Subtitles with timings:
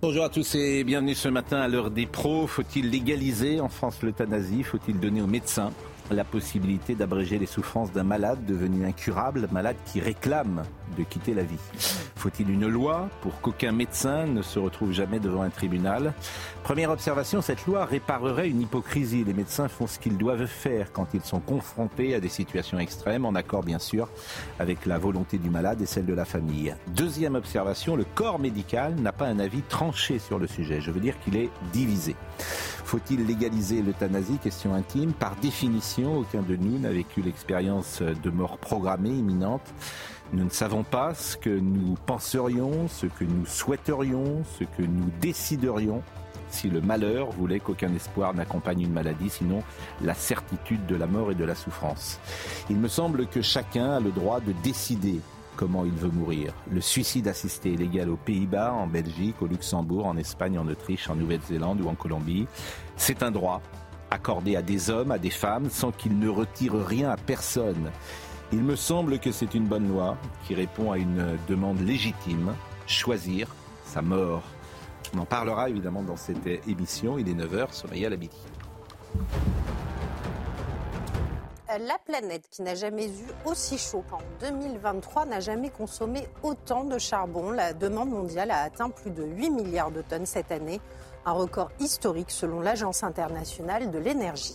[0.00, 2.46] Bonjour à tous et bienvenue ce matin à l'heure des pros.
[2.46, 4.62] Faut-il légaliser en France l'euthanasie?
[4.62, 5.72] Faut-il donner aux médecins
[6.12, 10.62] la possibilité d'abréger les souffrances d'un malade devenu incurable, malade qui réclame
[10.96, 11.58] de quitter la vie.
[12.16, 16.14] Faut-il une loi pour qu'aucun médecin ne se retrouve jamais devant un tribunal?
[16.62, 19.24] Première observation, cette loi réparerait une hypocrisie.
[19.24, 23.24] Les médecins font ce qu'ils doivent faire quand ils sont confrontés à des situations extrêmes,
[23.24, 24.08] en accord bien sûr
[24.58, 26.74] avec la volonté du malade et celle de la famille.
[26.88, 30.80] Deuxième observation, le corps médical n'a pas un avis tranché sur le sujet.
[30.80, 32.16] Je veux dire qu'il est divisé.
[32.84, 34.38] Faut-il légaliser l'euthanasie?
[34.42, 35.12] Question intime.
[35.12, 39.62] Par définition, aucun de nous n'a vécu l'expérience de mort programmée imminente.
[40.32, 45.10] Nous ne savons pas ce que nous penserions, ce que nous souhaiterions, ce que nous
[45.20, 46.02] déciderions
[46.50, 49.62] si le malheur voulait qu'aucun espoir n'accompagne une maladie, sinon
[50.02, 52.18] la certitude de la mort et de la souffrance.
[52.70, 55.20] Il me semble que chacun a le droit de décider
[55.56, 56.54] comment il veut mourir.
[56.70, 61.10] Le suicide assisté est légal aux Pays-Bas, en Belgique, au Luxembourg, en Espagne, en Autriche,
[61.10, 62.46] en Nouvelle-Zélande ou en Colombie.
[62.96, 63.60] C'est un droit
[64.10, 67.90] accordé à des hommes, à des femmes, sans qu'ils ne retirent rien à personne.
[68.50, 72.54] Il me semble que c'est une bonne loi qui répond à une demande légitime,
[72.86, 74.42] choisir sa mort.
[75.14, 77.18] On en parlera évidemment dans cette émission.
[77.18, 78.38] Il est 9h, sommeil à l'habitude.
[81.68, 86.96] La planète qui n'a jamais eu aussi chaud en 2023 n'a jamais consommé autant de
[86.96, 87.50] charbon.
[87.50, 90.80] La demande mondiale a atteint plus de 8 milliards de tonnes cette année,
[91.26, 94.54] un record historique selon l'Agence internationale de l'énergie.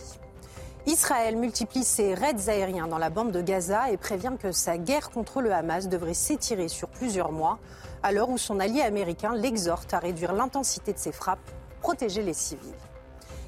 [0.86, 5.10] Israël multiplie ses raids aériens dans la bande de Gaza et prévient que sa guerre
[5.10, 7.58] contre le Hamas devrait s'étirer sur plusieurs mois,
[8.02, 11.50] à l'heure où son allié américain l'exhorte à réduire l'intensité de ses frappes,
[11.80, 12.74] protéger les civils.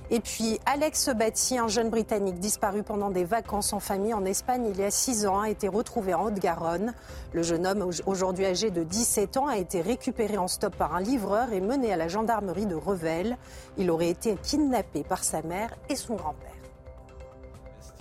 [0.08, 4.68] Et puis Alex Batty, un jeune Britannique disparu pendant des vacances en famille en Espagne
[4.70, 6.94] il y a six ans, a été retrouvé en Haute-Garonne.
[7.34, 11.00] Le jeune homme, aujourd'hui âgé de 17 ans, a été récupéré en stop par un
[11.00, 13.36] livreur et mené à la gendarmerie de Revel.
[13.76, 16.55] Il aurait été kidnappé par sa mère et son grand-père.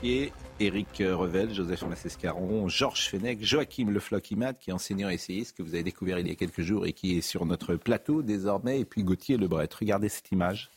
[0.03, 5.73] Éric Revel, Joseph Massescaron, Georges Fenech, Joachim Le Floquimat, qui est enseignant essayiste, que vous
[5.73, 8.85] avez découvert il y a quelques jours et qui est sur notre plateau désormais, et
[8.85, 9.69] puis Gauthier Lebret.
[9.79, 10.69] Regardez cette image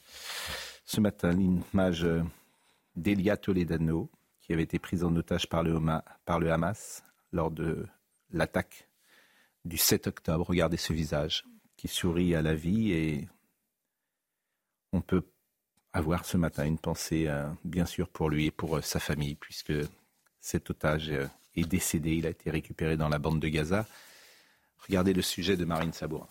[0.84, 2.06] ce matin l'image
[2.96, 5.78] d'Elia Toledano, qui avait été prise en otage par le,
[6.24, 7.86] par le Hamas lors de
[8.30, 8.88] l'attaque
[9.64, 10.46] du 7 octobre.
[10.48, 11.44] Regardez ce visage
[11.76, 13.28] qui sourit à la vie et
[14.92, 15.22] on peut
[15.93, 19.34] avoir ce matin une pensée, euh, bien sûr, pour lui et pour euh, sa famille,
[19.34, 19.72] puisque
[20.41, 21.10] cet otage
[21.56, 22.16] est décédé.
[22.16, 23.87] Il a été récupéré dans la bande de Gaza.
[24.87, 26.28] Regardez le sujet de Marine Sabourin.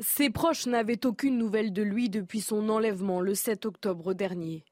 [0.00, 4.64] Ses proches n'avaient aucune nouvelle de lui depuis son enlèvement le 7 octobre dernier.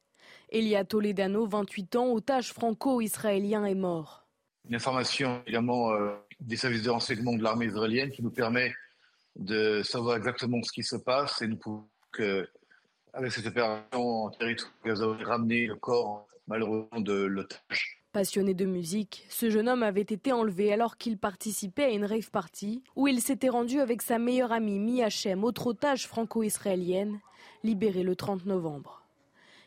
[0.51, 4.29] Elia Toledano, 28 ans, otage franco-israélien, est mort.
[4.69, 8.73] Une information euh, des services de renseignement de l'armée israélienne qui nous permet
[9.35, 11.89] de savoir exactement ce qui se passe et nous pouvons,
[13.12, 14.72] avec cette opération en territoire,
[15.25, 18.03] ramener le corps malheureusement de l'otage.
[18.12, 22.31] Passionné de musique, ce jeune homme avait été enlevé alors qu'il participait à une rave
[22.31, 27.21] party où il s'était rendu avec sa meilleure amie Mi Hachem, autre otage franco-israélienne,
[27.62, 29.03] libérée le 30 novembre.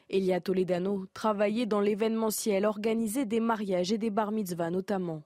[0.10, 5.22] Elia Toledano travaillait dans l'événementiel, organisait des mariages et des bar mitzvahs notamment.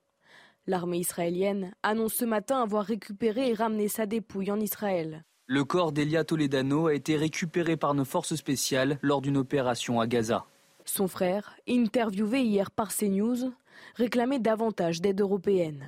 [0.68, 5.24] L'armée israélienne annonce ce matin avoir récupéré et ramené sa dépouille en Israël.
[5.46, 10.08] Le corps d'Elia Toledano a été récupéré par nos forces spéciales lors d'une opération à
[10.08, 10.46] Gaza.
[10.86, 13.52] Son frère, interviewé hier par CNews,
[13.96, 15.86] réclamait davantage d'aide européenne.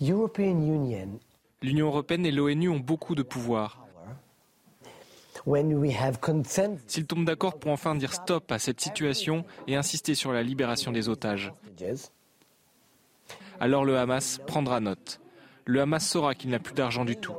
[0.00, 3.86] L'Union européenne et l'ONU ont beaucoup de pouvoir.
[6.86, 10.92] S'ils tombent d'accord pour enfin dire stop à cette situation et insister sur la libération
[10.92, 11.52] des otages,
[13.60, 15.20] alors le Hamas prendra note.
[15.66, 17.32] Le Hamas saura qu'il n'a plus d'argent du tout.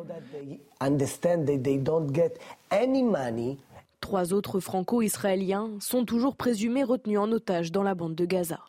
[4.01, 8.59] Trois autres franco-israéliens sont toujours présumés retenus en otage dans la bande de Gaza.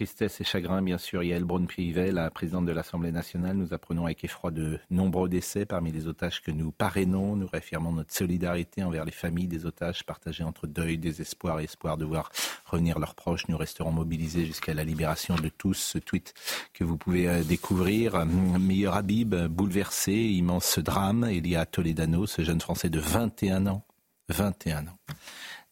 [0.00, 1.22] Tristesse et chagrin, bien sûr.
[1.22, 5.92] Yael Braun-Pivet, la présidente de l'Assemblée nationale, nous apprenons avec effroi de nombreux décès parmi
[5.92, 7.36] les otages que nous parrainons.
[7.36, 11.98] Nous réaffirmons notre solidarité envers les familles des otages partagées entre deuil, désespoir et espoir
[11.98, 12.32] de voir
[12.64, 13.46] revenir leurs proches.
[13.48, 15.74] Nous resterons mobilisés jusqu'à la libération de tous.
[15.74, 16.32] Ce tweet
[16.72, 18.24] que vous pouvez euh, découvrir.
[18.24, 21.28] Meilleur Habib, bouleversé, immense drame.
[21.30, 23.84] Il y a Toledano, ce jeune Français de 21 ans.
[24.30, 24.98] 21 ans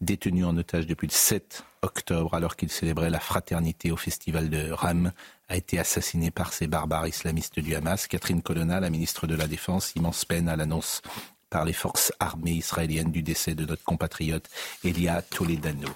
[0.01, 4.71] détenu en otage depuis le 7 octobre alors qu'il célébrait la fraternité au festival de
[4.71, 5.13] Ram,
[5.49, 8.07] a été assassiné par ces barbares islamistes du Hamas.
[8.07, 11.03] Catherine Colonna, la ministre de la Défense, immense peine à l'annonce
[11.51, 14.49] par les forces armées israéliennes du décès de notre compatriote
[14.85, 15.89] Elia Toledano.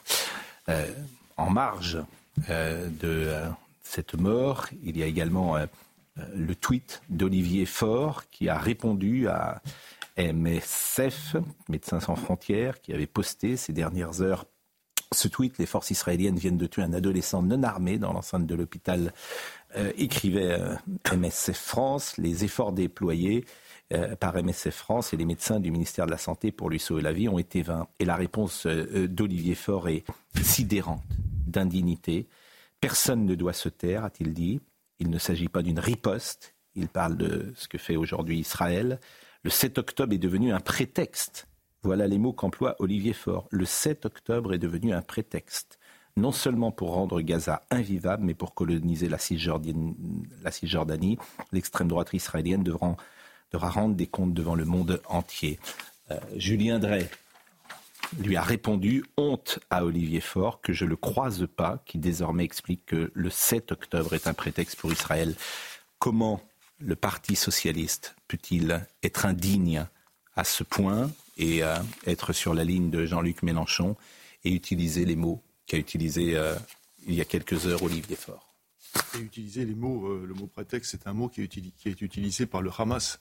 [0.69, 0.91] Euh,
[1.37, 1.99] en marge
[2.49, 3.49] euh, de euh,
[3.83, 5.57] cette mort, il y a également
[6.35, 9.61] le tweet d'Olivier Faure qui a répondu à
[10.17, 11.37] MSF,
[11.69, 14.47] Médecins sans frontières, qui avait posté ces dernières heures
[15.13, 15.59] ce tweet.
[15.59, 19.13] Les forces israéliennes viennent de tuer un adolescent non armé dans l'enceinte de l'hôpital,
[19.77, 20.75] euh, écrivait euh,
[21.15, 22.17] MSF France.
[22.19, 23.45] Les efforts déployés
[23.93, 27.03] euh, par MSF France et les médecins du ministère de la Santé pour lui sauver
[27.03, 27.87] la vie ont été vains.
[27.99, 30.05] Et la réponse d'Olivier Faure est
[30.43, 31.03] sidérante,
[31.47, 32.27] d'indignité.
[32.81, 34.61] Personne ne doit se taire, a-t-il dit.
[34.99, 36.55] Il ne s'agit pas d'une riposte.
[36.75, 38.99] Il parle de ce que fait aujourd'hui Israël.
[39.45, 41.49] Le 7 octobre est devenu un prétexte.
[41.83, 43.49] Voilà les mots qu'emploie Olivier Faure.
[43.51, 45.81] Le 7 octobre est devenu un prétexte,
[46.17, 51.19] non seulement pour rendre Gaza invivable, mais pour coloniser la Cisjordanie.
[51.51, 52.97] L'extrême droite israélienne devra,
[53.53, 55.59] rendre des comptes devant le monde entier.
[56.13, 57.11] Euh, Julien Drey
[58.21, 62.45] lui a répondu honte à Olivier Faure que je ne le croise pas, qui désormais
[62.45, 65.35] explique que le 7 octobre est un prétexte pour Israël.
[65.99, 66.41] Comment
[66.85, 69.87] le Parti socialiste peut-il être indigne
[70.35, 71.77] à ce point et euh,
[72.07, 73.97] être sur la ligne de Jean-Luc Mélenchon
[74.45, 76.57] et utiliser les mots qu'a utilisé euh,
[77.07, 78.55] il y a quelques heures Olivier Faure?
[79.19, 82.71] Utiliser les mots, euh, le mot prétexte, c'est un mot qui est, utilisé par le
[82.77, 83.21] Hamas.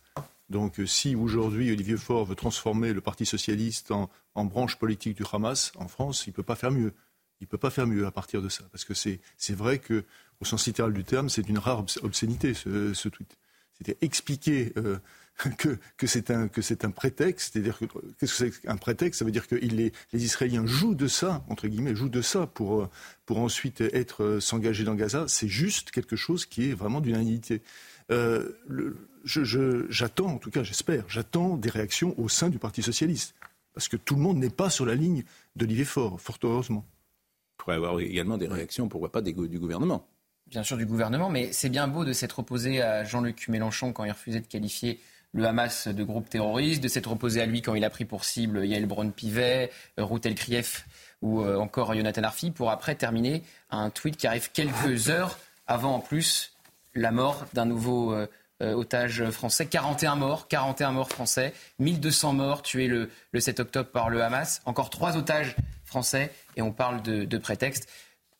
[0.49, 4.09] Donc si aujourd'hui Olivier Faure veut transformer le Parti socialiste en,
[4.45, 6.93] branche politique du Hamas en France, il ne peut pas faire mieux.
[7.39, 8.63] Il ne peut pas faire mieux à partir de ça.
[8.71, 9.19] Parce que c'est
[9.49, 10.03] vrai que,
[10.41, 13.35] au sens littéral du terme, c'est une rare obscénité, ce tweet
[13.81, 14.99] c'était expliquer euh,
[15.57, 17.53] que, que c'est un, un, prétexte.
[17.53, 17.85] C'est-à-dire que
[18.19, 19.19] qu'est-ce que c'est un prétexte?
[19.19, 22.45] Ça veut dire que les, les, Israéliens jouent de ça, entre guillemets, jouent de ça
[22.45, 22.89] pour, euh,
[23.25, 25.25] pour ensuite être euh, s'engager dans Gaza.
[25.27, 27.61] C'est juste quelque chose qui est vraiment d'une indignité.
[29.25, 33.33] j'attends, en tout cas, j'espère, j'attends des réactions au sein du Parti socialiste,
[33.73, 35.23] parce que tout le monde n'est pas sur la ligne
[35.55, 36.85] d'Olivier Faure, fort heureusement.
[37.53, 40.10] Il pourrait y avoir également des réactions, pourquoi pas, du gouvernement
[40.51, 44.03] bien sûr du gouvernement, mais c'est bien beau de s'être opposé à Jean-Luc Mélenchon quand
[44.03, 44.99] il refusait de qualifier
[45.33, 48.25] le Hamas de groupe terroriste, de s'être opposé à lui quand il a pris pour
[48.25, 50.85] cible Yael Braun-Pivet, euh, Ruth Elkrief
[51.21, 55.95] ou euh, encore Jonathan Arfi, pour après terminer un tweet qui arrive quelques heures avant
[55.95, 56.51] en plus
[56.95, 58.27] la mort d'un nouveau euh,
[58.59, 59.67] otage français.
[59.67, 64.89] 41 morts, 41 morts français, 1200 morts tués le, 7 octobre par le Hamas, encore
[64.89, 65.55] trois otages
[65.85, 67.87] français et on parle de prétexte.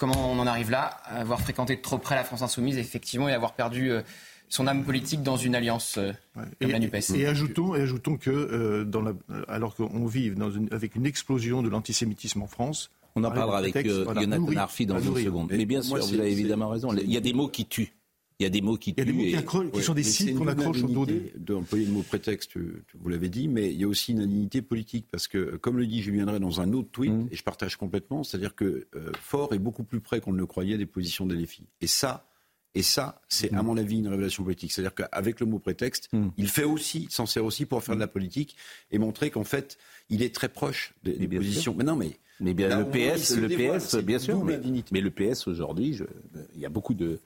[0.01, 3.33] Comment on en arrive là Avoir fréquenté de trop près la France insoumise, effectivement, et
[3.33, 4.01] avoir perdu euh,
[4.49, 7.13] son âme politique dans une alliance euh, comme et, la NUPES.
[7.13, 9.13] Et ajoutons, et ajoutons que, euh, dans la,
[9.47, 13.59] alors qu'on vit dans une, avec une explosion de l'antisémitisme en France, on en parlera
[13.59, 15.51] avec Jonathan Arfi dans une seconde.
[15.55, 16.91] Mais bien sûr, vous avez évidemment raison.
[16.95, 17.93] Il y a des mots qui tuent.
[18.41, 19.03] Il y a des mots qui tuent.
[19.03, 21.31] Il y a des mots qui, sont des signes qu'on accroche au dos des...
[21.37, 25.05] D'employer le mot prétexte, vous l'avez dit, mais il y a aussi une indignité politique
[25.11, 27.27] parce que, comme le dit Julien Drey dans un autre tweet, mm.
[27.31, 30.47] et je partage complètement, c'est-à-dire que euh, Fort est beaucoup plus près qu'on ne le
[30.47, 31.67] croyait des positions des filles.
[31.81, 32.31] Et ça,
[32.73, 33.65] et ça, c'est à mm.
[33.65, 34.71] mon avis une révélation politique.
[34.71, 36.29] C'est-à-dire qu'avec le mot prétexte, mm.
[36.37, 38.55] il fait aussi, s'en sert aussi pour faire de la politique
[38.89, 39.77] et montrer qu'en fait,
[40.09, 41.75] il est très proche des, positions.
[41.77, 44.43] Mais non, mais mais bien le PS, le PS, bien sûr.
[44.43, 44.59] Mais,
[44.91, 45.99] mais, le PS aujourd'hui,
[46.55, 47.19] il y a beaucoup de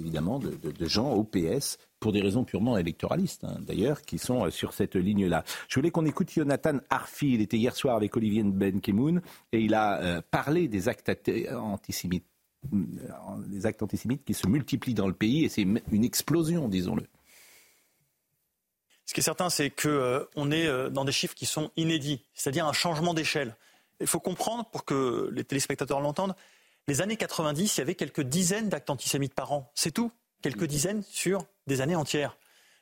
[0.00, 4.50] évidemment, de, gens au PS pour des raisons purement électoralistes, hein, d'ailleurs, qui sont euh,
[4.50, 5.44] sur cette ligne-là.
[5.68, 7.34] Je voulais qu'on écoute Jonathan Arfi.
[7.34, 9.20] Il était hier soir avec Olivier Benkemoun
[9.52, 11.10] et il a euh, parlé des actes
[11.52, 12.26] antisémites,
[12.72, 17.06] des euh, actes antisémites qui se multiplient dans le pays et c'est une explosion, disons-le.
[19.04, 22.72] Ce qui est certain, c'est qu'on est dans des chiffres qui sont inédits, c'est-à-dire un
[22.72, 23.56] changement d'échelle.
[24.00, 26.36] Il faut comprendre, pour que les téléspectateurs l'entendent,
[26.90, 29.70] les années 90, il y avait quelques dizaines d'actes antisémites par an.
[29.76, 30.10] C'est tout.
[30.42, 32.36] Quelques dizaines sur des années entières.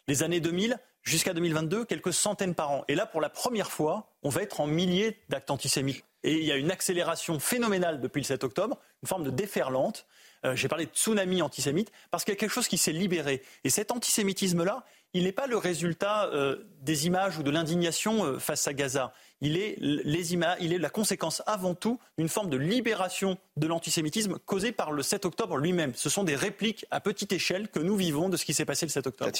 [0.07, 2.85] Les années 2000 jusqu'à 2022, quelques centaines par an.
[2.89, 6.07] Et là, pour la première fois, on va être en milliers d'actes antisémites.
[6.23, 10.07] Et il y a une accélération phénoménale depuis le 7 octobre, une forme de déferlante.
[10.47, 13.43] euh, j'ai parlé de tsunami antisémite, parce qu'il y a quelque chose qui s'est libéré.
[13.65, 18.39] Et cet antisémitisme-là, il n'est pas le résultat euh, des images ou de l'indignation euh,
[18.39, 19.13] face à Gaza.
[19.41, 23.67] Il est, les images, il est la conséquence avant tout d'une forme de libération de
[23.67, 25.93] l'antisémitisme causée par le 7 octobre lui-même.
[25.95, 28.85] Ce sont des répliques à petite échelle que nous vivons de ce qui s'est passé
[28.87, 29.31] le 7 octobre.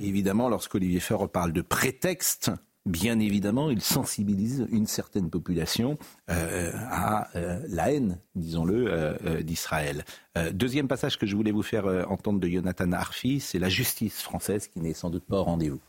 [0.00, 2.50] Évidemment, lorsqu'Olivier Faure parle de prétexte,
[2.88, 5.98] bien évidemment, il sensibilise une certaine population
[6.30, 10.04] euh, à euh, la haine, disons-le, euh, d'Israël.
[10.52, 14.68] deuxième passage que je voulais vous faire entendre de Jonathan Arfi, c'est la justice française
[14.68, 15.80] qui n'est sans doute pas au rendez-vous.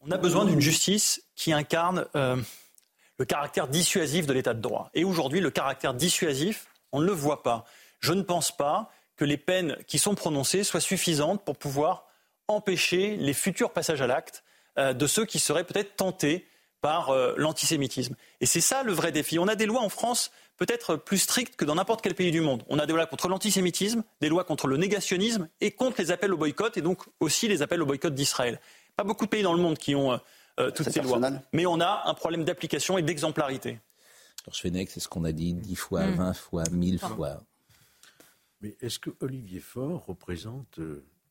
[0.00, 4.90] On a besoin d'une justice qui incarne le caractère dissuasif de l'état de droit.
[4.94, 7.64] Et aujourd'hui, le caractère dissuasif, on ne le voit pas.
[8.00, 12.06] Je ne pense pas que les peines qui sont prononcées soient suffisantes pour pouvoir
[12.48, 16.46] empêcher les futurs passages à l'acte euh, de ceux qui seraient peut-être tentés
[16.82, 18.16] par euh, l'antisémitisme.
[18.40, 19.38] Et c'est ça le vrai défi.
[19.38, 22.40] On a des lois en France peut-être plus strictes que dans n'importe quel pays du
[22.40, 22.62] monde.
[22.68, 26.34] On a des lois contre l'antisémitisme, des lois contre le négationnisme et contre les appels
[26.34, 28.60] au boycott et donc aussi les appels au boycott d'Israël.
[28.96, 30.20] Pas beaucoup de pays dans le monde qui ont
[30.60, 31.20] euh, toutes ces lois.
[31.52, 33.78] Mais on a un problème d'application et d'exemplarité.
[34.52, 36.16] Fenech, c'est ce qu'on a dit dix fois, hmm.
[36.16, 37.40] vingt fois, mille fois.
[38.60, 40.80] Mais est-ce que Olivier Faure représente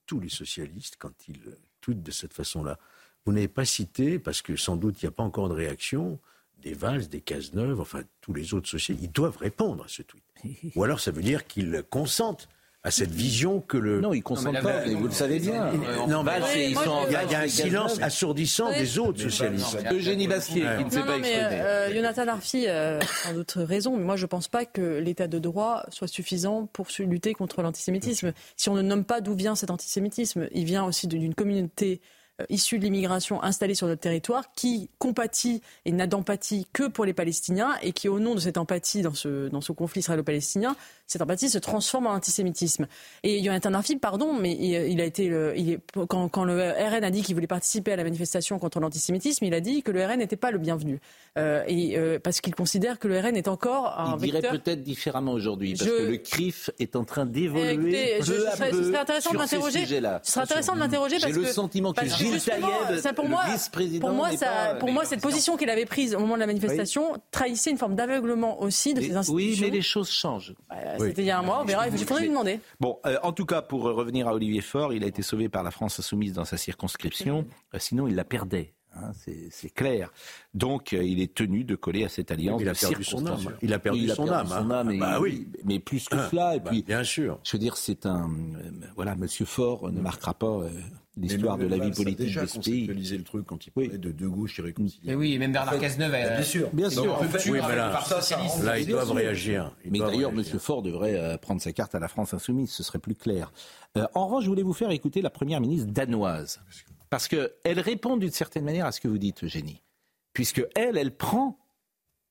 [0.06, 2.80] tous les socialistes quand il tweet de cette façon-là?
[3.26, 6.20] Vous n'avez pas cité, parce que sans doute il n'y a pas encore de réaction,
[6.62, 10.24] des Valls, des Cazeneuve, enfin tous les autres sociétés, ils doivent répondre à ce tweet.
[10.76, 12.48] Ou alors ça veut dire qu'ils consentent
[12.84, 14.02] à cette vision que le.
[14.02, 15.72] Non, ils consentent pas, vous le savez bien.
[16.08, 16.26] Non,
[16.56, 19.78] il y, a un silence assourdissant des autres socialistes.
[19.92, 21.44] Eugénie Bastier, qui ne s'est pas exprimé.
[21.44, 25.28] Euh, Jonathan Arfi a sans doute raison, mais moi je ne pense pas que l'état
[25.28, 28.34] de droit soit suffisant pour lutter contre l'antisémitisme.
[28.56, 32.21] Si on ne nomme pas d'où vient cet antisémitisme, il vient aussi d'une communauté euh,
[32.50, 37.14] issus de l'immigration installés sur notre territoire, qui compatit et n'a d'empathie que pour les
[37.14, 40.76] Palestiniens et qui, au nom de cette empathie dans ce, dans ce conflit israélo-palestinien,
[41.08, 42.88] cette empathie se transforme en antisémitisme.
[43.24, 46.44] Et il y a un article, pardon, mais il, a été il est, quand, quand,
[46.44, 49.84] le RN a dit qu'il voulait participer à la manifestation contre l'antisémitisme, il a dit
[49.84, 51.00] que le RN n'était pas le bienvenu.
[51.38, 54.84] Euh, et, euh, parce qu'il considère que le RN est encore un il dirait peut-être
[54.84, 59.86] différemment aujourd'hui, parce que le CRIF est en train d'évoluer ce serait intéressant de m'interroger.
[59.86, 61.40] Ce serait intéressant de m'interroger parce que...
[61.42, 62.06] J'ai le sentiment que
[63.16, 66.36] Pour moi, vice-président, pour moi, ça, pour moi cette position qu'il avait prise au moment
[66.36, 69.34] de la manifestation trahissait une forme d'aveuglement aussi de ces institutions.
[69.34, 70.56] Oui, mais les choses changent.
[71.00, 71.88] C'était il y a un mois, on verra.
[71.88, 72.60] Il faudrait lui demander.
[72.80, 75.64] Bon, euh, en tout cas, pour revenir à Olivier Faure, il a été sauvé par
[75.64, 77.46] la France insoumise dans sa circonscription.
[77.74, 78.74] Euh, sinon, il la perdait.
[78.94, 79.12] Hein,
[79.52, 80.12] c'est clair.
[80.54, 82.62] Donc, euh, il est tenu de coller à cette alliance.
[82.62, 83.56] Il a perdu son âme.
[83.62, 84.98] Il a perdu son, âme, hein.
[85.00, 85.48] bah oui.
[85.64, 86.56] Mais plus que ah, cela.
[86.56, 87.40] Et bah, puis, bien sûr.
[87.44, 88.30] Je veux dire, c'est un.
[88.96, 90.62] voilà, Monsieur Fort ne marquera pas
[91.22, 92.88] l'histoire de la vie politique de ce pays.
[92.88, 95.08] le truc quand il parlait de deux gauches irréconciliables.
[95.08, 96.14] Mais oui, même Bernard Cazeneuve.
[96.14, 96.36] A...
[96.36, 97.20] Bien sûr, bien sûr.
[97.48, 98.04] oui, mais là,
[98.64, 99.76] là, ils doivent réagir.
[99.86, 100.44] mais d'ailleurs, M.
[100.44, 103.52] Faure devrait euh, prendre sa carte à la France insoumise, ce serait plus clair.
[103.98, 106.62] Euh, en revanche, je voulais vous faire écouter la première ministre danoise,
[107.10, 109.82] parce qu'elle répond d'une certaine manière à ce que vous dites, Eugénie,
[110.34, 111.58] puisque elle, elle prend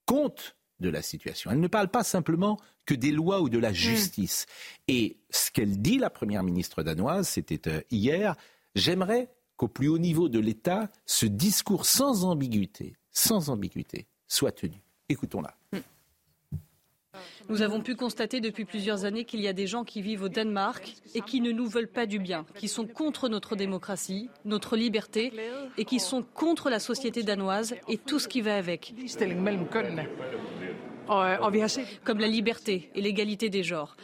[0.06, 1.50] compte de la situation.
[1.50, 4.46] Elle ne parle pas simplement que des lois ou de la justice.
[4.88, 8.34] Et ce qu'elle dit, la première ministre danoise, c'était euh, hier,
[8.74, 14.82] J'aimerais qu'au plus haut niveau de l'État, ce discours sans ambiguïté, sans ambiguïté, soit tenu.
[15.08, 15.56] Écoutons-la.
[17.48, 20.28] Nous avons pu constater depuis plusieurs années qu'il y a des gens qui vivent au
[20.28, 24.76] Danemark et qui ne nous veulent pas du bien, qui sont contre notre démocratie, notre
[24.76, 25.32] liberté
[25.76, 28.94] et qui sont contre la société danoise et tout ce qui va avec.
[32.04, 33.96] Comme la liberté et l'égalité des genres.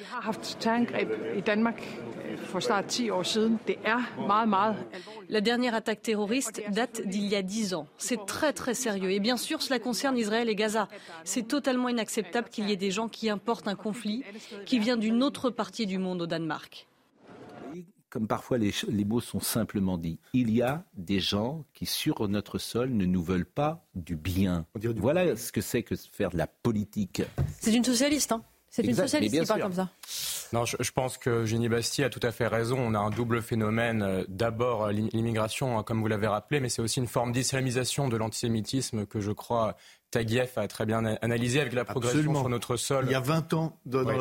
[5.29, 7.87] La dernière attaque terroriste date d'il y a dix ans.
[7.97, 9.11] C'est très très sérieux.
[9.13, 10.89] Et bien sûr, cela concerne Israël et Gaza.
[11.23, 14.25] C'est totalement inacceptable qu'il y ait des gens qui importent un conflit
[14.65, 16.87] qui vient d'une autre partie du monde au Danemark
[18.17, 18.73] comme parfois les,
[19.05, 23.23] mots sont simplement dits, il y a des gens qui, sur notre sol, ne nous
[23.23, 24.65] veulent pas du bien.
[24.75, 27.21] Voilà ce que c'est que faire de la politique.
[27.61, 29.91] C'est une socialiste, hein c'est une socialiste qui parle comme ça.
[30.53, 32.79] Non, je, pense que Génie Bastille a tout à fait raison.
[32.79, 34.03] On a un double phénomène.
[34.03, 38.09] Euh, d'abord, euh, l'immigration, hein, comme vous l'avez rappelé, mais c'est aussi une forme d'islamisation
[38.09, 39.77] de l'antisémitisme que je crois
[40.11, 43.05] Taguieff a très bien analysé avec la progression sur notre sol.
[43.07, 43.79] Il y a 20 ans,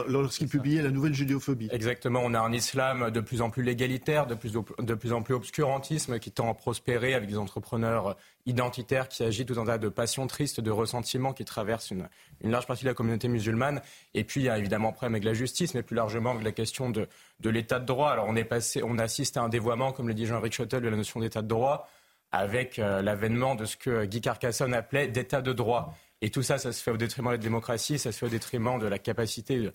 [0.08, 1.70] lorsqu'il publiait la nouvelle judéophobie.
[1.72, 5.22] Exactement, on a un islam de plus en plus légalitaire, de plus, de plus en
[5.22, 9.78] plus obscurantisme, qui tend à prospérer avec des entrepreneurs identitaires qui agitent tout un tas
[9.78, 12.10] de passions tristes, de ressentiments qui traversent une,
[12.42, 13.82] une, large partie de la communauté musulmane.
[14.14, 16.52] Et puis, il y a évidemment problème avec la justice, mais plus largement avec la
[16.52, 17.08] question de,
[17.42, 18.10] de l'état de droit.
[18.10, 20.90] Alors, on, est passé, on assiste à un dévoiement, comme le dit Jean-Henri Schottel, de
[20.90, 21.88] la notion d'état de droit
[22.32, 25.96] avec euh, l'avènement de ce que Guy Carcassonne appelait d'état de droit.
[26.22, 28.30] Et tout ça, ça se fait au détriment de la démocratie, ça se fait au
[28.30, 29.72] détriment de la capacité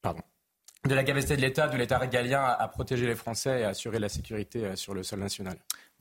[0.00, 0.22] pardon,
[0.86, 3.98] de la capacité de l'État, de l'État régalien à, protéger les Français et à assurer
[3.98, 5.56] la sécurité euh, sur le sol national.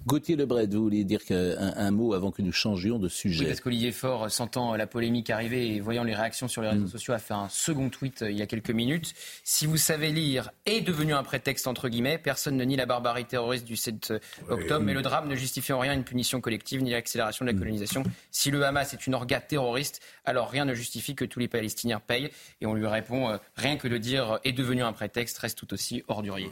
[0.06, 3.48] Gauthier Lebret, vous voulez dire un, un, mot avant que nous changions de sujet Oui,
[3.48, 6.90] parce qu'Olivier Faure, sentant la polémique arriver et voyant les réactions sur les réseaux mm.
[6.90, 9.14] sociaux, a fait un second tweet euh, il y a quelques minutes.
[9.44, 13.26] Si vous savez lire est devenu un prétexte entre guillemets, personne ne nie la barbarie
[13.26, 16.82] terroriste du 7 euh, octobre, mais le drame ne justifie en rien une punition collective
[16.84, 17.60] ni l'accélération de la mm.
[17.60, 18.04] colonisation.
[18.32, 22.00] Si le Hamas est une organe terroriste, alors rien ne justifie que tous les Palestiniens
[22.00, 22.30] payent.
[22.62, 26.04] Et on lui répond, rien que de dire est devenu un prétexte reste tout aussi
[26.08, 26.50] ordurier.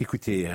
[0.00, 0.52] Écoutez, euh,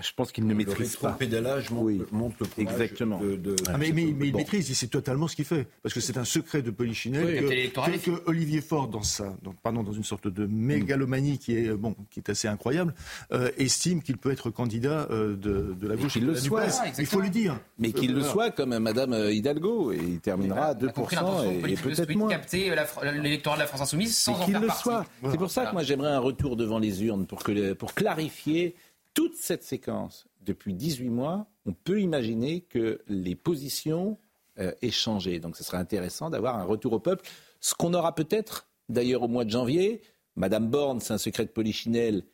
[0.00, 1.10] je pense qu'il ne maîtrise pas.
[1.10, 2.02] Le pédalage monte, oui.
[2.12, 3.20] monte le Exactement.
[3.20, 3.54] De, de...
[3.66, 5.66] Ah, mais, mais, il maîtrise, c'est totalement ce qu'il fait.
[5.82, 9.52] Parce que c'est un secret de Polichinelle oui, que, que, Olivier Faure, dans, sa, dans,
[9.52, 12.94] pardon, dans une sorte de mégalomanie qui est, bon, qui est assez incroyable,
[13.32, 16.14] euh, estime qu'il peut être candidat euh, de, de, la gauche.
[16.14, 16.64] Qu'il le soit.
[16.98, 17.60] il faut le dire.
[17.78, 19.92] Mais qu'il le soit, comme Madame Hidalgo.
[19.92, 22.30] Et il terminera à 2% et, et peut-être moins.
[22.30, 22.74] capter
[23.22, 25.04] l'électorat de la France Insoumise sans en faire le soit.
[25.30, 28.74] C'est pour ça que moi j'aimerais un retour devant les urnes pour, que, pour clarifier
[29.16, 34.18] toute cette séquence, depuis 18 mois, on peut imaginer que les positions
[34.58, 35.40] euh, aient changé.
[35.40, 37.26] Donc ce serait intéressant d'avoir un retour au peuple.
[37.58, 40.02] Ce qu'on aura peut-être, d'ailleurs, au mois de janvier.
[40.36, 42.24] Madame Borne, c'est un secret de polichinelle.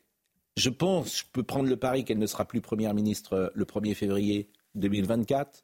[0.57, 3.63] Je pense, je peux prendre le pari qu'elle ne sera plus Première ministre euh, le
[3.63, 5.63] 1er février 2024.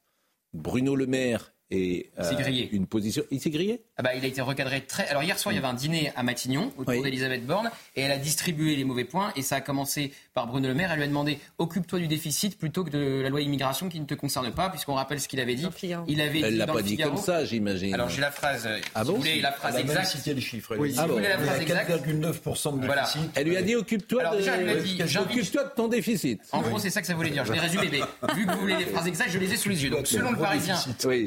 [0.53, 3.23] Bruno Le Maire et euh, une position.
[3.29, 5.07] Il s'est grillé ah bah, Il a été recadré très.
[5.09, 8.11] Alors hier soir, il y avait un dîner à Matignon autour d'Elisabeth Borne et elle
[8.11, 10.91] a distribué les mauvais points et ça a commencé par Bruno Le Maire.
[10.91, 14.05] Elle lui a demandé occupe-toi du déficit plutôt que de la loi immigration qui ne
[14.05, 15.67] te concerne pas, puisqu'on rappelle ce qu'il avait dit.
[16.07, 17.93] Il avait elle l'a pas dit comme ça, j'imagine.
[17.93, 18.69] Alors j'ai la phrase.
[18.95, 20.07] Ah bon si vous la phrase exacte.
[20.07, 20.77] cité le chiffre.
[20.77, 21.91] Oui, si vous voulez la phrase exacte.
[21.91, 23.21] 4,9% de déficit.
[23.35, 25.19] Elle lui a dit occupe-toi de...
[25.19, 26.41] occupe-toi de ton déficit.
[26.53, 27.43] En gros, c'est ça que ça voulait dire.
[27.43, 29.69] Je l'ai résumé, mais vu que vous voulez les phrases exactes, je les ai sous
[29.69, 29.89] les yeux.
[29.89, 30.77] Donc selon le Parisien,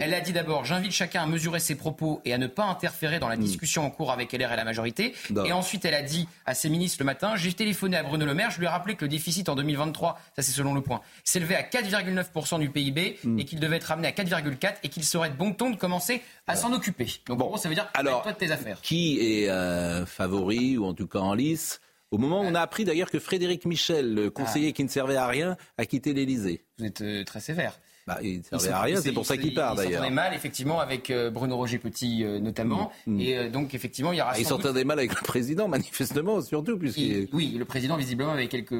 [0.00, 3.19] elle a dit d'abord j'invite chacun à mesurer ses propos et à ne pas interférer
[3.19, 3.40] dans la hmm.
[3.40, 5.14] discussion en cours avec LR et la majorité.
[5.45, 8.35] Et ensuite, elle a dit à ses ministres le matin j'ai téléphoné à Bruno Le
[8.35, 11.00] Maire, je lui ai rappelé que le déficit en 2023, ça c'est selon le point,
[11.25, 13.38] s'élevait à 4,9% du PIB hmm.
[13.38, 16.23] et qu'il devait être ramené à 4,4 et qu'il serait de bon ton de commencer
[16.47, 17.07] à s'en occuper.
[17.26, 18.81] Donc bon, en gros, ça veut dire alors toi de tes affaires.
[18.83, 21.81] Qui est euh, favori ou en tout cas en lice?
[22.11, 24.73] Au moment où on a appris d'ailleurs que Frédéric Michel, le conseiller ah.
[24.73, 26.66] qui ne servait à rien, a quitté l'Élysée.
[26.78, 27.81] Vous êtes euh, très sévère.
[28.04, 29.90] Bah, il ne servait à rien, c'est pour ça qu'il part d'ailleurs.
[29.90, 32.90] Il s'entendait mal, effectivement, avec euh, Bruno Roger Petit euh, notamment.
[33.06, 33.21] Mm, mm.
[33.21, 34.32] Et euh, donc, effectivement, il y aura.
[34.35, 36.76] Ah, il s'entendait mal avec le président, manifestement, surtout.
[36.78, 38.73] puisqu'il Oui, le président, visiblement, avait quelques.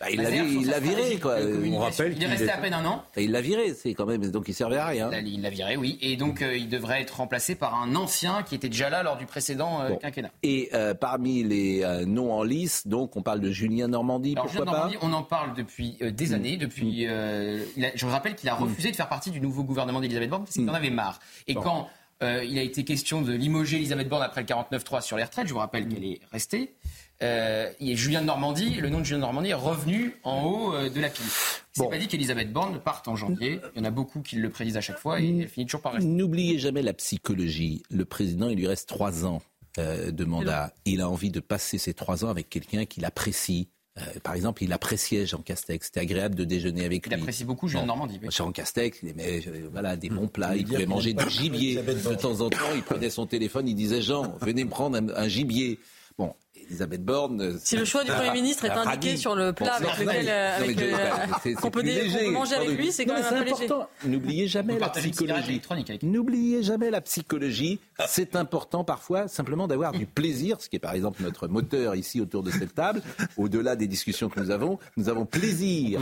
[0.00, 0.20] Bah, il
[0.66, 1.36] l'a viré, quoi.
[1.38, 3.04] On rappelle il est resté à peine un an.
[3.16, 4.28] il l'a viré, c'est quand même.
[4.28, 5.10] Donc, il servait à rien.
[5.24, 5.96] Il l'a viré, oui.
[6.00, 9.26] Et donc, il devrait être remplacé par un ancien qui était déjà là lors du
[9.26, 10.30] précédent quinquennat.
[10.42, 14.72] Et parmi les noms en lice, donc, on parle de Julien Normandie, Alors, pourquoi Julien
[14.72, 16.34] Normandie, on en parle depuis des mm.
[16.34, 16.56] années.
[16.56, 20.44] Depuis, je vous rappelle qu'il a refusé de faire partie du nouveau gouvernement d'Elisabeth Borne
[20.44, 21.20] parce qu'il en avait marre.
[21.46, 21.88] Et quand
[22.22, 25.46] euh, il a été question de limoger Elisabeth Borne après le 49-3 sur les retraites,
[25.46, 26.74] je vous rappelle qu'elle est restée.
[27.22, 30.74] Euh, et Julien de Normandie, le nom de Julien de Normandie est revenu en haut
[30.74, 31.24] euh, de la pile.
[31.72, 31.90] C'est bon.
[31.90, 33.60] pas dit qu'Elisabeth Borne parte en janvier.
[33.74, 35.82] Il y en a beaucoup qui le prédisent à chaque fois et elle finit toujours
[35.82, 36.08] par rester.
[36.08, 37.82] N'oubliez jamais la psychologie.
[37.90, 39.42] Le président, il lui reste trois ans
[39.76, 40.72] de mandat.
[40.86, 44.62] Il a envie de passer ces trois ans avec quelqu'un qu'il apprécie, euh, par exemple,
[44.62, 45.86] il appréciait Jean Castex.
[45.86, 47.14] C'était agréable de déjeuner avec lui.
[47.14, 48.20] Il apprécie beaucoup Jean Normandie.
[48.30, 50.56] Jean Castex, il aimait euh, voilà, des bons plats.
[50.56, 51.76] Il, pouvait manger du gibier.
[51.82, 55.28] De temps en temps, il prenait son téléphone, il disait Jean, venez me prendre un
[55.28, 55.78] gibier.
[56.18, 56.34] Bon,
[56.68, 57.40] Elisabeth Borne.
[57.40, 61.54] Euh, si le choix du Premier ministre est indiqué sur le plat avec lequel euh,
[61.60, 61.82] qu'on peut,
[62.30, 63.88] manger avec lui, c'est quand même un peu important.
[64.04, 65.60] N'oubliez jamais la psychologie.
[66.02, 67.80] N'oubliez jamais la psychologie.
[68.06, 72.20] C'est important parfois simplement d'avoir du plaisir, ce qui est par exemple notre moteur ici
[72.20, 73.02] autour de cette table.
[73.36, 76.00] Au-delà des discussions que nous avons, nous avons plaisir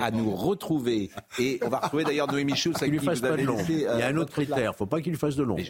[0.00, 1.10] à nous retrouver.
[1.38, 4.16] Et on va retrouver d'ailleurs Noémie Schulz à qui vous avez Il y a un
[4.16, 5.62] autre critère, il ne faut pas qu'il fasse de l'ombre.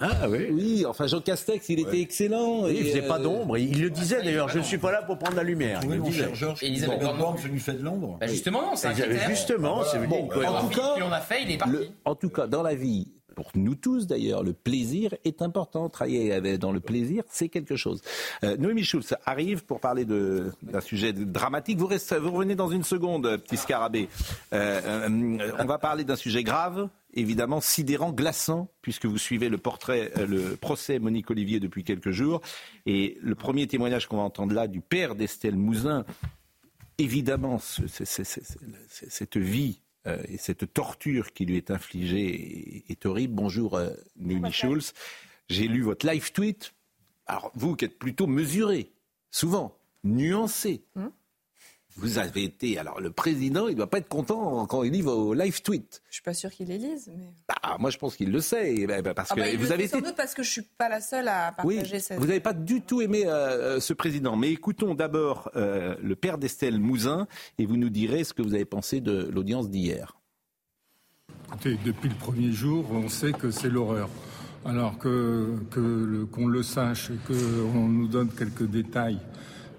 [0.00, 0.48] Ah oui.
[0.50, 2.68] Oui, enfin Jean Castex, il était excellent.
[2.68, 3.58] il faisait pas d'ombre.
[3.58, 4.48] Il le disait d'ailleurs.
[4.48, 5.80] Je ne suis pas là pour prendre la lumière.
[5.86, 6.62] Oui, mon cher Georges.
[6.62, 8.18] Elisabeth Borne, je lui fais de l'ombre.
[8.20, 8.94] Bah, justement, non, c'est
[9.28, 11.90] Justement, c'est bon, En tout cas, on a fait, il est parti.
[12.04, 13.08] en tout cas, dans la vie,
[13.38, 15.88] pour nous tous d'ailleurs, le plaisir est important.
[15.88, 18.02] Travailler dans le plaisir, c'est quelque chose.
[18.42, 21.78] Euh, Noémie Schulz arrive pour parler d'un sujet dramatique.
[21.78, 24.08] Vous, restez, vous revenez dans une seconde, petit scarabée.
[24.52, 29.58] Euh, euh, on va parler d'un sujet grave, évidemment sidérant, glaçant, puisque vous suivez le
[29.58, 32.40] portrait, euh, le procès Monique Olivier depuis quelques jours.
[32.86, 36.04] Et le premier témoignage qu'on va entendre là du père d'Estelle Mouzin,
[36.98, 43.34] évidemment, cette vie euh, et cette torture qui lui est infligée est, horrible.
[43.34, 43.90] Bonjour, euh,
[44.50, 44.92] Schulz.
[45.48, 46.74] J'ai lu votre live tweet.
[47.26, 48.92] Alors, vous qui êtes plutôt mesuré,
[49.30, 51.10] souvent, nuancé, hum
[51.98, 52.78] vous avez été.
[52.78, 56.00] Alors, le président, il ne doit pas être content quand il lit vos live tweets.
[56.08, 57.10] Je suis pas sûr qu'il les lise.
[57.16, 57.34] Mais...
[57.48, 58.74] Bah, moi, je pense qu'il le sait.
[58.76, 59.92] Eh ben, parce ah que bah, vous avez été...
[59.92, 62.18] sans doute parce que je suis pas la seule à oui, partager cette.
[62.18, 64.36] Vous n'avez pas du tout aimé euh, ce président.
[64.36, 67.26] Mais écoutons d'abord euh, le père d'Estelle Mouzin
[67.58, 70.16] et vous nous direz ce que vous avez pensé de l'audience d'hier.
[71.48, 74.08] Écoutez, depuis le premier jour, on sait que c'est l'horreur.
[74.64, 79.18] Alors que qu'on le, qu'on le sache et qu'on nous donne quelques détails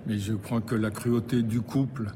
[0.07, 2.11] mais je crois que la cruauté du couple,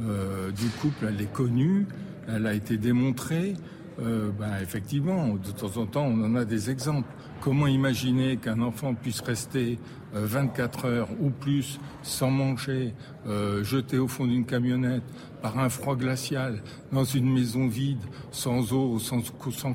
[0.00, 1.86] euh, du couple, elle est connue,
[2.28, 3.54] elle a été démontrée.
[4.00, 7.08] Euh, ben, effectivement, de temps en temps, on en a des exemples.
[7.40, 9.78] Comment imaginer qu'un enfant puisse rester
[10.14, 12.94] 24 euh, heures ou plus sans manger,
[13.26, 15.02] euh, jeté au fond d'une camionnette
[15.42, 18.00] par un froid glacial, dans une maison vide,
[18.30, 19.20] sans eau, sans,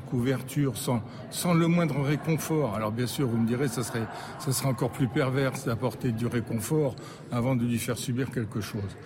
[0.00, 1.00] couverture, sans,
[1.30, 4.06] sans le moindre réconfort Alors bien sûr, vous me direz, ça serait,
[4.40, 6.96] ça serait encore plus perverse d'apporter du réconfort
[7.30, 8.96] avant de lui faire subir quelque chose.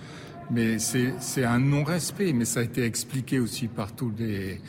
[0.51, 4.61] Mais c'est un non-respect, mais ça a été expliqué aussi par tous les,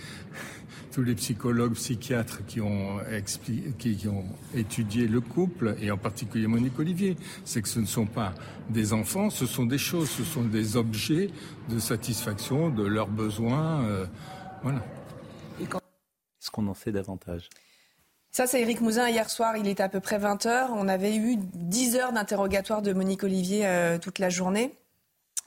[0.96, 3.00] tous les psychologues, psychiatres qui ont,
[3.78, 8.06] qui, ont étudié le couple, et en particulier Monique Olivier, c'est que ce ne sont
[8.06, 8.34] pas
[8.70, 11.32] des enfants, ce sont des choses, ce sont des objets
[11.68, 13.84] de satisfaction de leurs besoins.
[13.84, 14.06] Euh,
[14.64, 14.82] voilà.
[15.60, 17.50] Est-ce qu'on en sait davantage?
[18.32, 19.10] Ça, c'est Éric Mouzin.
[19.10, 20.70] Hier soir, il était à peu près 20 heures.
[20.76, 24.74] On avait eu 10 heures d'interrogatoire de Monique Olivier euh, toute la journée.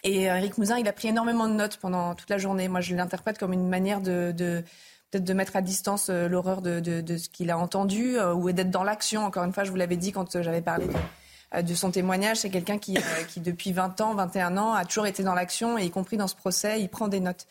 [0.05, 2.69] Et Éric euh, Mouzin, il a pris énormément de notes pendant toute la journée.
[2.69, 4.63] Moi, je l'interprète comme une manière de,
[5.11, 6.81] peut-être de mettre à distance euh, l'horreur de,
[7.17, 9.25] ce qu'il a entendu euh, ou d'être dans l'action.
[9.25, 10.87] Encore une fois, je vous l'avais dit quand euh, j'avais parlé
[11.63, 12.39] de, son témoignage.
[12.39, 15.87] C'est quelqu'un qui, qui, depuis 20 ans, 21 ans, a toujours été dans l'action, et
[15.87, 17.47] y compris dans ce procès, il prend des notes.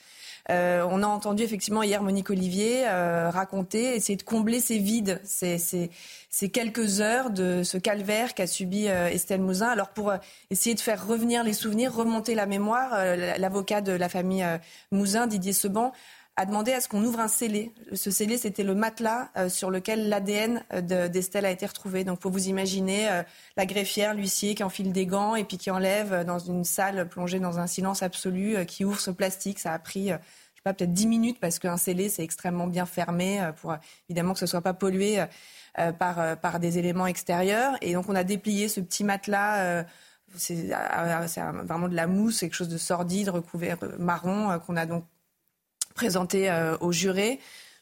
[0.50, 6.50] on a entendu effectivement hier Monique Olivier raconter, essayer de combler ces vides, ces, ces,
[6.50, 9.70] quelques heures de ce calvaire qu'a subi Estelle Mouzin.
[9.70, 10.14] Alors pour
[10.52, 13.04] essayer de faire revenir les souvenirs, remonter la mémoire,
[13.40, 14.46] l'avocat de la famille
[14.92, 15.92] Mouzin, Didier Seban,
[16.38, 17.74] a demandé à ce qu'on ouvre un scellé.
[17.94, 22.04] Ce scellé, c'était le matelas euh, sur lequel l'ADN euh, d'Estelle a été retrouvé.
[22.04, 23.24] Donc, pour vous imaginer euh,
[23.58, 27.40] la greffière, l'huissier qui enfile des gants et puis qui enlève dans une salle plongée
[27.40, 29.58] dans un silence absolu, qui ouvre ce plastique.
[29.58, 32.86] Ça a pris, je sais pas, peut-être 10 minutes parce qu'un scellé, c'est extrêmement bien
[32.86, 33.76] fermé pour
[34.08, 35.24] évidemment que ce soit pas pollué
[35.98, 37.76] par, par des éléments extérieurs.
[37.82, 39.86] Et donc, on a déplié ce petit matelas.
[40.36, 40.70] c'est
[41.66, 45.04] vraiment de la mousse, quelque chose de sordide, recouvert marron, qu'on a donc
[45.98, 47.40] présentée euh, au juré.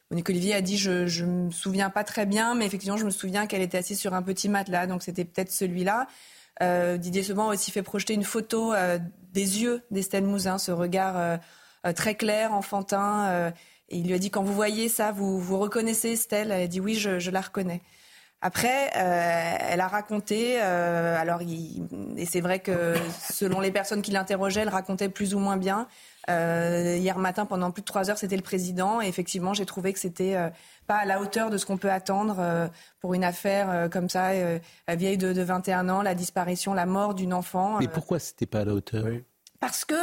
[0.09, 3.09] Monique Olivier a dit je ne me souviens pas très bien, mais effectivement, je me
[3.09, 6.07] souviens qu'elle était assise sur un petit matelas, donc c'était peut-être celui-là.
[6.63, 8.97] Euh, Didier Seban a aussi fait projeter une photo euh,
[9.33, 11.39] des yeux d'Estelle Mouzin, ce regard
[11.93, 13.53] très clair, enfantin.
[13.89, 16.51] il lui a dit quand vous voyez ça, vous, vous reconnaissez Estelle?
[16.51, 17.81] Elle a dit oui, je, la reconnais.
[18.41, 22.95] Après, elle a raconté, alors et c'est vrai que
[23.29, 25.87] selon les personnes qui l'interrogeaient, elle racontait plus ou moins bien.
[26.29, 29.01] Euh, hier matin, pendant plus de trois heures, c'était le président.
[29.01, 30.49] Et effectivement, j'ai trouvé que c'était euh,
[30.87, 32.67] pas à la hauteur de ce qu'on peut attendre euh,
[32.99, 34.31] pour une affaire comme ça,
[34.89, 37.77] vieille de, de, 21 ans, la disparition, la mort d'une enfant.
[37.79, 39.05] Mais pourquoi c'était pas à la hauteur?
[39.59, 39.95] Parce que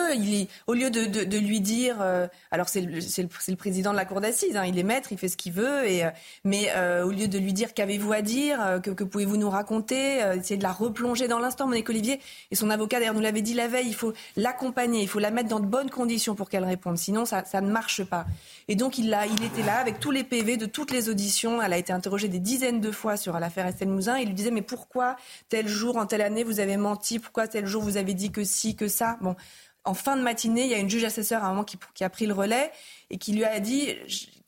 [0.66, 4.64] au lieu de, lui dire, euh, alors c'est le, président de la cour d'assises, hein,
[4.64, 6.10] il est maître, il fait ce qu'il veut, euh,
[6.44, 10.18] mais euh, au lieu de lui dire qu'avez-vous à dire, euh, que, pouvez-vous nous raconter,
[10.36, 11.66] essayer de la replonger dans l'instant.
[11.66, 15.08] Monique Olivier et son avocat d'ailleurs nous l'avait dit la veille, il faut l'accompagner, il
[15.08, 18.26] faut la mettre dans de bonnes conditions pour qu'elle réponde, sinon ça, ne marche pas.
[18.68, 21.78] Et donc il, était là avec tous les PV de toutes les auditions, elle a
[21.78, 25.16] été interrogée des dizaines de fois sur l'affaire Estelle Mouzin, il lui disait mais pourquoi
[25.48, 28.44] tel jour en telle année vous avez menti, pourquoi tel jour vous avez dit que
[28.44, 29.36] si, que ça, bon
[29.84, 32.10] en fin de matinée, il y a une juge assesseur à un moment qui, a
[32.10, 32.70] pris le relais
[33.10, 33.88] et qui lui a dit,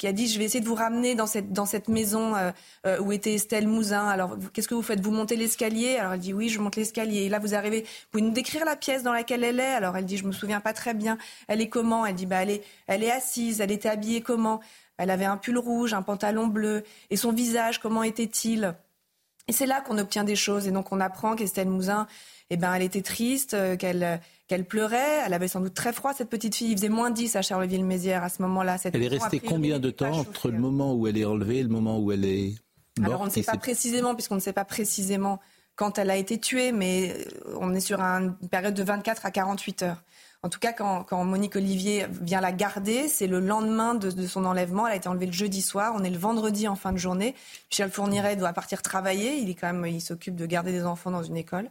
[0.03, 2.51] a dit, je vais essayer de vous ramener dans cette dans cette maison euh,
[2.87, 4.07] euh, où était Estelle Mouzin.
[4.07, 5.01] Alors qu'est-ce que vous faites?
[5.01, 5.97] Vous montez l'escalier?
[5.97, 7.23] Alors elle dit oui, je monte l'escalier.
[7.23, 7.83] Et là vous arrivez.
[7.83, 9.75] Vous pouvez nous décrire la pièce dans laquelle elle est?
[9.75, 11.18] Alors elle dit, je me souviens pas très bien.
[11.49, 12.07] Elle est comment?
[12.07, 13.61] Elle dit, bah elle est elle est assise.
[13.61, 14.61] Elle était habillée comment?
[14.99, 16.85] Elle avait un pull rouge, un pantalon bleu.
[17.11, 18.75] Et son visage, comment était-il?
[19.49, 20.68] Et c'est là qu'on obtient des choses.
[20.68, 22.07] Et donc on apprend qu'Estelle Mouzin,
[22.55, 25.23] eh ben elle était triste, euh, qu'elle qu'elle pleurait.
[25.27, 26.71] Elle avait sans doute très froid, cette petite fille.
[26.71, 28.77] Il faisait moins 10 à Charleville-Mézières à ce moment-là.
[28.85, 31.69] Elle est restée combien de temps entre le moment où elle est enlevée et le
[31.69, 32.55] moment où elle est
[32.99, 35.40] morte Alors on ne sait pas précisément, puisqu'on ne sait pas précisément
[35.77, 39.31] quand elle a été tuée, mais euh, on est sur une période de 24 à
[39.31, 40.03] 48 heures.
[40.45, 44.45] En tout cas, quand, Monique Olivier vient la garder, c'est le lendemain de, de, son
[44.45, 44.87] enlèvement.
[44.87, 45.95] Elle a été enlevée le jeudi soir.
[45.97, 47.35] On est le vendredi en fin de journée.
[47.71, 49.38] Michel Fourniret doit partir travailler.
[49.38, 51.71] Il est quand même, il s'occupe de garder des enfants dans une école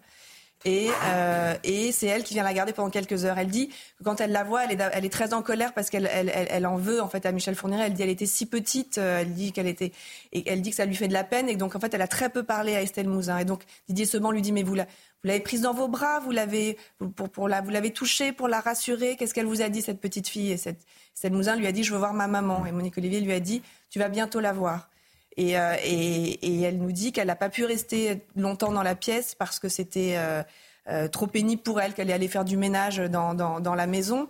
[0.66, 3.38] Et, euh, et c'est elle qui vient la garder pendant quelques heures.
[3.38, 5.90] Elle dit que quand elle la voit, elle est, elle est très en colère parce
[5.90, 7.88] qu'elle elle, elle, en veut en fait à Michel Fourniret.
[7.88, 9.92] Elle dit elle était si petite, euh, elle dit qu'elle était
[10.32, 12.02] et elle dit que ça lui fait de la peine et donc en fait elle
[12.02, 13.38] a très peu parlé à Estelle Mouzin.
[13.40, 16.32] Et donc Didier Seban lui dit mais vous vous l'avez prise dans vos bras, vous
[16.32, 16.78] l'avez
[17.16, 19.18] pour, pour la, vous l'avez touchée pour la rassurer.
[19.18, 20.52] Qu'est-ce qu'elle vous a dit cette petite fille?
[20.52, 22.66] Et cette, Estelle Mouzin lui a dit je veux voir ma maman.
[22.66, 24.90] Et Monique Olivier lui a dit tu vas bientôt la voir.
[25.38, 29.36] Et, euh, et, elle nous dit qu'elle n'a pas pu rester longtemps dans la pièce
[29.36, 30.44] parce que c'était euh,
[30.90, 34.28] euh, trop pénible pour elle, qu'elle est allée faire du ménage dans, la maison.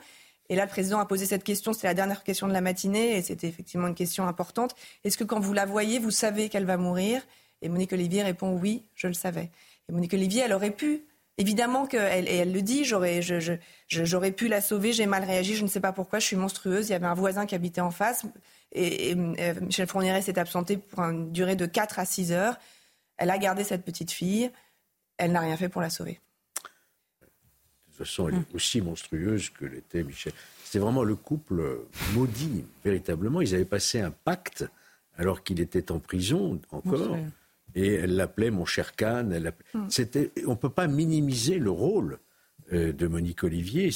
[0.49, 3.17] Et là, le président a posé cette question, c'était la dernière question de la matinée,
[3.17, 4.75] et c'était effectivement une question importante.
[5.03, 7.21] Est-ce que quand vous la voyez, vous savez qu'elle va mourir?
[7.61, 9.51] Et Monique Olivier répond oui, je le savais.
[9.89, 11.03] Et Monique Olivier, elle aurait pu
[11.39, 13.21] Évidemment qu'elle elle le dit, j'aurais,
[13.87, 16.89] j'aurais pu la sauver, j'ai mal réagi, je ne sais pas pourquoi, je suis monstrueuse.
[16.89, 18.23] Il y avait un voisin qui habitait en face
[18.73, 22.57] et, euh, Michel Fourniret s'est absenté pour une durée de 4 à 6 heures.
[23.17, 24.51] Elle a gardé cette petite fille,
[25.17, 26.19] elle n'a rien fait pour la sauver.
[26.53, 30.33] De toute façon, elle est aussi monstrueuse que l'était Michel.
[30.63, 31.81] C'est vraiment le couple
[32.15, 33.41] maudit, véritablement.
[33.41, 34.65] Ils avaient passé un pacte
[35.17, 37.17] alors qu'il était en prison encore.
[37.75, 39.51] Et elle l'appelait mon cher Kahn.
[39.73, 39.87] Hmm.
[40.47, 42.19] on ne peut pas minimiser le rôle
[42.71, 43.89] euh, de Monique Olivier.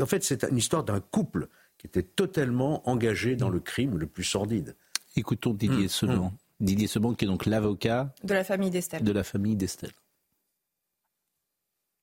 [0.00, 1.48] en fait, c'est une histoire d'un couple
[1.80, 4.76] qui était totalement engagé dans le crime le plus sordide.
[5.16, 5.88] Écoutons Didier mmh.
[5.88, 6.32] Seban.
[6.60, 9.02] Didier Seban, qui est donc l'avocat de la famille d'Estelle.
[9.02, 9.92] De la famille d'Estelle.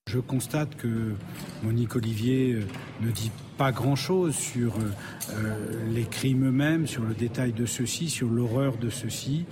[0.08, 1.14] Je constate que
[1.62, 2.64] Monique Olivier euh,
[3.02, 8.30] ne dit pas grand-chose sur euh, les crimes eux-mêmes, sur le détail de ceux-ci, sur
[8.30, 9.46] l'horreur de ceux-ci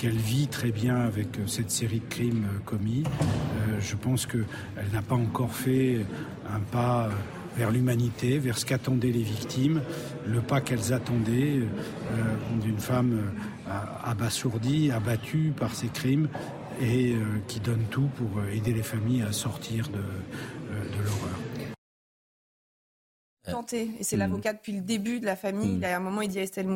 [0.00, 3.04] qu'elle vit très bien avec euh, cette série de crimes euh, commis.
[3.04, 4.46] Euh, je pense qu'elle
[4.94, 6.06] n'a pas encore fait
[6.48, 7.10] un pas
[7.56, 9.82] vers l'humanité, vers ce qu'attendaient les victimes,
[10.26, 11.60] le pas qu'elles attendaient
[12.62, 13.32] d'une femme
[14.04, 16.28] abasourdie, abattue par ces crimes
[16.80, 17.14] et
[17.48, 21.38] qui donne tout pour aider les familles à sortir de, de l'horreur.
[23.72, 24.18] Et c'est hmm.
[24.18, 25.74] l'avocat depuis le début de la famille.
[25.74, 26.66] Il y a un moment, il dit à, Estelle,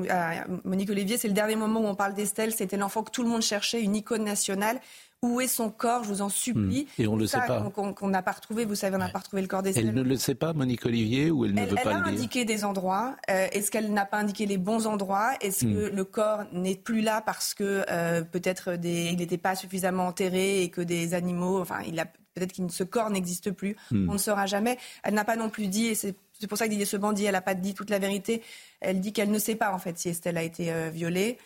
[0.65, 2.53] Monique Olivier, c'est le dernier moment où on parle d'Estelle.
[2.53, 4.81] C'était l'enfant que tout le monde cherchait, une icône nationale.
[5.25, 6.87] Où est son corps Je vous en supplie.
[6.99, 7.03] Hmm.
[7.03, 7.61] Et on ne le sait pas.
[7.71, 8.67] Qu'on n'a pas retrouvé.
[8.67, 9.87] Vous savez, on n'a pas retrouvé le corps d'Estelle.
[9.89, 11.97] Elle ne le sait pas, Monique Olivier, ou elle ne veut pas le dire Elle
[11.97, 13.17] a indiqué des endroits.
[13.31, 15.33] Euh, est-ce qu'elle n'a pas indiqué les bons endroits?
[15.41, 15.97] Est-ce que hmm.
[15.97, 20.69] le corps n'est plus là parce que euh, peut-être il n'était pas suffisamment enterré et
[20.69, 23.77] que des animaux, enfin, il a peut-être que ce corps n'existe plus?
[23.93, 24.77] On ne saura jamais.
[25.05, 26.15] Elle n'a pas non plus dit, et c'est
[26.49, 28.43] pour ça que Didier ce bandit, elle n'a pas dit toute la vérité.
[28.81, 31.39] Elle dit qu'elle ne sait pas en fait si Estelle a été euh, violée.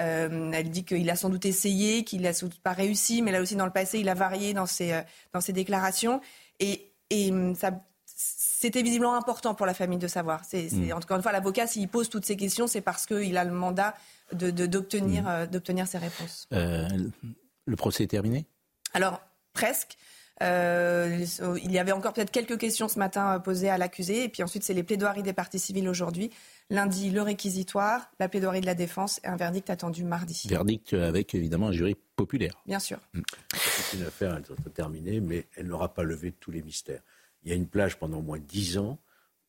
[0.00, 3.30] Euh, elle dit qu'il a sans doute essayé, qu'il n'a sans doute pas réussi, mais
[3.30, 5.02] là aussi dans le passé, il a varié dans ses, euh,
[5.32, 6.20] dans ses déclarations.
[6.60, 7.70] Et, et hum, ça,
[8.06, 10.42] c'était visiblement important pour la famille de savoir.
[10.44, 10.92] C'est, mm.
[10.92, 13.94] Encore une fois, l'avocat, s'il pose toutes ces questions, c'est parce qu'il a le mandat
[14.32, 15.46] de, d'obtenir, mm.
[15.46, 16.48] d'obtenir ces réponses.
[16.50, 18.46] le procès est terminé?
[18.94, 19.20] Alors,
[19.52, 19.96] presque.
[20.42, 21.24] Euh,
[21.62, 24.24] il y avait encore peut-être quelques questions ce matin posées à l'accusé.
[24.24, 26.30] Et puis ensuite, c'est les plaidoiries des parties civiles aujourd'hui.
[26.70, 30.46] Lundi, le réquisitoire, la plaidoirie de la défense et un verdict attendu mardi.
[30.48, 32.54] Verdict avec évidemment un jury populaire.
[32.66, 32.98] Bien sûr.
[33.12, 33.20] Mm.
[33.54, 37.02] C'est une affaire, elle sera terminée, mais elle n'aura pas levé tous les mystères.
[37.42, 38.98] Il y a une plage pendant au moins dix ans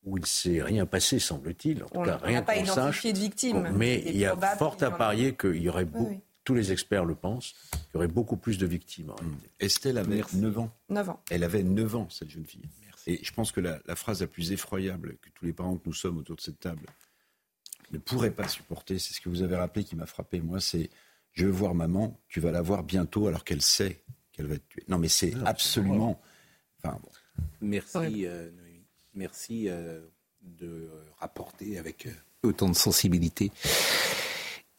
[0.03, 1.83] où il ne s'est rien passé, semble-t-il.
[1.83, 3.03] En tout cas, rien qu'on sache.
[3.05, 3.71] de victimes.
[3.75, 7.15] mais il, y a fort à parier qu'il y aurait beaucoup tous les experts le
[7.15, 9.11] pensent, qu'il y aurait beaucoup plus de victimes.
[9.59, 10.71] Estelle avait 9 ans.
[10.89, 11.19] 9 ans.
[11.31, 12.61] Elle avait 9 ans, cette jeune fille.
[13.07, 15.93] Et je pense que la, phrase la plus effroyable que tous les parents que nous
[15.93, 16.85] sommes autour de cette table
[17.95, 20.89] ne pourraient pas supporter, c'est ce que vous avez rappelé qui m'a frappé, moi, c'est
[21.33, 24.67] je veux voir maman, tu vas la voir bientôt alors qu'elle sait qu'elle va être
[24.67, 24.83] tuée.
[24.87, 26.21] Non, mais c'est absolument.
[26.83, 26.99] Enfin,
[27.61, 28.49] Merci, euh,
[29.15, 30.01] Merci euh,
[30.41, 32.11] de rapporter avec euh,
[32.43, 33.51] autant de sensibilité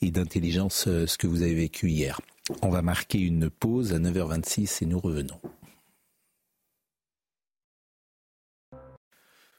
[0.03, 2.21] et d'intelligence euh, ce que vous avez vécu hier.
[2.61, 5.41] On va marquer une pause à 9h26 et nous revenons.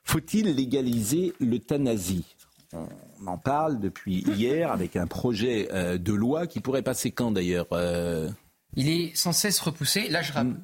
[0.04, 2.37] Faut-il légaliser l'euthanasie?
[2.74, 7.32] On en parle depuis hier avec un projet euh, de loi qui pourrait passer quand
[7.32, 8.30] d'ailleurs euh?
[8.76, 10.10] Il est sans cesse repoussé.
[10.10, 10.58] Là, je hmm.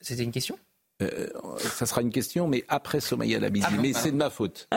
[0.00, 0.58] C'était une question?
[1.02, 1.28] Euh,
[1.58, 3.66] ça sera une question, mais après Somaya Labidi.
[3.68, 4.68] Ah mais c'est de ma faute.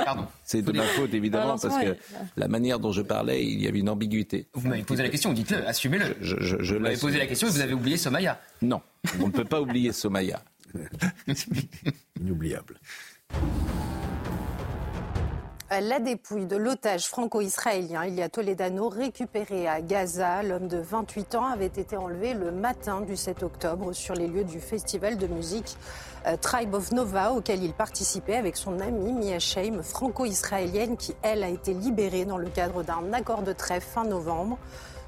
[0.44, 1.96] C'est de ma faute, évidemment, parce que
[2.36, 4.48] la manière dont je parlais, il y avait une ambiguïté.
[4.54, 6.16] Vous m'avez posé la question, dites-le, assumez-le.
[6.22, 8.42] Je, vous m'avez posé la question et vous avez oublié Somaya.
[8.62, 8.82] Non,
[9.20, 10.42] on ne peut pas oublier Somaya.
[12.20, 12.80] Inoubliable.
[15.70, 21.66] La dépouille de l'otage franco-israélien Ilia Toledano, récupéré à Gaza, l'homme de 28 ans, avait
[21.66, 25.76] été enlevé le matin du 7 octobre sur les lieux du festival de musique
[26.26, 31.44] euh, Tribe of Nova, auquel il participait avec son amie Mia Sheim, franco-israélienne, qui, elle,
[31.44, 34.58] a été libérée dans le cadre d'un accord de trêve fin novembre.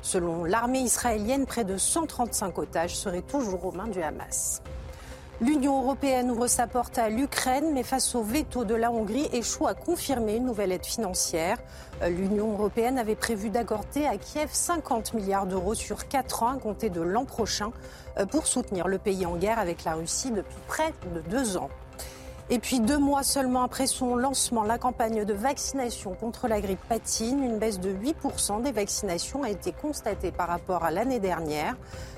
[0.01, 4.61] Selon l'armée israélienne, près de 135 otages seraient toujours aux mains du Hamas.
[5.41, 9.67] L'Union européenne ouvre sa porte à l'Ukraine, mais face au veto de la Hongrie, échoue
[9.67, 11.57] à confirmer une nouvelle aide financière.
[12.01, 16.57] Euh, L'Union européenne avait prévu d'accorder à Kiev 50 milliards d'euros sur 4 ans à
[16.57, 17.71] compter de l'an prochain
[18.17, 21.69] euh, pour soutenir le pays en guerre avec la Russie depuis près de deux ans.
[22.51, 26.81] Et puis deux mois seulement après son lancement, la campagne de vaccination contre la grippe
[26.89, 27.43] patine.
[27.43, 31.75] Une baisse de 8% des vaccinations a été constatée par rapport à l'année dernière.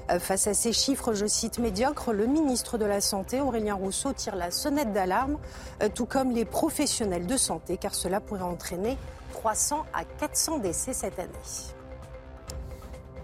[0.09, 4.13] Euh, face à ces chiffres, je cite médiocres, le ministre de la Santé, Aurélien Rousseau,
[4.13, 5.37] tire la sonnette d'alarme,
[5.83, 8.97] euh, tout comme les professionnels de santé, car cela pourrait entraîner
[9.33, 11.29] 300 à 400 décès cette année.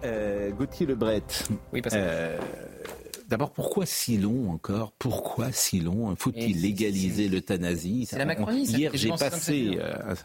[0.03, 1.23] Euh, Gauthier Lebret.
[1.71, 2.37] Oui, parce que...
[3.27, 4.93] D'abord, pourquoi si long encore?
[4.93, 8.05] Pourquoi si long Faut-il légaliser l'euthanasie?
[8.09, 8.63] C'est la Macronie.
[8.65, 10.15] Hier, j'ai quasiment 55 passé euh,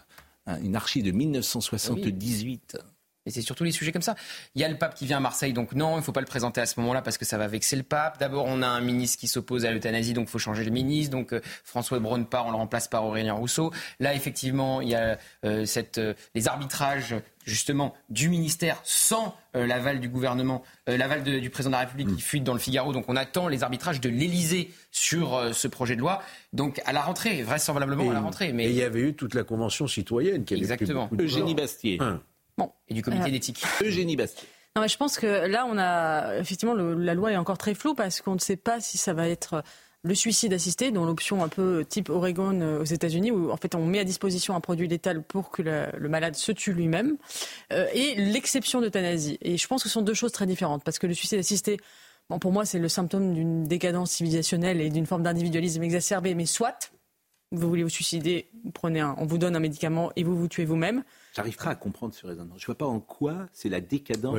[0.47, 2.79] un- une archive de 1978.
[3.27, 4.15] Et c'est surtout les sujets comme ça.
[4.55, 6.21] Il y a le pape qui vient à Marseille, donc non, il ne faut pas
[6.21, 8.19] le présenter à ce moment-là parce que ça va vexer le pape.
[8.19, 11.13] D'abord, on a un ministre qui s'oppose à l'euthanasie, donc il faut changer le ministre.
[11.13, 13.73] Donc euh, François Braun part, on le remplace par Aurélien Rousseau.
[14.01, 19.67] Là, effectivement, il y a euh, cette, euh, les arbitrages justement du ministère sans euh,
[19.67, 22.61] l'aval du gouvernement, euh, l'aval de- du président de la République qui fuite dans le
[22.61, 22.93] Figaro.
[22.93, 26.23] Donc on attend les arbitrages de l'Élysée sur euh, ce projet de loi.
[26.53, 28.53] Donc à la rentrée, vraisemblablement à la rentrée.
[28.53, 31.09] Mais Et il y avait eu toute la convention citoyenne qui avait Exactement.
[31.19, 31.55] Eugénie.
[31.55, 31.99] Bastier.
[32.01, 32.21] Hein.
[32.89, 33.63] Et du comité Euh, d'éthique.
[33.83, 34.49] Eugénie Bastier.
[34.77, 37.75] Non, mais je pense que là, on a effectivement le- la loi est encore très
[37.75, 39.63] floue parce qu'on ne sait pas si ça va être
[40.05, 43.75] le suicide assisté, dont l'option un peu type Oregon euh, aux États-Unis, où en fait
[43.75, 47.17] on met à disposition un produit létal pour que le, le malade se tue lui-même,
[47.73, 49.39] euh, et l'exception d'euthanasie.
[49.43, 51.79] Et je pense que ce sont deux choses très différentes parce que le suicide assisté.
[52.31, 56.47] Bon, pour moi, c'est le symptôme d'une décadence civilisationnelle et d'une forme d'individualisme exacerbé, mais
[56.47, 56.91] soit,
[57.51, 60.49] vous voulez vous suicider, vous prenez un, on vous donne un médicament et vous vous
[60.49, 61.03] tuez vous-même.
[61.35, 62.55] J'arriverai à comprendre ce raisonnement.
[62.59, 64.35] Je ne vois pas en quoi c'est la décadence.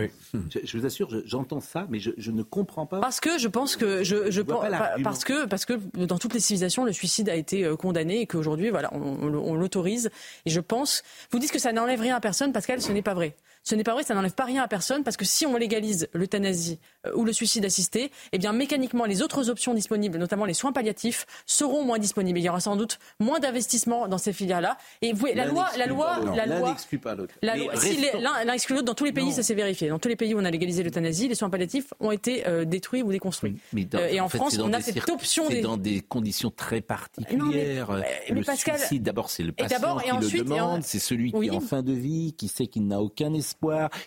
[0.51, 2.99] Je, je vous assure, je- j'entends ça, mais je, je ne comprends pas.
[3.01, 5.73] Parce que je pense que je, pense pas parce que parce que
[6.05, 9.33] dans toutes les civilisations le suicide a été euh, condamné et qu'aujourd'hui voilà on, on-
[9.33, 10.09] on l'autorise
[10.45, 13.13] et je pense vous dites que ça n'enlève rien à personne Pascal ce n'est pas
[13.13, 15.55] vrai ce n'est pas vrai ça n'enlève pas rien à personne parce que si on
[15.57, 20.45] légalise l'euthanasie euh, ou le suicide assisté eh bien mécaniquement les autres options disponibles notamment
[20.45, 24.33] les soins palliatifs seront moins disponibles il y aura sans doute moins d'investissement dans ces
[24.33, 27.15] filières là et vous voyez, la L'un loi la loi la L'un loi n'exclut pas
[27.15, 27.33] l'autre.
[27.41, 29.89] la loi- si l'un l'un exclut l'autre, dans tous les pays, ça s'est vérifié.
[29.89, 32.65] Dans tous les pays où on a légalisé l'euthanasie, les soins palliatifs ont été euh,
[32.65, 33.55] détruits ou déconstruits.
[33.73, 35.61] Mais dans- Euh, et en, fait, France, on a cette option C'est des.
[35.61, 37.89] dans des conditions très particulières.
[37.89, 40.55] Non, mais- mais le Pascal- suicide, d'abord, c'est le patient et qui ensuite, le en-
[40.55, 40.83] demande.
[40.83, 43.52] C'est celui qui est en fin de vie, qui sait qu'il n'a aucun espoir,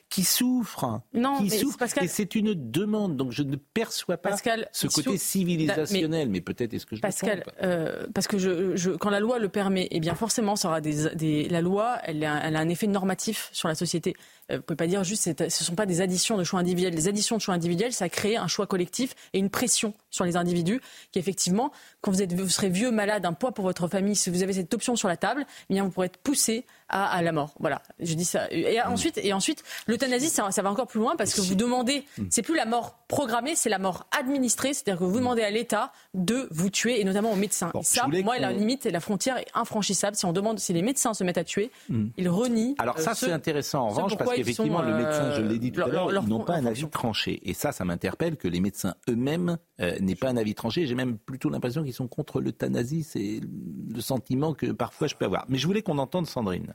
[0.08, 1.00] qui souffre.
[1.14, 1.78] Non, qui mais souffre.
[1.78, 3.16] Pascal- Et c'est une demande.
[3.16, 6.28] Donc, je ne perçois pas Pascal, ce côté sou- civilisationnel.
[6.28, 9.48] Mais, peut-être est-ce que je Pascal, euh, parce que je, je- quand la loi le
[9.48, 12.68] permet, eh bien forcément, ça aura des, des- la loi, elle a, elle a un
[12.68, 14.14] effet normatif sur la société.
[14.50, 16.94] Euh, vous pouvez pas dire juste, ce sont pas des additions de choix individuels.
[16.94, 20.36] Les additions de choix individuels, ça crée un choix collectif et une pression sur les
[20.36, 20.80] individus
[21.12, 21.72] qui, effectivement,
[22.06, 24.52] quand vous êtes, vous serez vieux, malade, un poids pour votre famille, si vous avez
[24.52, 27.52] cette option sur la table, eh bien vous pourrez être poussé à, à la mort.
[27.58, 28.46] Voilà, je dis ça.
[28.52, 32.04] Et ensuite, et ensuite, l'euthanasie, ça, ça va encore plus loin parce que vous demandez,
[32.30, 35.92] c'est plus la mort programmée, c'est la mort administrée, c'est-à-dire que vous demandez à l'État
[36.14, 37.70] de vous tuer et notamment aux médecins.
[37.74, 40.16] et ça, moi, la limite, la frontière est infranchissable.
[40.16, 41.70] Si on demande, si les médecins se mettent à tuer,
[42.16, 42.76] ils renient.
[42.78, 45.48] Alors euh, ça, ce- c'est intéressant en revanche parce qu'effectivement, sont, le médecin, je euh,
[45.48, 47.40] l'ai dit tout à l'heure, ils n'ont pas un avis tranché.
[47.44, 50.86] Et ça, ça m'interpelle que les médecins eux-mêmes euh, n'aient pas un avis tranché.
[50.86, 53.02] J'ai même plutôt l'impression qu'ils sont contre l'euthanasie.
[53.02, 55.44] C'est le sentiment que parfois je peux avoir.
[55.48, 56.74] Mais je voulais qu'on entende Sandrine.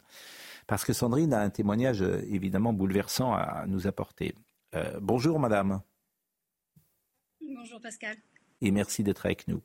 [0.67, 4.35] Parce que Sandrine a un témoignage euh, évidemment bouleversant à nous apporter.
[4.75, 5.81] Euh, bonjour madame,
[7.41, 8.15] Bonjour Pascal.
[8.61, 9.61] et merci d'être avec nous.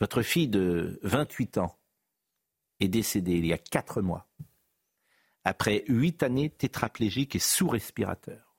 [0.00, 1.78] Votre fille de 28 ans
[2.80, 4.28] est décédée il y a 4 mois,
[5.44, 8.54] après 8 années tétraplégique et sous respirateur.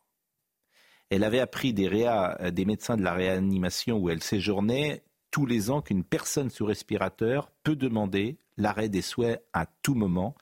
[1.11, 5.03] Elle avait appris des, réa- euh, des médecins de la réanimation où elle séjournait
[5.35, 10.33] tous les ans qu'une personne sous respirateur peut demander l'arrêt des souhaits à tout moment,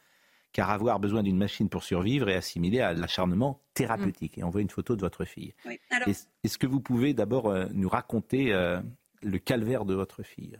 [0.51, 4.37] car avoir besoin d'une machine pour survivre est assimilé à l'acharnement thérapeutique.
[4.37, 5.55] Et on voit une photo de votre fille.
[5.65, 8.79] Oui, alors, Est- Est-ce que vous pouvez d'abord euh, nous raconter euh,
[9.23, 10.59] le calvaire de votre fille?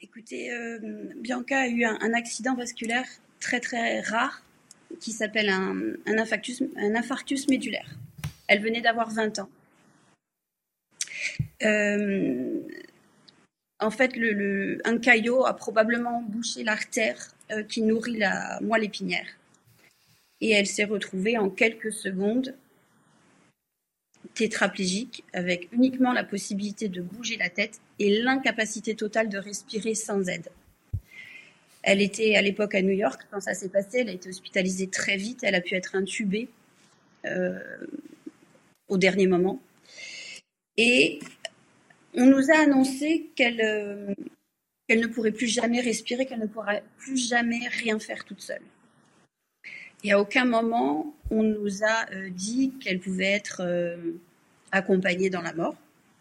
[0.00, 0.78] Écoutez, euh,
[1.20, 3.04] Bianca a eu un, un accident vasculaire
[3.38, 4.42] très très rare
[4.98, 6.16] qui s'appelle un, un
[6.94, 7.90] infarctus médulaire.
[8.48, 9.50] Elle venait d'avoir 20 ans.
[11.62, 12.60] Euh,
[13.80, 19.26] en fait, le, un caillot a probablement bouché l'artère euh, qui nourrit la moelle épinière.
[20.40, 22.54] Et elle s'est retrouvée en quelques secondes
[24.34, 30.28] tétraplégique avec uniquement la possibilité de bouger la tête et l'incapacité totale de respirer sans
[30.28, 30.48] aide.
[31.82, 33.98] Elle était à l'époque à New York quand ça s'est passé.
[33.98, 35.40] Elle a été hospitalisée très vite.
[35.42, 36.48] Elle a pu être intubée
[37.26, 37.58] euh,
[38.88, 39.60] au dernier moment.
[40.76, 41.20] Et
[42.14, 44.14] on nous a annoncé qu'elle euh,
[44.88, 48.62] qu'elle ne pourrait plus jamais respirer, qu'elle ne pourrait plus jamais rien faire toute seule.
[50.02, 53.96] Et à aucun moment, on nous a euh, dit qu'elle pouvait être euh,
[54.70, 55.74] accompagnée dans la mort,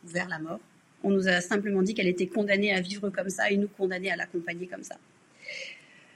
[0.05, 0.59] ou vers la mort.
[1.03, 4.11] On nous a simplement dit qu'elle était condamnée à vivre comme ça et nous condamnés
[4.11, 4.95] à l'accompagner comme ça.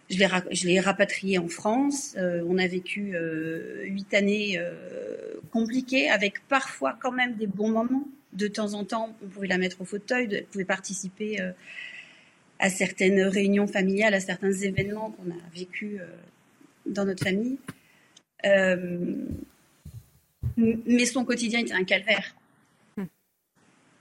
[0.10, 2.16] Je l'ai rapatriée en France.
[2.18, 3.16] on a vécu
[3.84, 4.60] huit années
[5.52, 9.58] compliquées, avec parfois quand même des bons moments de temps en temps, on pouvait la
[9.58, 11.52] mettre au fauteuil, elle pouvait participer euh,
[12.60, 16.06] à certaines réunions familiales, à certains événements qu'on a vécus euh,
[16.86, 17.58] dans notre famille.
[18.46, 19.16] Euh,
[20.56, 22.36] mais son quotidien était un calvaire.
[22.96, 23.06] Hmm.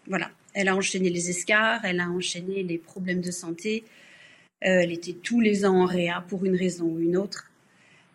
[0.06, 0.30] Voilà.
[0.54, 3.84] Elle a enchaîné les escars, elle a enchaîné les problèmes de santé.
[4.60, 7.50] Elle était tous les ans en réa pour une raison ou une autre.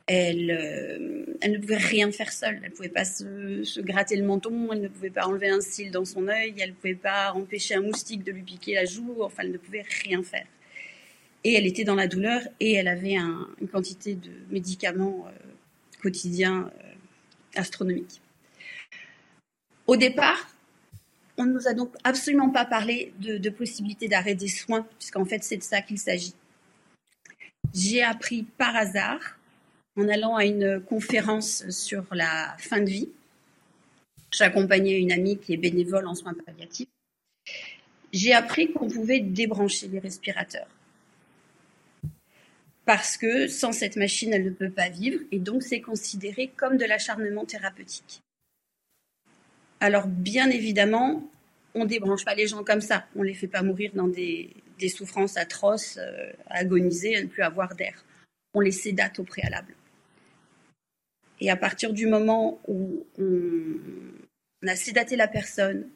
[0.09, 2.59] Euh, elle, ne pouvait rien faire seule.
[2.63, 5.91] Elle ne pouvait pas se, gratter le menton, elle ne pouvait pas enlever un cil
[5.91, 9.17] dans son œil, elle ne pouvait pas empêcher un moustique de lui piquer la joue,
[9.21, 10.45] enfin, elle ne pouvait rien faire.
[11.43, 15.31] Et elle était dans la douleur et elle avait une quantité de médicaments euh,
[16.01, 18.21] quotidiens euh, astronomiques.
[19.87, 20.50] Au départ,
[21.37, 25.43] on ne nous a donc absolument pas parlé de, possibilité d'arrêt des soins, puisqu'en fait,
[25.43, 26.33] c'est de ça qu'il s'agit.
[27.73, 29.37] J'ai appris par hasard
[29.97, 33.09] en allant à une conférence sur la fin de vie.
[34.31, 36.87] J'accompagnais une amie qui est bénévole en soins palliatifs.
[38.13, 40.67] J'ai appris qu'on pouvait débrancher les respirateurs.
[42.85, 46.77] Parce que sans cette machine, elle ne peut pas vivre et donc c'est considéré comme
[46.77, 48.21] de l'acharnement thérapeutique.
[49.81, 51.27] Alors bien évidemment,
[51.73, 53.07] on ne débranche pas les gens comme ça.
[53.15, 54.53] On ne les fait pas mourir dans des,
[54.95, 58.05] souffrances atroces, euh, agoniser, ne plus avoir d'air.
[58.53, 59.73] On les sédate au préalable.
[61.39, 65.87] Et à partir du moment où on, a sédaté la personne,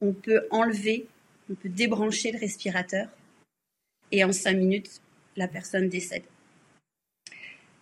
[0.00, 1.08] on peut enlever,
[1.50, 3.08] on peut débrancher le respirateur
[4.12, 5.00] et en cinq minutes,
[5.36, 6.22] la personne décède.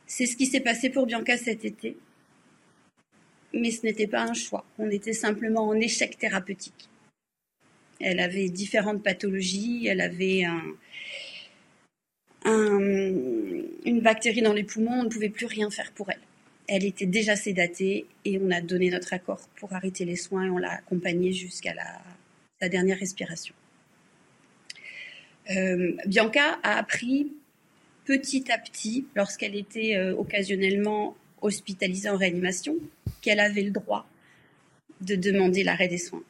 [0.06, 1.98] C'est ce qui s'est passé pour Bianca cet été,
[3.52, 4.64] mais ce n'était pas un choix.
[4.78, 6.88] On était simplement en échec thérapeutique.
[8.00, 10.44] Elle avait différentes pathologies, elle avait
[12.44, 16.20] une bactérie dans les poumons, on ne pouvait plus rien faire pour elle
[16.68, 20.50] elle était déjà sédatée et on a donné notre accord pour arrêter les soins et
[20.50, 23.54] on l'a accompagnée jusqu'à la, dernière respiration.
[25.50, 27.32] Euh, Bianca a appris
[28.04, 32.76] petit à petit, lorsqu'elle était euh, occasionnellement hospitalisée en réanimation,
[33.20, 34.06] qu'elle avait le droit
[35.00, 36.22] de demander l'arrêt des soins.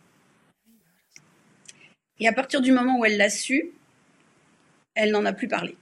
[2.21, 3.71] Et à partir du moment où elle l'a su,
[4.95, 5.77] elle n'en a plus parlé.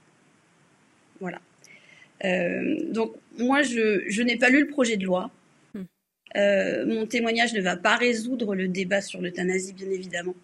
[1.19, 1.41] Voilà.
[2.23, 5.31] Euh, donc moi, je, n'ai pas lu le projet de loi.
[5.73, 5.83] Hmm.
[6.35, 10.35] Euh, mon témoignage ne va pas résoudre le débat sur l'euthanasie, bien évidemment.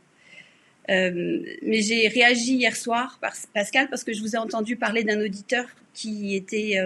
[0.90, 3.20] Euh, mais j'ai réagi hier soir,
[3.54, 6.80] Pascal, parce que je vous ai entendu parler d'un auditeur qui était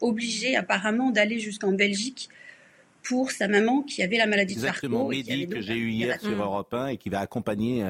[0.00, 2.28] obligé apparemment d'aller jusqu'en Belgique
[3.08, 5.12] pour sa maman qui avait la maladie de Charcot.
[5.12, 7.84] Exactement, que j'ai eu hier sur Europe 1 et qui va accompagner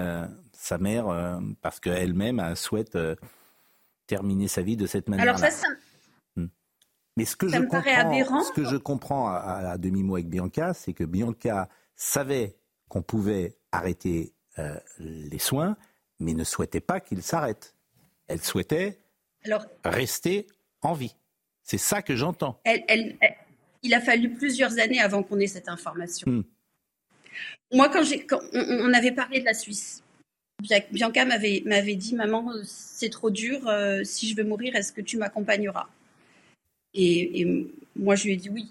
[0.53, 1.07] sa mère
[1.63, 2.99] parce qu'elle-même souhaite
[4.07, 5.35] terminer sa vie de cette manière-là.
[5.35, 5.69] Alors ça,
[7.17, 11.05] mais ce que, je, comprends, ce que je comprends à, demi-mot avec Bianca, c'est que
[11.05, 12.59] Bianca savait
[12.89, 15.79] qu'on pouvait arrêter euh, les soins,
[16.21, 17.75] mais ne souhaitait pas qu'ils s'arrêtent.
[18.29, 18.99] Elle souhaitait
[19.83, 20.47] rester
[20.83, 21.17] en vie.
[21.63, 22.61] C'est ça que j'entends.
[23.87, 26.31] Il a fallu plusieurs années avant qu'on ait cette information.
[26.31, 26.43] Hmm.
[27.73, 30.03] Moi, quand, on, avait parlé de la Suisse,
[30.93, 35.17] Bianca m'avait dit, maman, c'est trop dur, euh, si je veux mourir, est-ce que tu
[35.17, 35.89] m'accompagneras?
[36.95, 37.47] Et,
[37.95, 38.69] moi, je lui ai dit oui.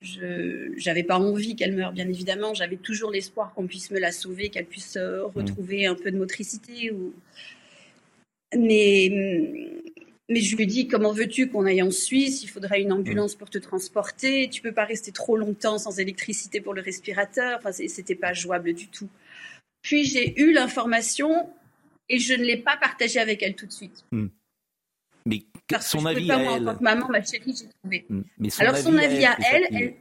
[0.00, 2.54] Je n'avais pas envie qu'elle meure, bien évidemment.
[2.54, 5.30] J'avais toujours l'espoir qu'on puisse me la sauver, qu'elle puisse euh, mmh.
[5.38, 6.90] retrouver un peu de motricité.
[6.90, 7.14] Ou...
[8.56, 9.81] Mais,
[10.28, 12.42] mais je lui dit, comment veux-tu qu'on aille en Suisse?
[12.42, 14.48] Il faudrait une ambulance pour te transporter.
[14.48, 17.58] Tu peux pas rester trop longtemps sans électricité pour le respirateur.
[17.58, 19.08] Enfin, c'était pas jouable du tout.
[19.82, 21.50] Puis j'ai eu l'information
[22.08, 24.04] et je ne l'ai pas partagée avec elle tout de suite.
[24.12, 24.28] Mmh.
[25.26, 25.42] Mais
[25.80, 26.68] son avis à elle.
[26.68, 28.06] En tant que maman, ma chérie, j'ai trouvé.
[28.08, 28.48] Mm.
[28.58, 29.94] Alors son avis à elle,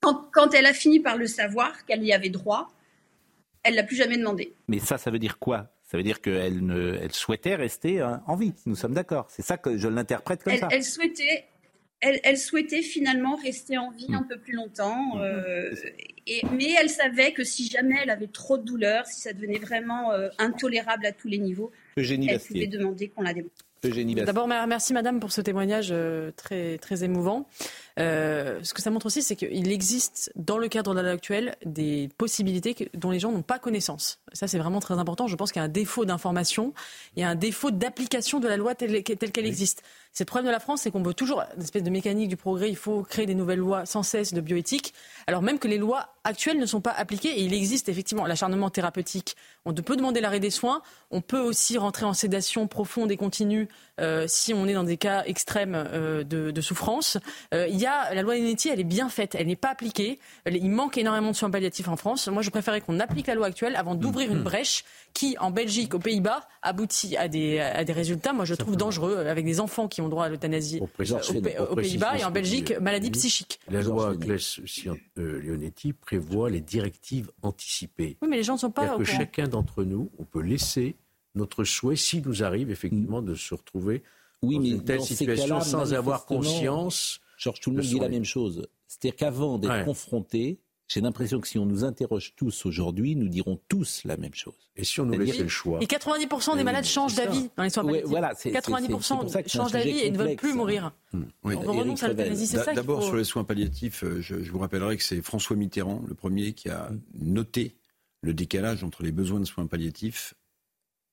[0.00, 2.70] quand, elle a fini par le savoir qu'elle y avait droit,
[3.62, 4.52] elle l'a plus jamais demandé.
[4.68, 5.73] Mais ça, ça veut dire quoi?
[5.84, 8.54] Ça veut dire qu'elle ne, elle souhaitait rester hein, en vie.
[8.66, 9.26] Nous sommes d'accord.
[9.30, 10.68] C'est ça que je l'interprète comme ça.
[10.70, 11.44] Elle souhaitait,
[12.00, 14.14] elle, souhaitait finalement rester en vie mm.
[14.14, 15.16] un peu plus longtemps.
[15.16, 15.20] Mm.
[15.20, 15.74] Euh,
[16.26, 19.58] et, mais elle savait que si jamais elle avait trop de douleur, si ça devenait
[19.58, 23.52] vraiment euh, intolérable à tous les niveaux, elle pouvait demander qu'on la débranche.
[24.24, 27.46] D'abord, merci Madame pour ce témoignage euh, très, très émouvant.
[27.98, 31.12] Euh, ce que ça montre aussi, c'est qu'il existe dans le cadre de la loi
[31.12, 34.20] actuelle des possibilités dont les gens n'ont pas connaissance.
[34.32, 35.26] Ça, c'est vraiment très important.
[35.26, 36.72] Je pense qu'il y a un défaut d'information,
[37.16, 39.82] il y a un défaut d'application de la loi telle, qu'elle existe.
[40.12, 42.36] C'est le problème de la France, c'est qu'on veut toujours une espèce de mécanique du
[42.36, 42.70] progrès.
[42.70, 44.94] Il faut créer des nouvelles lois sans cesse de bioéthique,
[45.26, 47.38] alors même que les lois actuelles ne sont pas appliquées.
[47.38, 49.36] Et il existe effectivement l'acharnement thérapeutique.
[49.64, 50.82] On peut demander l'arrêt des soins.
[51.10, 53.68] On peut aussi rentrer en sédation profonde et continue
[54.00, 57.18] euh, si on est dans des cas extrêmes euh, de, souffrance.
[57.52, 60.18] Euh, il y a la loi Enetti, elle est bien faite, elle n'est pas appliquée.
[60.50, 62.26] Il manque énormément de soins palliatifs en France.
[62.28, 65.94] Moi, je préférais qu'on applique la loi actuelle avant d'ouvrir une brèche qui, en Belgique,
[65.94, 68.32] aux Pays-Bas, aboutit à des, à des résultats.
[68.32, 70.86] Moi, je trouve dangereux avec des enfants qui ont droit à l'euthanasie aux,
[71.76, 73.60] Pays-Bas et en Belgique, maladie psychique.
[73.70, 78.16] La loi Claes-Leonetti prévoit les directives anticipées.
[78.22, 78.96] Oui, mais les gens ne sont pas.
[78.96, 80.96] que chacun d'entre nous, on peut laisser
[81.34, 84.02] notre souhait, s'il nous arrive effectivement de se retrouver
[84.42, 87.20] oui, dans mais une telle situation sans avoir conscience.
[87.36, 88.68] Georges, tout le monde dit la même chose.
[88.86, 93.58] C'est-à-dire qu'avant d'être confronté, j'ai l'impression que si on nous interroge tous aujourd'hui, nous dirons
[93.68, 94.54] tous la même chose.
[94.76, 97.70] Et si on nous laissait le choix Et 90% des malades changent d'avis dans les
[97.70, 98.10] soins palliatifs.
[98.10, 100.92] voilà, 90% changent d'avis et ne veulent plus mourir.
[101.12, 101.24] Hmm.
[101.44, 101.54] Oui.
[102.74, 106.52] D'abord, sur les soins palliatifs, euh, je, vous rappellerai que c'est François Mitterrand, le premier,
[106.52, 107.76] qui a noté
[108.20, 110.34] le décalage entre les besoins de soins palliatifs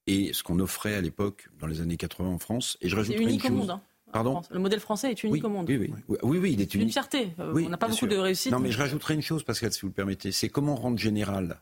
[0.08, 2.78] et ce qu'on offrait à l'époque dans les années 80 en France.
[2.82, 3.52] Et je rajouterai unique une chose.
[3.52, 3.82] Au monde, hein,
[4.12, 5.68] Pardon le modèle français est unique au monde.
[5.70, 6.88] Oui, oui, oui, oui, il est unique.
[6.88, 7.34] une fierté.
[7.40, 8.52] Euh, on n'a pas beaucoup de réussite.
[8.52, 10.32] Non, mais je rajouterai une chose, Pascal, si vous le permettez.
[10.32, 11.62] C'est comment rendre général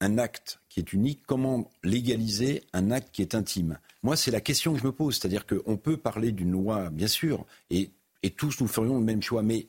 [0.00, 3.78] un acte qui est unique, comment légaliser un acte qui est intime.
[4.02, 5.18] Moi, c'est la question que je me pose.
[5.18, 7.90] C'est-à-dire qu'on peut parler d'une loi, bien sûr, et,
[8.22, 9.68] et tous nous ferions le même choix, mais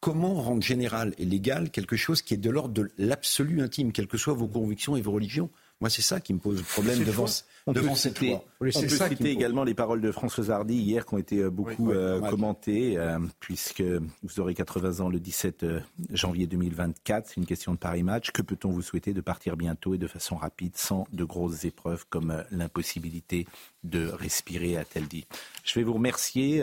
[0.00, 4.08] comment rendre général et légal quelque chose qui est de l'ordre de l'absolu intime, quelles
[4.08, 5.50] que soient vos convictions et vos religions
[5.80, 7.24] moi, c'est ça qui me pose problème devant,
[7.66, 8.44] on devant cette loi.
[8.60, 11.90] On peut citer également les paroles de François Hardy hier qui ont été euh, beaucoup
[11.90, 13.82] euh, commentées, euh, puisque
[14.22, 15.64] vous aurez 80 ans le 17
[16.12, 17.28] janvier 2024.
[17.28, 18.30] C'est une question de Paris Match.
[18.30, 22.04] Que peut-on vous souhaiter de partir bientôt et de façon rapide, sans de grosses épreuves
[22.10, 23.46] comme l'impossibilité
[23.82, 25.26] de respirer, a-t-elle dit?
[25.64, 26.62] Je vais vous remercier,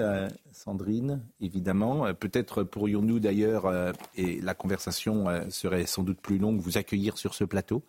[0.52, 2.14] Sandrine, évidemment.
[2.14, 7.44] Peut-être pourrions-nous d'ailleurs, et la conversation serait sans doute plus longue, vous accueillir sur ce
[7.44, 7.82] plateau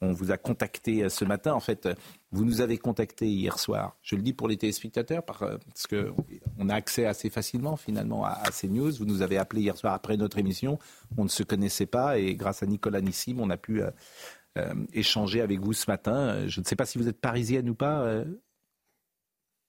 [0.00, 1.54] on vous a contacté euh, ce matin.
[1.54, 1.88] En fait,
[2.30, 3.96] vous nous avez contacté hier soir.
[4.02, 8.50] Je le dis pour les téléspectateurs euh, parce qu'on a accès assez facilement finalement à,
[8.52, 8.92] ces news.
[8.92, 10.78] Vous nous avez appelé hier soir après notre émission.
[11.16, 15.40] On ne se connaissait pas et grâce à Nicolas Nissim, on a pu euh, échanger
[15.40, 16.46] avec vous ce matin.
[16.46, 18.24] Je ne sais pas si vous êtes parisienne ou pas.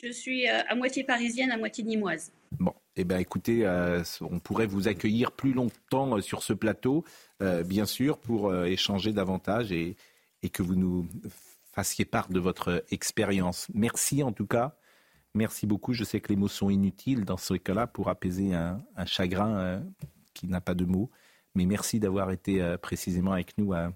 [0.03, 2.31] Je suis à moitié parisienne, à moitié nimoise.
[2.59, 3.67] Bon, eh bien écoutez,
[4.21, 7.05] on pourrait vous accueillir plus longtemps sur ce plateau,
[7.65, 9.95] bien sûr, pour échanger davantage et,
[10.51, 11.07] que vous nous
[11.73, 13.67] fassiez part de votre expérience.
[13.73, 14.75] Merci en tout cas.
[15.37, 15.93] Merci beaucoup.
[15.93, 19.79] Je sais que les mots sont inutiles dans ce cas-là pour apaiser un, chagrin euh,
[20.33, 21.11] qui n'a pas de mots.
[21.53, 23.89] Mais merci d'avoir été euh, précisément avec nous euh,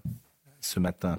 [0.60, 1.18] ce matin.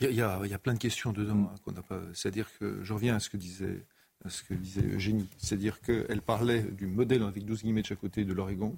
[0.00, 2.10] Il y, a, plein de questions dedans hein.
[2.12, 3.84] C'est-à-dire que je reviens à ce que disait,
[4.28, 5.28] ce que disait Eugénie.
[5.38, 8.76] C'est-à-dire qu'elle parlait du modèle avec 12 guillemets de chaque côté de l'Oregon.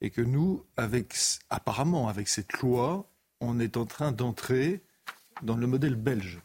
[0.00, 1.14] Et que nous, avec,
[1.50, 3.10] apparemment, avec cette loi,
[3.40, 4.82] on est en train d'entrer
[5.42, 6.40] dans le modèle belge.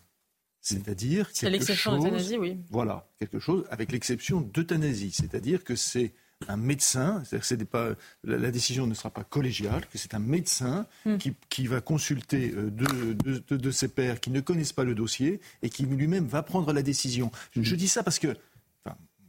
[0.61, 2.57] C'est-à-dire quelque chose, oui.
[2.69, 6.13] voilà, quelque chose avec l'exception d'euthanasie, c'est-à-dire que c'est
[6.47, 7.91] un médecin, c'est pas
[8.23, 11.17] la, décision ne sera pas collégiale, que c'est un médecin hmm.
[11.49, 15.69] qui, va consulter euh, deux, de, ses pairs qui ne connaissent pas le dossier et
[15.69, 17.31] qui lui-même va prendre la décision.
[17.55, 18.35] Je, dis ça parce que,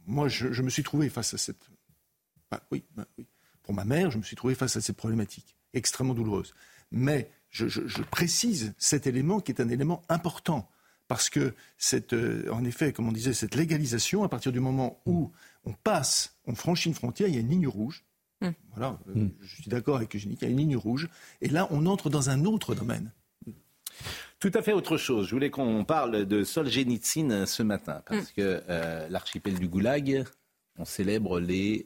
[0.07, 1.69] moi, je, me suis trouvé face à cette,
[2.51, 3.25] bah, oui, bah, oui,
[3.63, 6.53] pour ma mère, je me suis trouvé face à cette problématique extrêmement douloureuse.
[6.91, 10.69] Mais je, précise cet élément qui est un élément important.
[11.07, 14.99] Parce que, cette, euh, en effet, comme on disait, cette légalisation, à partir du moment
[15.05, 15.31] où
[15.65, 18.03] on passe, on franchit une frontière, il y a une ligne rouge.
[18.41, 18.51] Hmm.
[18.75, 19.31] Voilà, euh, hmm.
[19.41, 21.09] je suis d'accord avec Eugénie, il y a une ligne rouge.
[21.41, 23.11] Et là, on entre dans un autre domaine.
[24.39, 25.27] Tout à fait autre chose.
[25.27, 28.35] Je voulais qu'on parle de Solzhenitsyn ce matin, parce hmm.
[28.35, 30.25] que euh, l'archipel du Goulag,
[30.77, 31.85] on célèbre les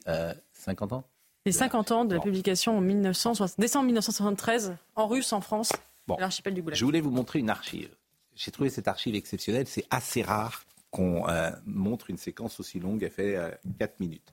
[0.52, 1.04] 50 ans
[1.46, 5.72] les 50 ans de la publication en 1960, décembre 1973, en russe, en France,
[6.06, 6.16] bon.
[6.18, 6.78] l'archipel du Goulag.
[6.78, 7.88] Je voulais vous montrer une archive.
[8.34, 9.66] J'ai trouvé cette archive exceptionnelle.
[9.66, 13.02] C'est assez rare qu'on euh, montre une séquence aussi longue.
[13.02, 14.32] Elle fait 4 euh, minutes.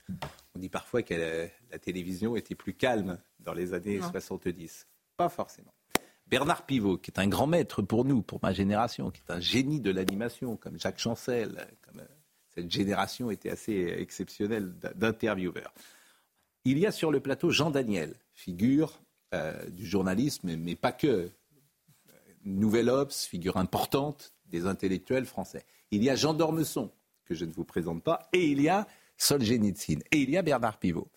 [0.56, 4.88] On dit parfois que la télévision était plus calme dans les années 70.
[5.16, 5.74] Pas forcément.
[6.28, 9.40] Bernard Pivot, qui est un grand maître pour nous, pour ma génération, qui est un
[9.40, 12.08] génie de l'animation, comme Jacques Chancel, comme euh,
[12.54, 15.74] cette génération était assez exceptionnelle d'intervieweurs.
[16.66, 19.00] Il y a sur le plateau Jean Daniel, figure
[19.34, 21.30] euh, du journalisme, mais pas que.
[22.44, 25.66] Nouvelle Obs, figure importante des intellectuels français.
[25.92, 26.92] Il y a Jean d'Ormesson,
[27.26, 28.88] que je ne vous présente pas, et il y a
[29.18, 30.00] Solzhenitsyn.
[30.12, 31.10] Et il y a Bernard Pivot.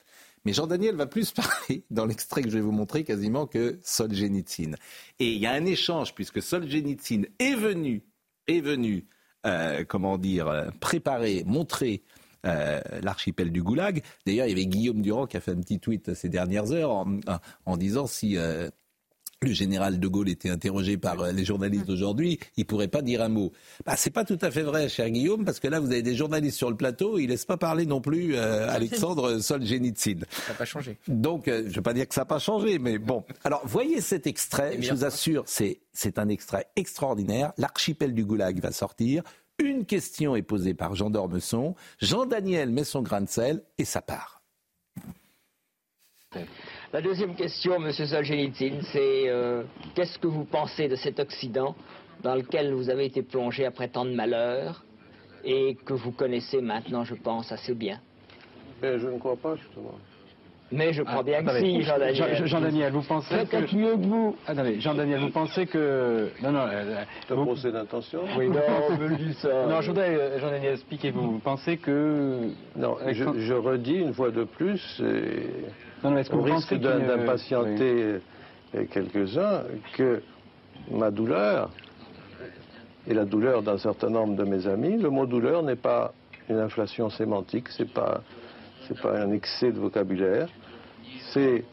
[0.45, 4.75] Mais Jean-Daniel va plus parler dans l'extrait que je vais vous montrer quasiment que Solzhenitsyn.
[5.19, 8.03] Et il y a un échange puisque Solzhenitsyn est venu,
[8.47, 9.07] est venu,
[9.47, 12.03] euh, comment dire, euh, préparer, montrer
[12.47, 14.03] euh, l'archipel du Goulag.
[14.27, 17.07] D'ailleurs, il y avait Guillaume Durand qui a fait un petit tweet ces dernières heures
[17.67, 18.39] en, disant si
[19.43, 23.23] le général de Gaulle était interrogé par euh, les journalistes d'aujourd'hui, il pourrait pas dire
[23.23, 23.53] un mot.
[23.87, 26.15] Bah, c'est pas tout à fait vrai, cher Guillaume, parce que là, vous avez des
[26.15, 30.21] journalistes sur le plateau, ils laissent pas parler non plus euh, Alexandre Solzhenitsyn.
[30.31, 30.99] Ça n'a pas changé.
[31.09, 33.25] Donc, euh, je veux pas dire que ça n'a pas changé, mais bon.
[33.43, 37.53] Alors, voyez cet extrait, je vous assure, c'est, c'est un extrait extraordinaire.
[37.57, 39.23] L'archipel du Goulag va sortir.
[39.59, 41.75] Une question est posée par Jean d'Ormesson.
[41.99, 44.43] Jean-Daniel met son grain de sel et ça part.
[46.93, 49.63] La deuxième question, Monsieur Solzhenitsyn, c'est euh,
[49.95, 51.77] qu'est-ce que vous pensez de cet Occident
[52.21, 54.85] dans lequel vous avez été plongé après tant de malheurs
[55.45, 58.01] et que vous connaissez maintenant, je pense, assez bien?
[58.83, 59.95] Mais je ne crois pas, justement.
[60.73, 62.47] Mais je crois ah, bien que si, Jean-Daniel.
[62.47, 63.77] Jean-Daniel, vous pensez que...
[63.77, 64.37] mieux que vous.
[64.79, 66.29] Jean-Daniel, vous pensez que...
[66.43, 66.67] Non, non...
[66.71, 67.45] Euh, un vous...
[67.45, 69.67] procès d'intention Oui, non, on dire ça.
[69.67, 71.33] Non, je voudrais, euh, Jean-Daniel, expliquez-vous.
[71.33, 72.51] Vous pensez que...
[72.77, 75.49] Non, je, je, redis une fois de plus, et...
[76.05, 78.21] non, non, au risque d'impatienter
[78.93, 79.63] quelques-uns,
[79.97, 80.23] que
[80.91, 81.71] ma douleur
[83.09, 86.13] et la douleur d'un certain nombre de mes amis, le mot douleur n'est pas
[86.49, 88.21] une inflation sémantique, c'est pas
[88.91, 90.49] c'est pas un excès de vocabulaire,
[91.33, 91.65] c'est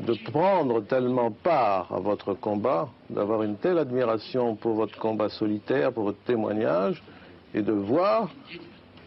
[0.00, 5.92] de prendre tellement part à votre combat, d'avoir une telle admiration pour votre combat solitaire,
[5.92, 7.02] pour votre témoignage,
[7.54, 8.30] et de voir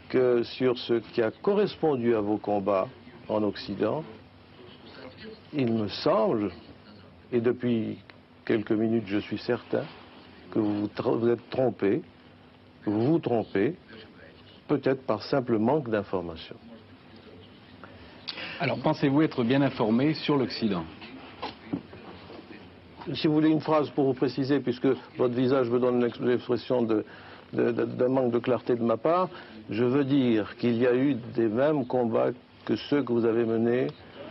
[0.10, 2.88] que sur ce qui a correspondu à vos combats
[3.30, 4.04] en Occident,
[5.54, 6.52] il me semble,
[7.32, 8.00] et depuis
[8.46, 9.84] quelques minutes je suis certain,
[10.52, 12.02] que vous vous êtes trompé,
[12.86, 13.76] vous vous trompez,
[14.68, 16.58] peut-être par simple manque d'information.
[18.62, 20.84] Alors pensez-vous être bien informé sur l'Occident?
[23.16, 24.86] Si vous voulez une phrase pour vous préciser, puisque
[25.18, 29.30] votre visage me donne l'expression d'un manque de clarté de ma part,
[29.72, 32.30] je veux dire qu'il y a eu des mêmes combats
[32.64, 33.88] que ceux que vous avez menés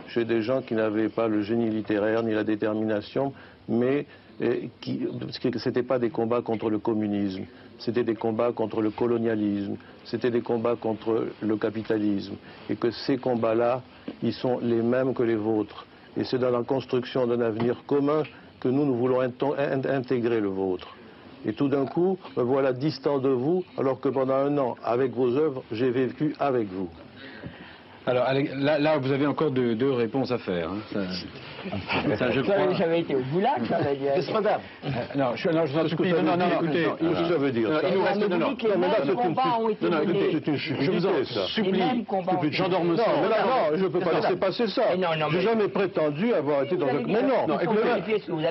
[0.07, 3.33] chez des gens qui n'avaient pas le génie littéraire ni la détermination,
[3.67, 4.05] mais
[4.79, 7.43] qui, ce n'étaient pas des combats contre le communisme,
[7.81, 9.75] c'était des combats contre le colonialisme,
[10.05, 12.35] c'était des combats contre le capitalisme,
[12.69, 13.81] et que ces combats-là,
[14.23, 15.85] ils sont les mêmes que les vôtres.
[16.17, 18.23] Et c'est dans la construction d'un avenir commun
[18.59, 20.95] que nous, nous voulons intégrer le vôtre.
[21.45, 25.13] Et tout d'un coup, me voilà distant de vous, alors que pendant un an, avec
[25.13, 26.89] vos œuvres, j'ai vécu avec vous.
[28.07, 28.25] Alors
[28.57, 30.69] là, là, vous avez encore deux, deux réponses à faire.
[30.69, 30.99] Hein.
[32.17, 32.73] Ça, je crois...
[32.73, 34.11] J'avais été au boulac, ça veut dire.
[34.19, 34.61] C'est grave.
[34.83, 36.11] Euh, non, je, non, je vous en supplie.
[36.11, 38.29] Non, non, non, écoutez, qu'est-ce que ça veut dire ça Il nous reste...
[38.29, 40.29] Non, non, les mêmes combats ont été menés.
[40.33, 41.81] C'est une Je vous en supplie.
[42.51, 44.83] J'en dors Non, non, je ne peux pas laisser passer ça.
[45.31, 47.03] J'ai jamais prétendu avoir été dans un...
[47.05, 47.57] Mais non,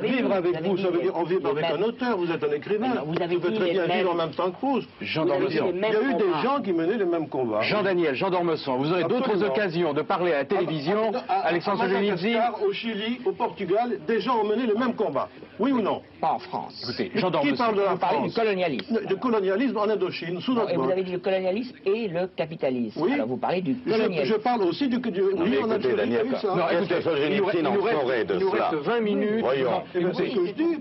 [0.02, 2.88] vivre avec vous, ça veut dire en vivre avec un auteur, vous êtes un écrivain.
[3.04, 5.72] Vous avez très bien vivre en même temps que Dormesson.
[5.72, 7.62] Il y a eu des gens qui menaient les mêmes combats.
[7.62, 11.12] Jean-Daniel, Jean Dormesson, vous aurez d'autres occasions de parler à la télévision.
[11.28, 12.52] Alexandre Solzhenitsyn.
[12.66, 15.28] Au Chili, au Portugal, des gens ont mené le même combat.
[15.58, 16.02] Oui ou non?
[16.20, 16.80] Pas en France.
[16.82, 18.28] Écoutez, Qui parle de la France?
[18.28, 19.00] Du colonialisme.
[19.08, 23.00] Le colonialisme en Indochine, sous notre Vous avez dit le colonialisme et le capitalisme.
[23.00, 23.12] Oui.
[23.12, 24.24] Alors vous parlez du colonialisme.
[24.24, 24.98] Je, parle aussi du...
[24.98, 26.54] du oui, on a écoutez, Daniel, ça.
[26.54, 26.94] Non, écoutez,
[27.30, 29.40] il nous, il nous reste, il nous reste 20 minutes.
[29.40, 29.82] Voyons.
[29.94, 30.78] Eh ben, c'est ce que je dis.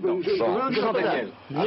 [0.80, 1.28] Jean-Daniel.
[1.50, 1.66] Mais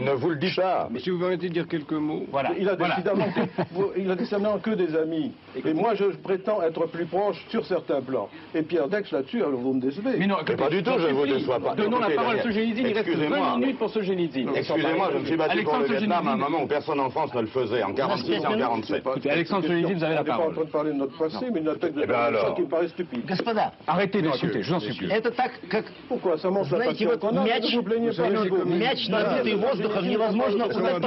[0.00, 0.88] ne vous le dites pas.
[0.90, 2.24] Mais si vous permettez de dire quelques mots.
[2.30, 2.50] Voilà.
[2.58, 5.31] Il a décidément que des amis.
[5.65, 8.29] Et moi, je prétends être plus proche sur certains plans.
[8.55, 10.17] Et Pierre Dex, là-dessus, vous me décevez.
[10.17, 11.75] Mais non, pas du tout, je ne vous déçois pas.
[11.75, 14.47] Donnons la parole à Solzhenitsyn, il reste 20 minutes pour Solzhenitsyn.
[14.55, 17.33] Excusez-moi, je me suis battu pour le Vietnam à un moment où personne en France
[17.33, 19.03] ne le faisait, en 46 et en 47.
[19.29, 20.45] Alexandre Solzhenitsyn, vous avez la parole.
[20.45, 22.53] On n'est pas en train de parler de notre passé, mais une attaque de ça
[22.55, 23.31] qui me paraît stupide.
[23.87, 25.09] Arrêtez, non, écoutez, je vous en supplie.
[26.07, 28.23] Pourquoi Ça montre la passion qu'on a, ne vous plaignez pas.
[28.83, 30.99] Мяч набитый воздухом невозможно куда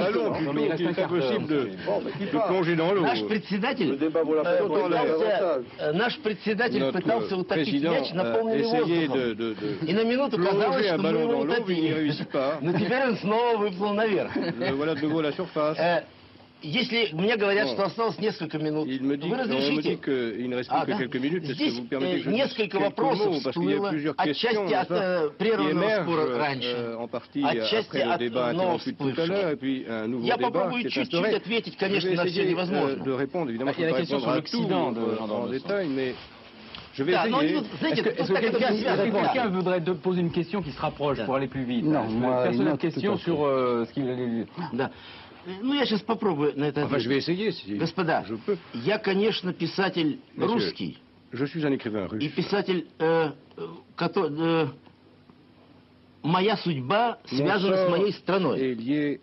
[0.76, 3.04] C'est impossible de plonger dans l'eau.
[3.51, 9.55] Наш председатель пытался, наш председатель пытался утопить мяч на полный воздухом.
[9.87, 12.13] И на минуту казалось, что мы его утопили.
[12.61, 14.31] Но теперь он снова выплыл наверх.
[16.61, 19.99] Если мне говорят, что осталось несколько минут, вы разрешите?
[20.69, 21.53] А, que minutes.
[21.53, 26.97] Здесь que je несколько вопросов всплыло, отчасти от э, прерванного спора раньше,
[27.43, 29.57] отчасти от нового всплывшего.
[30.23, 33.03] Я попробую чуть-чуть ответить, конечно, на все невозможно.
[33.51, 36.13] Il y a la question sur l'Occident en détail, mais
[36.93, 37.57] je vais essayer.
[37.57, 42.03] Est-ce que, quelqu'un voudrait poser une question qui se rapproche pour aller plus vite Non,
[42.03, 44.45] moi, Personne n'a de question sur ce qu'il...
[45.45, 46.81] Э, ну, я сейчас попробую на это.
[46.81, 48.25] Enfin, essayer, Господа,
[48.73, 50.97] я, конечно, писатель Monsieur, русский.
[52.19, 54.67] И писатель, э, э который, э,
[56.23, 58.59] моя судьба связана с моей страной.
[58.59, 59.19] И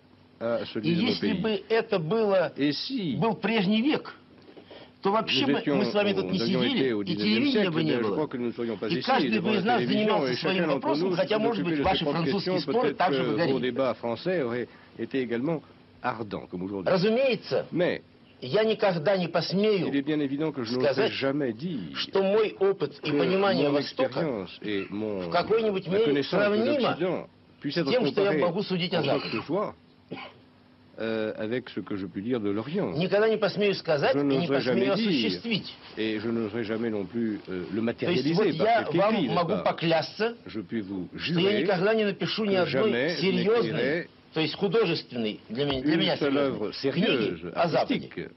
[0.83, 4.15] если бы это было, si был прежний век,
[5.03, 8.27] то вообще мы, мы с вами тут не сидели, и телевидения бы не было.
[8.89, 13.23] И каждый бы из нас занимался своим вопросом, хотя, может быть, ваши французские споры также
[13.25, 13.71] бы горели.
[16.03, 17.67] Разумеется.
[17.73, 18.03] Mais
[18.41, 19.89] я никогда не посмею
[20.67, 26.97] сказать, что мой опыт и понимание Востока в какой-нибудь мере сравнимо
[27.63, 29.43] с тем, что я могу судить о Западе.
[31.01, 32.91] Euh, avec ce que je puis dire de l'Orient.
[32.91, 35.73] Никогда не посмею сказать je и не посмею осуществить.
[35.97, 38.35] Et je n'oserai jamais non plus euh, le matérialiser.
[38.35, 42.05] То есть вот я вам могу поклясться, je puis vous jurer, что я никогда не
[42.05, 47.38] напишу ни одной серьезной то есть художественной, для меня, для меня une seule œuvre серьезной,
[47.38, 47.94] sérieuse, книги о Западе.
[48.08, 48.30] artistique,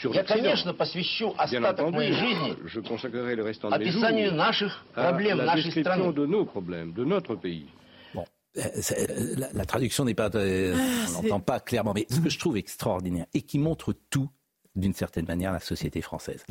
[0.00, 0.42] sur Я, l'Occident.
[0.42, 4.32] конечно, посвящу Bien остаток моей entendu, жизни je consacrerai le restant de mes jours описанию
[4.32, 6.12] наших à проблем, la нашей description страны.
[6.14, 7.66] de nos problèmes, de notre pays.
[8.14, 8.24] Bon,
[8.56, 12.06] euh, c'est- euh, la, la traduction n'est pas, euh, Ah, on n'entend pas clairement, mais
[12.10, 14.28] ce que je trouve extraordinaire et qui montre tout,
[14.74, 16.44] d'une certaine manière, la société française.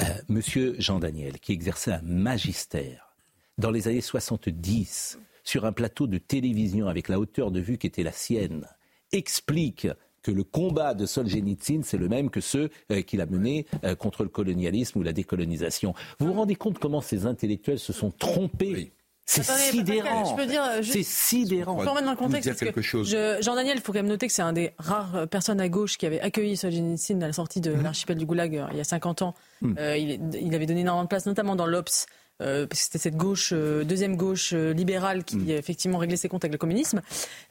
[0.00, 3.14] Euh, Monsieur Jean Daniel, qui exerçait un magistère
[3.58, 7.87] dans les années 70 sur un plateau de télévision avec la hauteur de vue qui
[7.87, 8.65] était la sienne,
[9.11, 9.87] explique
[10.23, 13.95] que le combat de Solzhenitsyn, c'est le même que ceux euh, qu'il a menés euh,
[13.95, 15.95] contre le colonialisme ou la décolonisation.
[16.19, 18.91] Vous vous rendez compte comment ces intellectuels se sont trompés?
[19.25, 20.25] C'est Attendez, sidérant.
[20.25, 21.75] Je peux dire, euh, juste- C'est sidérant.
[21.75, 23.09] Pour remettre dans le contexte, parce que quelque chose.
[23.09, 25.69] je- Jean Daniel, il faut quand même noter que c'est un des rares personnes à
[25.69, 28.81] gauche qui avait accueilli Solzhenitsyn à la sortie de l'archipel du Goulag euh, il y
[28.81, 29.33] a 50 ans.
[29.61, 29.75] Mhm.
[29.79, 32.05] Euh, il, il avait donné énormément de place, notamment dans l'Obs.
[32.41, 36.17] Euh, parce que c'était cette gauche, euh, deuxième gauche euh, libérale qui euh, effectivement réglait
[36.17, 37.01] ses comptes avec le communisme.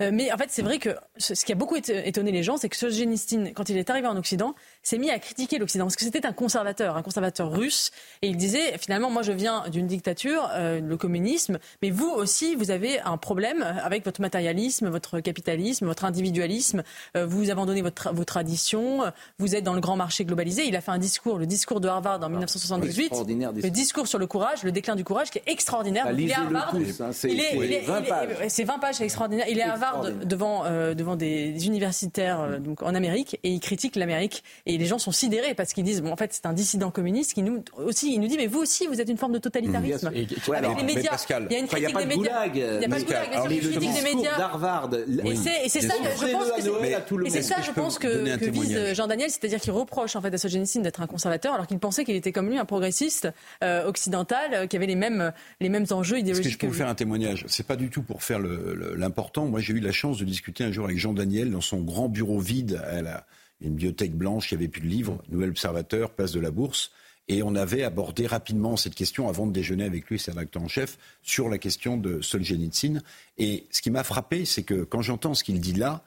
[0.00, 2.68] Mais en fait, c'est vrai que ce, qui a beaucoup éton- étonné les gens, c'est
[2.68, 6.04] que Solzhenitsyn, quand il est arrivé en Occident, s'est mis à critiquer l'Occident parce que
[6.04, 7.90] c'était un conservateur, un conservateur russe,
[8.22, 12.70] et il disait finalement, moi je viens d'une dictature, le communisme, mais vous aussi, vous
[12.70, 16.82] avez un problème avec votre matérialisme, votre capitalisme, votre individualisme.
[17.14, 19.00] vous abandonnez votre, vos traditions,
[19.38, 20.66] vous êtes dans le grand marché globalisé.
[20.66, 23.70] Il a fait un discours, le discours de Harvard en 1978, extraordinaire le discours.
[23.72, 26.04] discours sur le courage, le déclin du courage, qui est extraordinaire.
[26.06, 26.74] Bah, il est Harvard.
[26.74, 28.28] hein, c'est- il est, c'est il est- 20 il est- pages.
[28.48, 29.46] c'est 20 pages, extraordinaire.
[29.48, 33.60] Il est à Harvard devant, euh, devant des, universitaires euh, donc en Amérique et il
[33.60, 34.42] critique l'Amérique.
[34.66, 37.34] Et les gens sont sidérés parce qu'ils disent, bon, en fait, c'est un dissident communiste
[37.34, 40.10] qui nous aussi, il nous dit, mais vous aussi, vous êtes une forme de totalitarisme.
[40.14, 42.00] Et- Avec alors, les médias, Pascal, il y a une il y a critique pas
[42.00, 42.46] des de médias.
[42.46, 44.36] Il n'y a pas de goulag, mais Alors, c'est une critique des médias.
[44.38, 44.90] d'Harvard.
[45.24, 49.30] Et c'est- ça, je pense que c'est- ça, je pense que, que vise Jean Daniel,
[49.30, 52.32] c'est-à-dire qu'il reproche en fait à Solzhenitsyn d'être un conservateur, alors qu'il pensait qu'il était
[52.32, 53.28] comme lui un progressiste
[53.62, 56.72] euh, occidental euh, qui avait les mêmes les mêmes enjeux Est-ce que je peux vous
[56.72, 57.44] faire un témoignage?
[57.48, 59.46] C'est pas du tout pour faire l'important.
[59.46, 62.08] Moi, j'ai eu la chance de discuter un jour avec Jean Daniel dans son grand
[62.08, 63.26] bureau vide à la,
[63.60, 64.50] une bibliothèque blanche.
[64.50, 65.22] Il n'y avait plus de livres.
[65.28, 66.92] Nouvel Observateur, place de la Bourse.
[67.28, 70.68] Et on avait abordé rapidement cette question avant de déjeuner avec lui, c'est rédacteur en
[70.68, 73.02] chef, sur la question de Solzhenitsyn.
[73.38, 76.02] Et ce qui m'a frappé, c'est que quand j'entends ce qu'il dit là,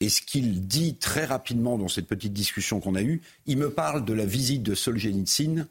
[0.00, 3.70] et ce qu'il dit très rapidement dans cette petite discussion qu'on a eue, il me
[3.70, 5.66] parle de la visite de Solzhenitsyn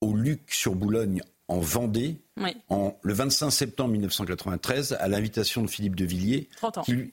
[0.00, 2.50] au Luc sur Boulogne en Vendée Oui.
[2.68, 6.48] en, le 25 septembre 1993 à l'invitation de Philippe de Villiers.
[6.56, 6.82] 30 ans.
[6.82, 7.12] qui lui-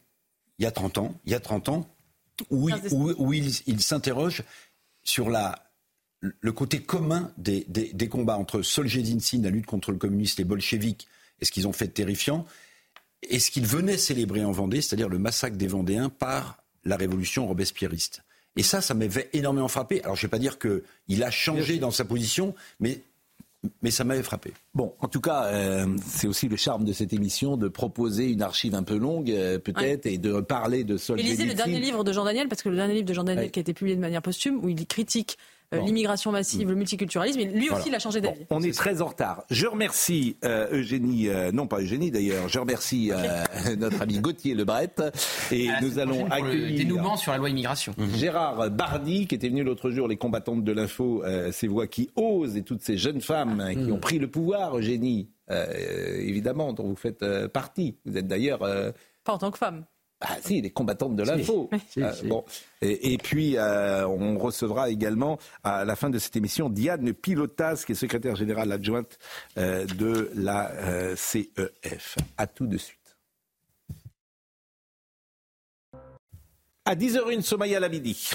[0.60, 1.88] il y a 30 ans, il y a 30 ans,
[2.50, 4.44] où, il, où- où il, il s'interroge
[5.04, 5.70] sur la,
[6.22, 10.46] le côté commun des, des- des combats entre Solzhenitsyn, la lutte contre le communisme, les
[10.46, 11.08] bolcheviks,
[11.42, 12.46] et ce qu'ils ont fait de terrifiant,
[13.24, 17.48] et ce qu'ils venaient célébrer en Vendée, c'est-à-dire le massacre des Vendéens par la révolution
[17.48, 18.22] robespierriste.
[18.58, 20.02] Et ça, ça m'avait énormément frappé.
[20.04, 23.02] Alors, je ne vais pas dire qu'il a changé dans sa position, mais,
[23.82, 24.54] mais ça m'avait frappé.
[24.74, 28.42] Bon, en tout cas, euh, c'est aussi le charme de cette émission de proposer une
[28.42, 31.32] archive un peu longue, euh, peut-être, et de parler de Et Solzhenitsyn.
[31.36, 33.46] lisez le dernier livre de Jean Daniel, parce que le dernier livre de Jean Daniel
[33.46, 33.52] Ouais.
[33.52, 35.42] qui a été publié de manière posthume, où il critique euh,
[35.72, 35.84] Bon.
[35.86, 37.86] l'immigration massive, le multiculturalisme, et lui aussi, Voilà.
[37.88, 38.46] il a changé Bon, d'avis.
[38.50, 39.44] on est très en retard.
[39.50, 43.44] Je remercie euh, Eugénie, euh, non pas Eugénie d'ailleurs, je remercie euh,
[43.78, 44.90] notre ami Gauthier Lebret.
[45.52, 47.94] Et nous allons prochaine pour le accueillir dénouement sur la loi immigration.
[48.16, 52.10] Gérard Bardi, qui était venu l'autre jour, les combattantes de l'info, euh, ces voix qui
[52.16, 55.66] osent, et toutes ces jeunes femmes hein, qui ont pris le pouvoir, Eugénie, euh,
[56.20, 57.98] évidemment, dont vous faites euh, partie.
[58.06, 58.62] Vous êtes d'ailleurs...
[58.64, 58.92] euh,
[59.24, 59.86] Pas en tant que femme.
[60.22, 61.70] Ah si, les combattantes de l'info.
[61.90, 62.28] Si, Euh, si.
[62.28, 62.44] bon.
[62.82, 67.84] et, et puis, euh, on recevra également à la fin de cette émission Diane Pilotas,
[67.86, 69.18] qui est secrétaire générale adjointe
[69.58, 70.72] euh, de la
[71.16, 72.16] CEF.
[72.38, 73.00] À tout de suite.
[76.86, 78.32] À 10h01, Somaya Labidi.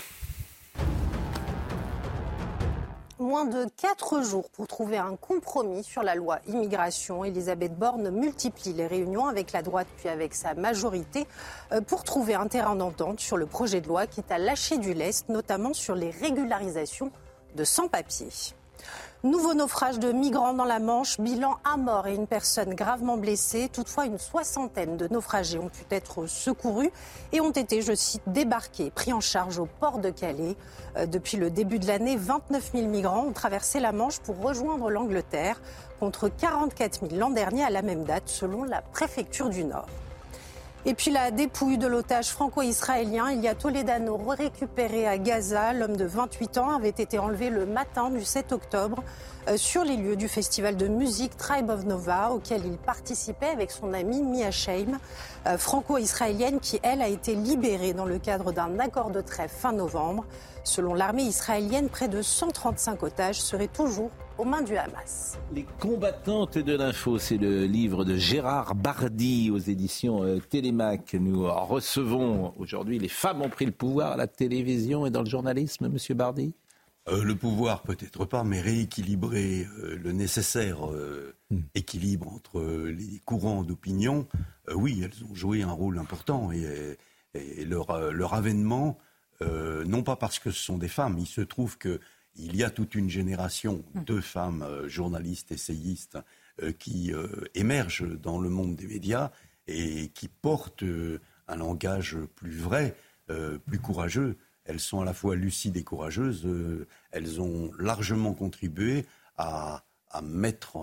[3.21, 7.23] Moins de quatre jours pour trouver un compromis sur la loi immigration.
[7.23, 11.27] Elisabeth Borne multiplie les réunions avec la droite puis avec sa majorité
[11.71, 14.79] euh, pour trouver un terrain d'entente sur le projet de loi qui est à lâcher
[14.79, 17.13] du lest, notamment sur les régularisations
[17.57, 18.55] de sans-papiers.
[19.23, 23.69] Nouveau naufrage de migrants dans la Manche, bilan à mort et une personne gravement blessée.
[23.71, 26.91] Toutefois, une soixantaine de naufragés ont pu être secourus
[27.33, 30.57] et ont été, je cite, débarqués, pris en charge au port de Calais.
[30.97, 34.89] Euh, depuis le début de l'année, 29 000 migrants ont traversé la Manche pour rejoindre
[34.91, 35.61] l'Angleterre,
[35.99, 39.87] contre 44 000 l'an dernier à la même date, selon la préfecture du Nord.
[40.87, 45.75] Et puis la dépouille de l'otage franco-israélien, il y a Toledano récupéré à Gaza.
[45.75, 49.05] L'homme de 28 ans avait été enlevé le matin du 7 octobre
[49.49, 53.71] euh, sur les lieux du festival de musique Tribe of Nova auquel il participait avec
[53.71, 54.99] son amie Mia Sheim,
[55.47, 59.73] euh, franco-israélienne qui, elle, a été libérée dans le cadre d'un accord de trêve fin
[59.73, 60.25] novembre.
[60.65, 64.11] Selon l'armée israélienne, près de 135 otages seraient toujours
[64.41, 65.39] aux mains du Hamas.
[65.53, 71.13] Les combattantes de l'info, c'est le livre de Gérard Bardy aux éditions euh, Télémac.
[71.13, 75.29] Nous recevons aujourd'hui les femmes ont pris le pouvoir à la télévision et dans le
[75.29, 76.55] journalisme, Monsieur Bardy
[77.09, 80.87] euh, le pouvoir peut-être pas, mais rééquilibrer euh, le nécessaire
[81.51, 81.61] hmm.
[81.75, 84.27] équilibre entre les courants d'opinion,
[84.75, 86.97] oui, elles ont joué un rôle important et,
[87.35, 88.99] et leur, leur avènement
[89.43, 91.79] euh, non pas parce que ce sont des femmes, il se trouve
[92.35, 94.05] qu'il y a toute une génération hum.
[94.05, 96.19] de femmes euh, journalistes, essayistes,
[96.63, 97.13] euh, qui
[97.55, 99.31] émergent dans le monde des médias
[99.67, 100.85] et qui portent
[101.49, 102.97] un langage plus vrai,
[103.67, 104.37] plus courageux.
[104.65, 106.49] Elles sont à la fois lucides et courageuses.
[107.13, 109.07] elles ont largement contribué
[109.37, 110.77] à, à mettre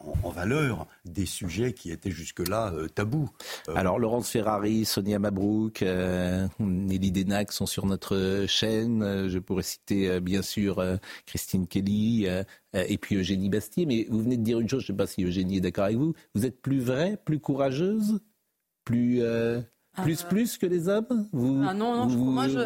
[0.00, 3.30] en, valeur des sujets qui étaient jusque-là euh, tabous.
[3.68, 9.28] Euh, Alors Laurence Ferrari, Sonia Mabrouk, euh, Nelly Denac sont sur notre chaîne.
[9.28, 10.84] Je pourrais citer bien sûr
[11.26, 12.26] Christine Kelly
[12.74, 13.86] et puis Eugénie Bastier.
[13.86, 15.84] Mais vous venez de dire une chose, je ne sais pas si Eugénie est d'accord
[15.84, 16.14] avec vous.
[16.34, 18.20] Vous êtes plus vraie, plus courageuse,
[18.84, 19.22] plus...
[20.04, 21.26] Plus, plus que les hommes?
[21.32, 22.60] Vous, Ah non, non, moi je,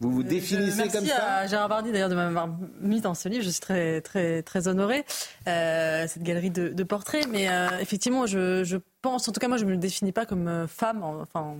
[0.00, 2.48] vous vous définissez comme ça Merci à Gérard Bardi d'ailleurs de m'avoir
[2.80, 3.44] mis dans ce livre.
[3.44, 5.04] Je suis très très très honorée.
[5.48, 9.64] Euh, cette galerie de, portraits, mais euh, effectivement, je, pense, en tout cas moi, je
[9.64, 11.02] me le définis pas comme euh, femme.
[11.02, 11.56] Enfin,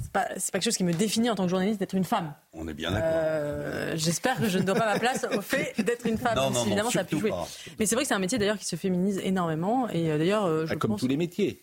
[0.00, 2.32] c'est pas, pas quelque chose qui me définit en tant que journaliste d'être une femme.
[2.52, 3.96] On est bien d'accord.
[3.96, 6.36] J'espère que je ne dois pas ma place au fait d'être une femme.
[6.36, 7.32] Non, non, évidemment, ça a pu jouer.
[7.78, 9.88] Mais c'est vrai que c'est un métier d'ailleurs qui se féminise énormément.
[9.90, 11.62] Et d'ailleurs, je comme tous les métiers.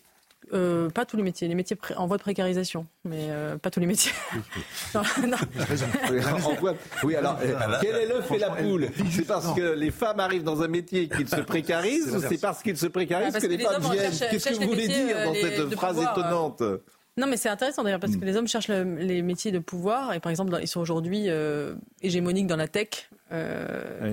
[0.54, 3.80] Euh, pas tous les métiers, les métiers en voie de précarisation, mais euh, pas tous
[3.80, 4.12] les métiers.
[4.94, 5.36] non, non.
[7.04, 8.90] oui, alors, euh, quel est l'œuf et la poule?
[9.10, 12.62] C'est parce que les femmes arrivent dans un métier qu'ils se précarisent ou c'est parce
[12.62, 14.12] qu'ils se précarisent ah, que, les, femmes viennent?
[14.30, 16.62] Qu'est-ce que vous voulez dire dans cette phrase étonnante?
[17.16, 20.20] Non, mais c'est intéressant d'ailleurs parce que les hommes cherchent les métiers de pouvoir et
[20.20, 21.28] par exemple ils sont aujourd'hui
[22.02, 23.08] hégémoniques dans la tech.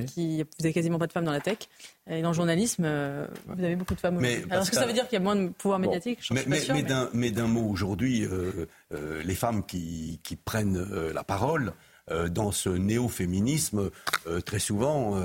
[0.07, 1.57] Qui, vous n'avez quasiment pas de femmes dans la tech.
[2.09, 4.17] Et dans le journalisme, euh, vous avez beaucoup de femmes.
[4.20, 6.20] Mais Alors, est-ce que ça veut dire qu'il y a moins de pouvoir médiatique?
[6.32, 6.43] Mais,
[7.13, 11.74] mais, d'un mot, aujourd'hui, euh, euh, les femmes qui, qui prennent la parole
[12.32, 13.91] dans ce néo-féminisme,
[14.43, 15.15] très souvent,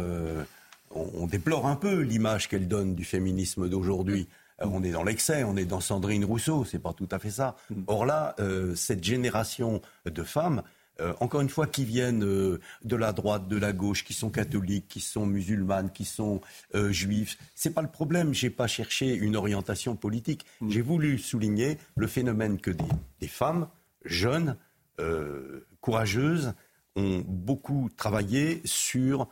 [0.90, 4.28] on, on, déplore un peu l'image qu'elles donnent du féminisme d'aujourd'hui.
[4.60, 7.56] On est dans l'excès, on est dans Sandrine Rousseau, c'est pas tout à fait ça.
[7.70, 7.82] Mm.
[7.86, 8.36] Or là,
[8.74, 10.62] cette génération de femmes,
[11.00, 14.30] euh, encore une fois, qui viennent euh, de la droite, de la gauche, qui sont
[14.30, 16.40] catholiques, qui sont musulmanes, qui sont
[16.74, 17.36] euh, juifs.
[17.54, 18.32] C'est pas le problème.
[18.32, 20.46] J'ai pas cherché une orientation politique.
[20.60, 20.70] Mm.
[20.70, 23.68] J'ai voulu souligner le phénomène que des, femmes
[24.04, 24.56] jeunes,
[25.80, 26.52] courageuses,
[26.94, 29.28] ont beaucoup travaillé sur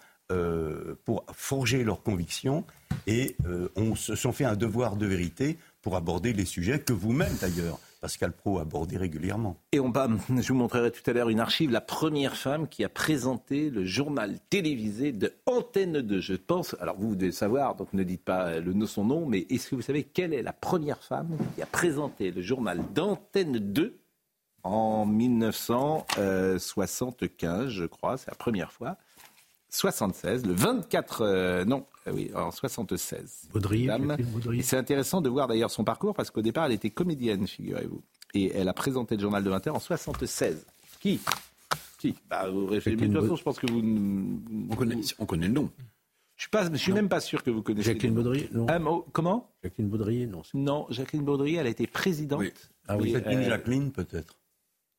[1.05, 2.65] pour forger leurs convictions
[3.07, 3.37] et
[3.77, 7.79] on se sont fait un devoir de vérité pour aborder les sujets que vous-même d'ailleurs
[8.03, 9.57] Pascal Pro abordé régulièrement.
[9.71, 12.83] Et on va, je vous montrerai tout à l'heure une archive, la première femme qui
[12.83, 16.19] a présenté le journal télévisé de Antenne 2.
[16.19, 19.71] Je pense, alors vous devez savoir, donc ne dites pas le, son nom, mais est-ce
[19.71, 24.01] que vous savez quelle est la première femme qui a présenté le journal d'Antenne 2
[24.65, 28.97] en 1975, je crois, c'est la première fois
[29.73, 33.49] 76, le 24, euh, non, euh, oui, en 76.
[33.53, 33.89] Baudry,
[34.62, 38.03] c'est intéressant de voir d'ailleurs son parcours parce qu'au départ, elle était comédienne, figurez-vous.
[38.35, 40.66] Et elle a présenté le journal de 20h en 76.
[41.01, 41.20] Qui?
[41.99, 42.14] Qui?
[42.29, 43.81] Bah, vous De toute façon, je pense que vous.
[44.70, 45.70] On connaît, on connaît le nom.
[46.37, 47.93] Je ne suis, suis même pas sûr que vous connaissez.
[47.93, 48.66] Jacqueline Baudry, non.
[48.68, 48.79] Ah,
[49.12, 49.51] comment?
[49.62, 50.43] Jacqueline Baudry, non.
[50.55, 52.41] Non, Jacqueline Baudry, elle a été présidente.
[52.41, 52.53] Oui.
[52.89, 53.12] Ah oui.
[53.12, 54.39] une euh, Jacqueline, peut-être.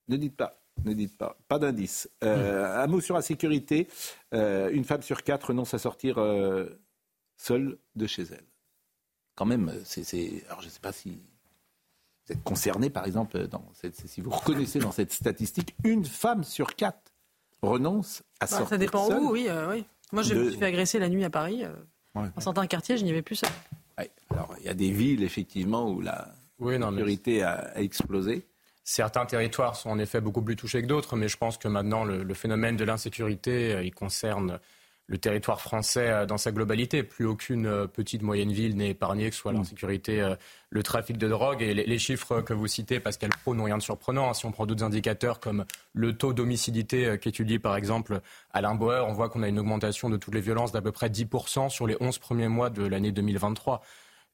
[0.07, 0.62] Ne dites pas.
[0.83, 1.37] Ne dites pas.
[1.47, 2.09] Pas d'indice.
[2.23, 3.87] Euh, un mot sur la sécurité.
[4.33, 6.81] Euh, une femme sur quatre renonce à sortir euh,
[7.37, 8.45] seule de chez elle.
[9.35, 10.43] Quand même, c'est.
[10.47, 11.11] Alors, je ne sais pas si
[12.25, 13.65] vous êtes concerné, par exemple, dans
[14.05, 17.13] si vous reconnaissez dans cette statistique, une femme sur quatre
[17.61, 18.69] renonce à bah, sortir.
[18.69, 19.47] Ça dépend où, oui.
[19.69, 19.85] oui.
[20.11, 21.63] Moi, je me suis fait agresser la nuit à Paris.
[21.65, 21.73] Euh,
[22.13, 23.49] dans certains quartiers, je n'y vais plus seul.
[24.29, 28.45] Alors, il y a des villes, effectivement, où la sécurité a, explosé.
[28.83, 32.03] Certains territoires sont en effet beaucoup plus touchés que d'autres, mais je pense que maintenant,
[32.03, 34.59] le, le phénomène de l'insécurité, il concerne
[35.07, 37.03] le territoire français euh, dans sa globalité.
[37.03, 39.57] Plus aucune euh, petite moyenne ville n'est épargnée, que ce soit mm.
[39.57, 40.35] l'insécurité, euh,
[40.69, 41.61] le trafic de drogue.
[41.61, 44.33] Et les, chiffres que vous citez, Pascal Pro, n'ont rien de surprenant.
[44.33, 48.21] Si on prend d'autres indicateurs comme le taux d'homicidité qu'étudie par exemple
[48.51, 51.09] Alain Bauer, on voit qu'on a une augmentation de toutes les violences d'à peu près
[51.09, 53.81] 10% sur les 11 premiers mois de l'année 2023.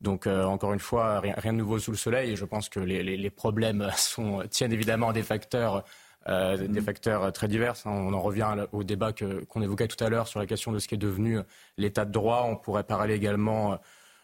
[0.01, 2.31] Donc encore une fois, rien, de nouveau sous le soleil.
[2.31, 5.83] Et je pense que les, les problèmes sont, tiennent évidemment à des facteurs
[6.27, 7.75] euh, des facteurs très divers.
[7.85, 7.91] Hein.
[7.91, 10.87] On en revient au débat qu'on évoquait tout à l'heure sur la question de ce
[10.87, 11.39] qui est devenu
[11.77, 12.45] l'état de droit.
[12.47, 13.75] On pourrait parler également, euh,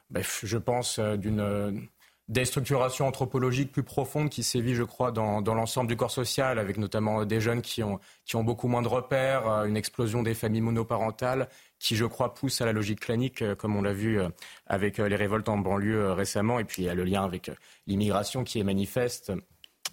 [0.10, 1.88] ben, je pense, euh, d'une
[2.28, 7.24] déstructuration anthropologique plus profonde qui sévit, je crois, dans, l'ensemble du corps social, avec notamment
[7.24, 11.48] des jeunes qui ont, qui ont beaucoup moins de repères, une explosion des familles monoparentales,
[11.86, 14.20] qui, je crois, pousse à la logique clanique, comme on l'a vu
[14.68, 17.52] avec les révoltes en banlieue récemment, et puis il y a le lien avec
[17.88, 19.32] l'immigration qui est manifeste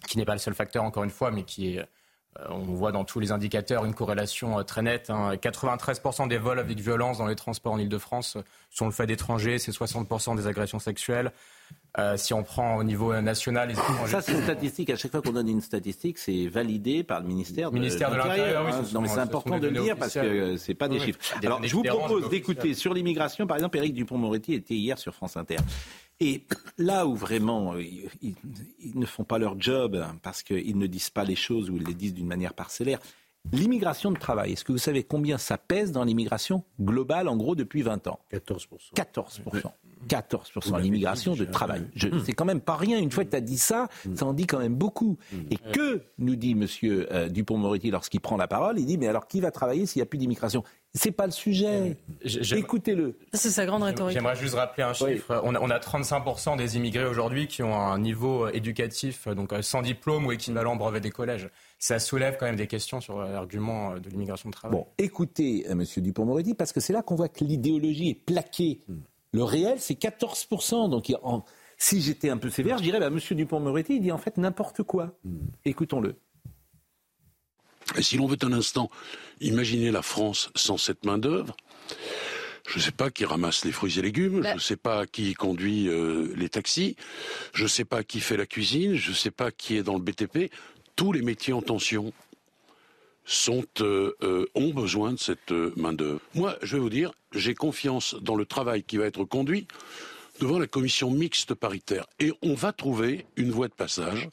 [0.06, 2.92] qui n'est pas le seul facteur, encore une fois, mais qui est, euh, on voit
[2.92, 5.08] dans tous les indicateurs une corrélation euh, très nette.
[5.08, 6.26] 93% hein.
[6.26, 9.72] des vols avec violence dans les transports en Ile-de-France euh, sont le fait d'étrangers, c'est
[9.72, 11.32] 60% des agressions sexuelles.
[12.16, 13.74] Si on prend au niveau national,
[14.06, 14.90] Ça, c'est une statistique.
[14.90, 18.16] À chaque fois qu'on donne une statistique, c'est validé par le ministère de, ministère de
[18.16, 18.66] l'Intérieur.
[18.66, 18.82] Hein.
[18.94, 21.18] non, mais c'est important de le dire parce que c'est pas des chiffres.
[21.42, 23.46] Alors, je vous propose d'écouter sur l'immigration.
[23.46, 25.56] Par exemple, Éric Dupont-Moretti était hier sur France Inter.
[26.22, 26.44] Et
[26.78, 27.82] là où vraiment euh,
[28.22, 28.36] ils,
[28.94, 31.94] ne font pas leur job parce qu'ils ne disent pas les choses ou ils les
[31.94, 33.00] disent d'une manière parcellaire,
[33.50, 37.56] l'immigration de travail, est-ce que vous savez combien ça pèse dans l'immigration globale en gros
[37.56, 38.20] depuis 20 ans?
[38.32, 38.68] 14%.
[38.94, 39.72] 14%.
[40.08, 41.82] 14% l'immigration de travail.
[42.24, 42.98] C'est quand même pas rien.
[42.98, 45.18] Une fois que tu as dit ça, ça en dit quand même beaucoup.
[45.50, 46.66] Et que nous dit M.
[46.84, 50.04] Euh, Dupont-Moretti lorsqu'il prend la parole Il dit mais alors qui va travailler s'il n'y
[50.04, 50.64] a plus d'immigration?
[50.94, 51.96] C'est pas le sujet.
[52.54, 53.18] Écoutez-le.
[53.32, 54.14] C'est sa grande rhétorique.
[54.14, 55.40] J'aimerais juste rappeler un chiffre.
[55.42, 60.26] On, a, 35% des immigrés aujourd'hui qui ont un niveau éducatif, donc euh, sans diplôme
[60.26, 61.48] ou équivalent brevet des collèges.
[61.78, 64.78] Ça soulève quand même des questions sur l'argument de l'immigration de travail.
[64.78, 65.84] Bon, écoutez, euh, M.
[65.96, 68.80] Dupont-Moretti, parce que c'est là qu'on voit que l'idéologie est plaquée.
[69.32, 70.90] Le réel, c'est 14%.
[70.90, 71.12] Donc,
[71.78, 73.18] si j'étais un peu sévère, je dirais, bah, M.
[73.18, 75.18] Dupont-Moretti, il dit en fait n'importe quoi.
[75.24, 75.38] Hmm.
[75.64, 76.16] Écoutons-le.
[77.96, 78.90] Et si l'on veut un instant
[79.40, 81.56] imaginer la France sans cette main-d'œuvre,
[82.68, 84.50] je ne sais pas qui ramasse les fruits et légumes, bah.
[84.50, 86.96] je ne sais pas qui conduit euh, les taxis,
[87.52, 89.94] je ne sais pas qui fait la cuisine, je ne sais pas qui est dans
[89.94, 90.52] le BTP.
[90.94, 92.12] Tous les métiers en tension
[93.24, 96.20] sont, euh, euh, ont besoin de cette main-d'œuvre.
[96.34, 99.66] Moi, je vais vous dire, j'ai confiance dans le travail qui va être conduit
[100.40, 102.06] devant la commission mixte paritaire.
[102.18, 104.28] Et on va trouver une voie de passage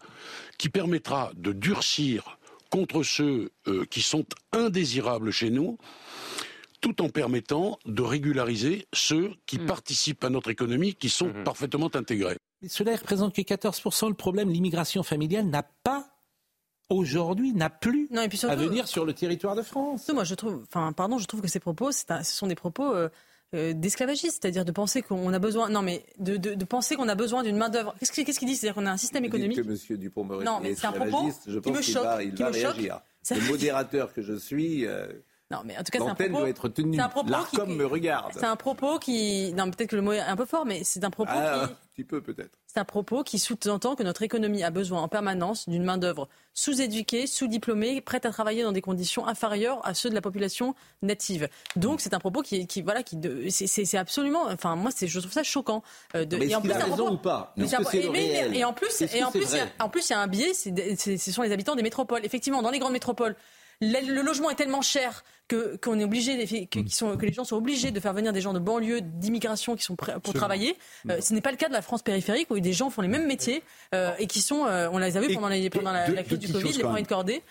[0.58, 5.78] qui permettra de durcir contre ceux euh, qui sont indésirables chez nous,
[6.82, 9.66] tout en permettant de régulariser ceux qui hmm.
[9.66, 11.44] participent à notre économie, qui sont hmm.
[11.44, 12.38] parfaitement intégrés.
[12.62, 14.10] Mais cela représente que 14%.
[14.10, 16.08] Le problème, l'immigration familiale n'a pas
[16.90, 20.10] aujourd'hui n'a plus à venir sur le territoire de France.
[20.14, 23.10] Moi, je trouve, enfin, pardon, je trouve que ces propos, ce sont des propos euh,
[23.56, 27.16] euh, d'esclavagisme, c'est-à-dire de penser qu'on a besoin, non mais de, de, penser qu'on a
[27.16, 27.96] besoin d'une main d'œuvre.
[28.00, 28.56] Qu'est-ce qu'il dit?
[28.56, 29.58] C'est-à-dire qu'on a un système économique.
[29.58, 32.36] Que Monsieur Dupont non, mais c'est un propos je pense qui me choque, va, il
[32.36, 33.02] va réagir.
[33.32, 34.86] Le modérateur que je suis.
[34.86, 35.08] Euh,
[35.52, 36.38] non, mais en tout cas, c'est un propos.
[36.38, 36.98] doit être tenu.
[36.98, 38.32] L'Arcom me regarde.
[38.34, 39.52] C'est un propos qui.
[39.54, 41.72] Non, peut-être que le mot est un peu fort, mais c'est un propos ah, qui.
[41.72, 42.52] Un petit peu, peut-être.
[42.68, 47.26] C'est un propos qui sous-entend que notre économie a besoin en permanence d'une main-d'œuvre sous-éduquée,
[47.26, 51.50] sous-diplômée, prête à travailler dans des conditions inférieures à ceux de la population native.
[51.76, 53.18] Donc, c'est un propos qui, qui voilà, qui,
[53.50, 55.82] c'est absolument, enfin, moi, je trouve ça choquant.
[56.14, 57.54] Euh, de, mais et en plus, a raison ou pas?
[57.58, 57.76] Mais, et
[58.64, 61.52] en plus, et en plus, en plus, il y a un biais, ce sont les
[61.52, 62.24] habitants des métropoles.
[62.24, 63.36] Effectivement, dans les grandes métropoles,
[63.82, 67.56] le, logement est tellement cher que qu'on est obligé, que, sont, que les gens sont
[67.56, 70.78] obligés de faire venir des gens de banlieue, d'immigration qui sont prêts pour travailler.
[71.10, 73.08] Euh, ce n'est pas le cas de la France périphérique où des gens font les
[73.08, 73.64] mêmes métiers
[73.96, 76.74] euh, et qui sont, euh, on les a vus pendant, pendant la, crise du Covid,
[76.74, 77.42] les points de cordée.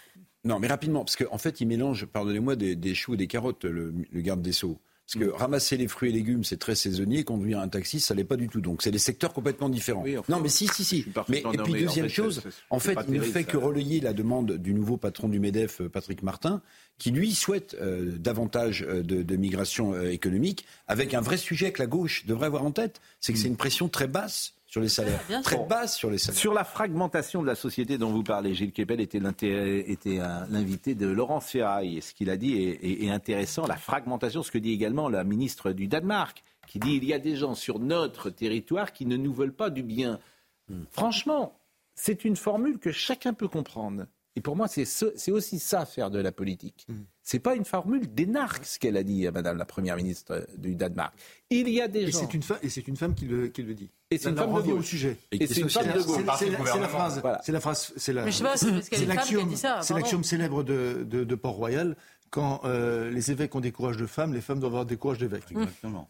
[0.44, 3.92] Non, mais rapidement, parce qu'en fait, il mélange, pardonnez-moi, des, choux et des carottes, le,
[4.10, 4.78] le garde des Sceaux.
[5.10, 7.24] Parce que ramasser les fruits et légumes, c'est très saisonnier.
[7.24, 8.60] Conduire un taxi, ça l'est pas du tout.
[8.60, 10.04] Donc, c'est des secteurs complètement différents.
[10.28, 11.06] non, mais si, si, si.
[11.28, 14.74] Mais, et puis, deuxième chose, en fait, il ne fait que relayer la demande du
[14.74, 16.60] nouveau patron du MEDEF, euh, Patrick Martin,
[16.98, 21.86] qui, lui, souhaite euh, davantage euh, de, migration économique, avec un vrai sujet que la
[21.86, 23.00] gauche devrait avoir en tête.
[23.20, 23.52] C'est que c'est mm.
[23.52, 26.38] une pression très basse sur les salaires, très basse sur les salaires.
[26.38, 31.46] Sur la fragmentation de la société dont vous parlez, Gilles Kepel était l'invité de Laurence
[31.46, 31.96] Ferraille.
[31.96, 33.66] Et ce qu'il a dit est, intéressant.
[33.66, 37.18] La fragmentation, ce que dit également la ministre du Danemark, qui dit il y a
[37.18, 40.20] des gens sur notre territoire qui ne nous veulent pas du bien.
[40.68, 40.82] Hmm.
[40.90, 41.58] Franchement,
[41.94, 44.04] c'est une formule que chacun peut comprendre.
[44.38, 46.86] Et pour moi, c'est aussi ça, faire de la politique.
[46.86, 47.04] Ce mm.
[47.24, 50.76] C'est pas une formule d'énarque, ce qu'elle a dit à Madame la Première ministre du
[50.76, 51.12] Danemark.
[51.50, 52.28] Il y a des et gens...
[52.28, 53.90] Une et c'est une femme qui le, qui le dit.
[54.12, 55.16] Et c'est une femme de au sujet.
[55.32, 55.98] Et, c'est une femme de
[56.38, 57.20] C'est la phrase.
[57.42, 57.92] C'est la phrase.
[57.96, 58.24] C'est la.
[58.24, 59.80] Mais je sais pas, c'est ça.
[59.82, 61.96] C'est l'axiome célèbre de, de, de Port-Royal.
[62.30, 65.18] Quand euh, les évêques ont des courages de femmes, les femmes doivent avoir des courages
[65.18, 65.50] d'évêques.
[65.50, 66.08] Exactement.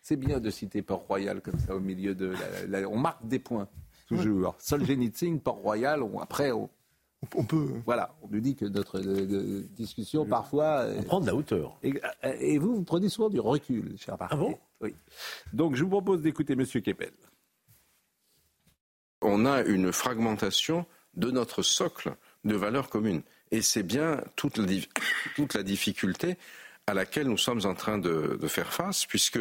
[0.00, 2.34] C'est bien de citer Port-Royal comme ça au milieu de.
[2.90, 3.68] on marque des points
[4.08, 4.56] toujours.
[4.58, 6.02] Solzhenitsyn, Port-Royal.
[6.20, 6.68] après, on,
[7.34, 7.68] on peut.
[7.84, 9.00] Voilà, on nous dit que notre
[9.76, 10.86] discussion, parfois.
[10.98, 11.78] On prend de la hauteur.
[11.82, 14.58] Et, vous, vous prenez souvent du recul, cher Ah bon?
[14.80, 14.94] Oui.
[15.52, 16.64] Donc, je vous propose d'écouter M.
[16.66, 17.12] Keppel.
[19.20, 22.14] On a une fragmentation de notre socle
[22.44, 23.22] de valeurs communes.
[23.50, 24.66] Et c'est bien toute la,
[25.36, 26.36] toute la, difficulté
[26.86, 29.38] à laquelle nous sommes en train de, faire face, puisque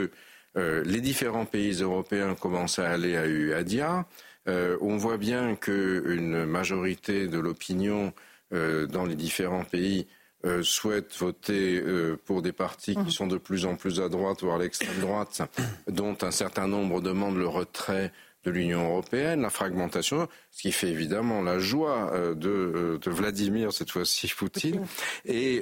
[0.58, 4.06] euh, les différents pays européens commencent à aller à UADIA.
[4.48, 8.14] Euh, on voit bien qu'une majorité de l'opinion
[8.54, 10.08] euh, dans les différents pays
[10.46, 11.84] euh, souhaite voter
[12.26, 13.12] pour des partis qui mmh.
[13.12, 15.42] sont de plus en plus à droite, voire à l'extrême droite,
[15.88, 18.12] dont un certain nombre demandent le retrait
[18.44, 24.34] de l'Union européenne, la fragmentation, ce qui fait évidemment la joie de, Vladimir, cette fois-ci
[24.36, 24.88] Poutine.
[25.26, 25.62] Et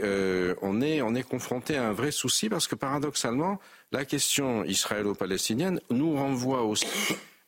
[0.61, 3.59] on, est, on est confronté à un vrai souci parce que paradoxalement,
[3.91, 6.87] la question israélo-palestinienne nous renvoie aussi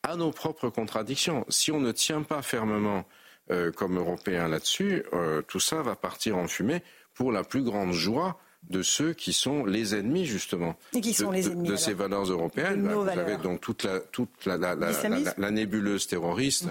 [0.03, 1.45] à nos propres contradictions.
[1.49, 3.05] Si on ne tient pas fermement
[3.51, 6.83] euh, comme Européens là-dessus, euh, tout ça va partir en fumée
[7.13, 8.39] pour la plus grande joie
[8.69, 11.93] de ceux qui sont les ennemis justement Et qui sont de, les ennemis, de, ces
[11.93, 12.83] valeurs européennes.
[12.83, 16.67] Bah, vous avez donc toute la, toute la, la, la nébuleuse terroriste.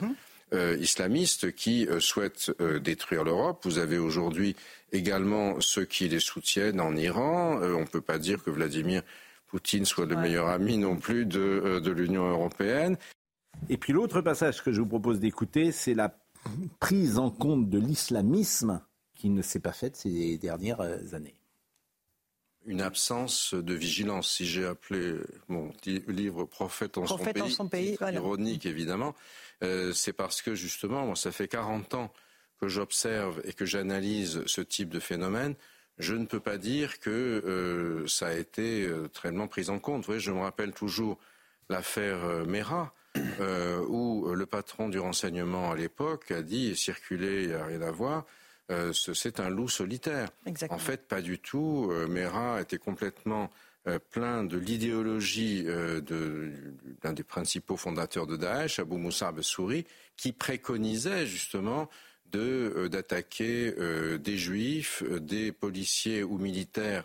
[0.53, 3.61] Euh, islamiste qui euh, souhaitent euh, détruire l'Europe.
[3.62, 4.57] Vous avez aujourd'hui
[4.91, 7.61] également ceux qui les soutiennent en Iran.
[7.62, 9.03] on ne peut pas dire que Vladimir
[9.47, 12.97] Poutine soit le meilleur ami non plus de, de l'Union européenne.
[13.68, 16.16] Et puis l'autre passage que je vous propose d'écouter, c'est la
[16.78, 18.80] prise en compte de l'islamisme
[19.14, 20.80] qui ne s'est pas faite ces dernières
[21.14, 21.34] années.
[22.66, 24.30] Une absence de vigilance.
[24.36, 25.14] Si j'ai appelé
[25.48, 29.14] mon livre Prophète en son pays, ironique évidemment,
[29.62, 32.12] euh, c'est parce que justement, moi, ça fait 40 ans
[32.61, 35.54] que j'observe et que j'analyse ce type de phénomène.
[35.98, 39.78] Je ne peux pas dire que euh, ça a été euh, très bien pris en
[39.78, 40.02] compte.
[40.02, 41.18] Vous voyez, je me rappelle toujours
[41.68, 47.54] l'affaire Mera, euh, où le patron du renseignement à l'époque a dit, circuler, il n'y
[47.54, 48.24] a rien à voir,
[48.70, 50.28] euh, c'est un loup solitaire.
[50.68, 51.88] En fait, pas du tout.
[51.90, 53.50] Euh, Mera était complètement
[54.11, 59.86] plein de l'idéologie d'un des principaux fondateurs de Daesh, Abu Moussa Souri,
[60.18, 61.88] qui préconisait justement
[62.30, 63.72] d'attaquer
[64.18, 67.04] des juifs, des policiers ou militaires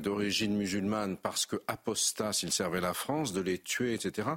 [0.00, 4.28] d'origine musulmane parce que apostats s'ils servaient la France, de les tuer, etc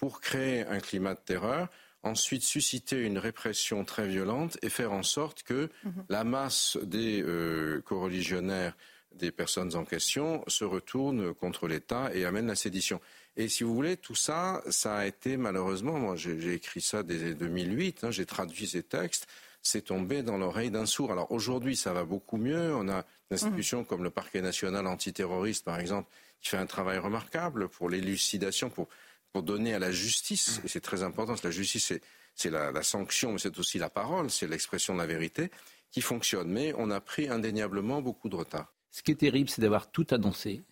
[0.00, 1.68] pour créer un climat de terreur,
[2.02, 6.04] ensuite susciter une répression très violente et faire en sorte que mhm.
[6.08, 8.74] la masse des euh, coreligionnaires
[9.14, 12.98] des personnes en question se retourne contre l'État et amène la sédition.
[13.36, 17.34] Et si vous voulez, tout ça, ça a été malheureusement, moi j'ai écrit ça dès
[17.34, 19.26] 2008, hein, j'ai traduit ces textes,
[19.60, 21.12] c'est tombé dans l'oreille d'un sourd.
[21.12, 22.74] Alors aujourd'hui, ça va beaucoup mieux.
[22.74, 26.08] On a une institution comme le parquet national antiterroriste, par exemple,
[26.40, 28.88] qui fait un travail remarquable pour l'élucidation, pour
[29.32, 31.92] pour donner à la justice, et c'est très important, la justice
[32.34, 35.50] c'est la, sanction, mais c'est aussi la parole, c'est l'expression de la vérité,
[35.90, 36.48] qui fonctionne.
[36.48, 38.72] Mais on a pris indéniablement beaucoup de retard.
[38.90, 40.62] Ce qui est terrible, c'est d'avoir tout annoncé,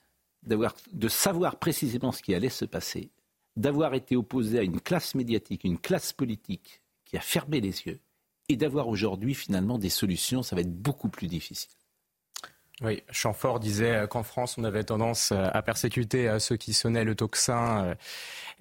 [0.43, 3.11] d'avoir, de savoir précisément ce qui allait se passer,
[3.57, 8.01] d'avoir été opposé à une classe médiatique, une classe politique qui a fermé les yeux,
[8.49, 11.71] et d'avoir aujourd'hui finalement des solutions, ça va être beaucoup plus difficile.
[12.81, 17.97] Oui, Chamfort disait qu'en France, on avait tendance à persécuter ceux qui sonnaient le tocsin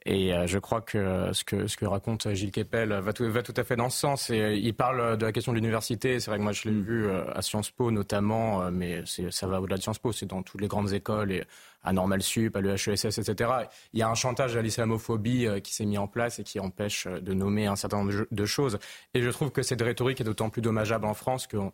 [0.07, 3.43] et euh, je crois que ce que, ce que raconte Gilles Kepel va tout, va
[3.43, 4.29] tout à fait dans ce sens.
[4.29, 6.21] Et euh, il parle de la question de l'université.
[6.21, 6.81] C'est vrai que moi, je l'ai mm.
[6.81, 10.13] vu euh, à Sciences Po notamment, mais ça va au-delà de Sciences Po.
[10.13, 11.43] C'est dans toutes les grandes écoles, et
[11.83, 13.51] à Normal Sup, à l'EHESS, etc.
[13.91, 17.07] Il y a un chantage à l'islamophobie qui s'est mis en place et qui empêche
[17.07, 18.79] de nommer un certain nombre de choses.
[19.13, 21.71] Et je trouve que cette rhétorique est d'autant plus dommageable en France qu'on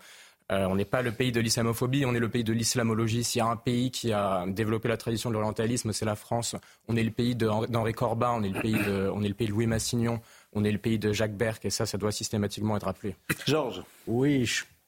[0.51, 3.23] euh, on n'est pas le pays de l'islamophobie, on est le pays de l'islamologie.
[3.23, 6.55] S'il y a un pays qui a développé la tradition de l'orientalisme, c'est la France.
[6.87, 9.47] On est le pays d'Henri Corbin, on est le pays de, on est le pays
[9.47, 10.19] de Louis Massignon,
[10.53, 13.15] on est le pays de Jacques Berck, et ça, ça doit systématiquement être rappelé.
[13.47, 13.83] Georges.
[14.07, 14.45] Oui,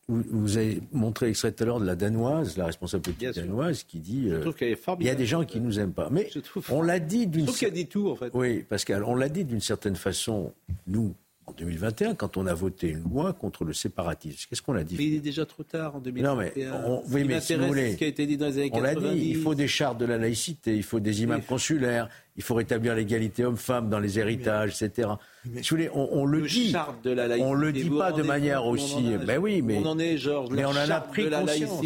[0.07, 3.99] vous, avez montré l'extrait tout à l'heure de la danoise, la responsable politique danoise, qui
[3.99, 4.51] dit euh,
[4.99, 6.09] il y a des gens qui nous aiment pas.
[6.11, 6.29] Mais
[6.69, 7.41] on l'a dit d'une.
[7.41, 8.29] Je trouve qu'elle dit tout en fait.
[8.33, 10.53] Oui, Pascal, on l'a dit d'une certaine façon.
[10.85, 11.15] Nous,
[11.47, 14.47] en 2021 quand on a voté une loi contre le séparatisme.
[14.49, 14.95] Qu'est-ce qu'on a dit?
[14.97, 16.29] Mais il est déjà trop tard en 2021.
[16.29, 16.53] Non, mais,
[16.87, 18.81] on, oui, mais si vous voulez, ce qui a été dit dans les années on
[18.81, 22.43] l'a dit, il faut des chartes de la laïcité, il faut des imams consulaires, il
[22.43, 25.09] faut rétablir l'égalité homme-femme dans les héritages, etc.
[25.45, 26.71] Mais, si vous voulez, on, on le, le dit.
[26.71, 29.15] Charte de la laïcité, on le dit pas de manière aussi.
[29.25, 30.49] ben oui, mais on en est, Georges.
[30.51, 31.81] Mais on en a pris de la conscience.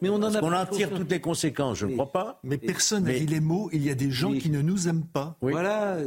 [0.00, 2.40] Mais on en, a on en tire toutes les conséquences, je ne crois pas.
[2.44, 5.04] Mais personne n'a dit les mots, il y a des gens qui ne nous aiment
[5.04, 5.36] pas.
[5.42, 5.52] Oui.
[5.52, 5.98] Voilà.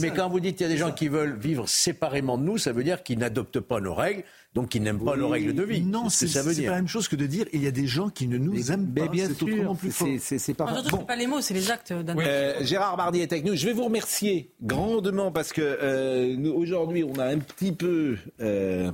[0.00, 2.58] Mais quand vous dites qu'il y a des gens qui veulent vivre séparément de nous,
[2.58, 5.62] ça veut dire qu'ils n'adoptent pas nos règles, donc qu'ils n'aiment pas nos règles de
[5.62, 5.82] vie.
[5.82, 8.26] Non, c'est pas la même chose que de dire il y a des gens qui
[8.26, 9.08] ne nous aiment pas.
[9.08, 10.08] bien c'est autrement plus fort.
[10.18, 10.82] C'est pas.
[10.90, 10.98] Bon.
[11.04, 11.92] pas les mots, c'est les actes.
[11.92, 13.54] Euh, Gérard Bardi est avec nous.
[13.54, 18.16] Je vais vous remercier grandement parce que euh, aujourd'hui, on a un petit peu.
[18.40, 18.90] Euh,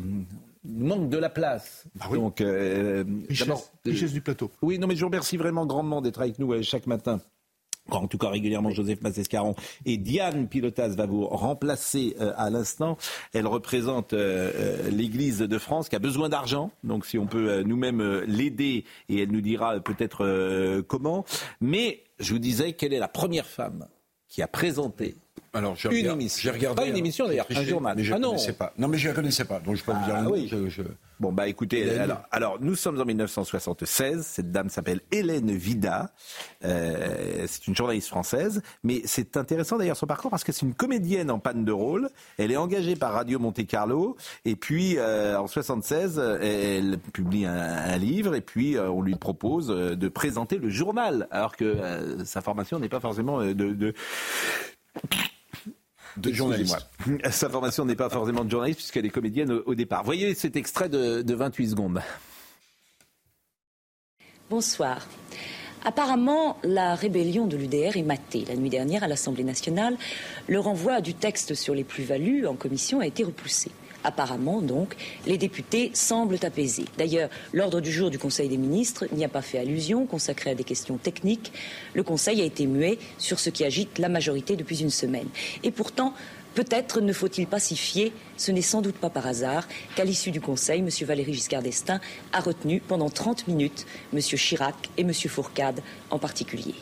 [0.66, 1.84] manque de la place.
[1.94, 2.18] Bah oui.
[2.18, 4.50] Donc, euh, richesse, richesse du plateau.
[4.62, 7.20] Oui, non, mais je vous remercie vraiment grandement d'être avec nous euh, chaque matin.
[7.90, 12.96] En tout cas, régulièrement, Joseph Massescaron et Diane Pilotas va vous remplacer euh, à l'instant.
[13.32, 16.70] Elle représente euh, l'Église de France qui a besoin d'argent.
[16.82, 21.24] Donc, si on peut euh, nous-mêmes l'aider, et elle nous dira peut-être comment.
[21.60, 23.86] Mais je vous disais, quelle est la première femme
[24.28, 25.16] qui a présenté
[25.56, 26.52] alors, une regardé, émission.
[26.52, 27.96] Regardé, pas une émission d'ailleurs, un journal.
[27.96, 28.28] Mais je ah ne non.
[28.30, 28.72] connaissais pas.
[28.78, 30.30] Non, mais je ne la connaissais pas, donc je peux ah, vous dire.
[30.30, 30.48] Oui.
[30.50, 30.82] Je, je...
[31.18, 34.20] Bon, bah écoutez, alors, alors, nous sommes en 1976.
[34.26, 36.10] Cette dame s'appelle Hélène Vida.
[36.62, 38.60] Euh, c'est une journaliste française.
[38.84, 42.10] Mais c'est intéressant d'ailleurs son parcours parce que c'est une comédienne en panne de rôle.
[42.36, 44.18] Elle est engagée par Radio Monte Carlo.
[44.44, 48.34] Et puis, euh, en 76, elle publie un, un livre.
[48.34, 51.28] Et puis, euh, on lui propose de présenter le journal.
[51.30, 51.78] Alors que
[52.26, 53.94] sa formation n'est pas forcément de, de
[56.16, 56.86] de journaliste.
[57.30, 60.04] Sa formation n'est pas forcément de journaliste puisqu'elle est comédienne au, au, départ.
[60.04, 62.02] Voyez cet extrait de, de 28 secondes.
[64.48, 65.06] Bonsoir.
[65.84, 68.44] Apparemment, la rébellion de l'UDR est matée.
[68.48, 69.96] La nuit dernière, à l'Assemblée nationale,
[70.48, 73.70] le renvoi du texte sur les plus-values en commission a été repoussé.
[74.06, 74.94] Apparemment, donc,
[75.26, 76.84] les députés semblent apaisés.
[76.96, 80.54] D'ailleurs, l'ordre du jour du Conseil des ministres n'y a pas fait allusion, consacré à
[80.54, 81.52] des questions techniques.
[81.92, 85.26] Le Conseil a été muet sur ce qui agite la majorité depuis une semaine.
[85.64, 86.14] Et pourtant,
[86.54, 88.12] peut-être ne faut-il pas s'y fier.
[88.36, 89.66] Ce n'est sans doute pas par hasard
[89.96, 90.88] qu'à l'issue du Conseil, M.
[91.02, 91.98] Valéry Giscard d'Estaing
[92.32, 94.20] a retenu pendant 30 minutes M.
[94.20, 95.12] Chirac et M.
[95.12, 95.80] Fourcade
[96.10, 96.76] en particulier.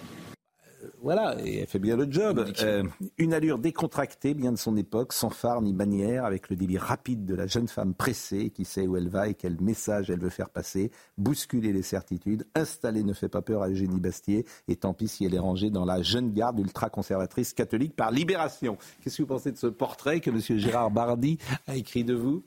[1.05, 2.43] Voilà, et elle fait bien le job.
[2.63, 2.83] Euh,
[3.19, 7.27] une allure décontractée, bien de son époque, sans phare ni bannière, avec le débit rapide
[7.27, 10.31] de la jeune femme pressée qui sait où elle va et quel message elle veut
[10.31, 14.95] faire passer, bousculer les certitudes, installer ne fait pas peur à Eugénie Bastier, et tant
[14.95, 18.79] pis si elle est rangée dans la jeune garde ultra-conservatrice catholique par libération.
[19.03, 20.59] Qu'est-ce que vous pensez de ce portrait que M.
[20.59, 21.37] Gérard Bardi
[21.67, 22.45] a écrit de vous?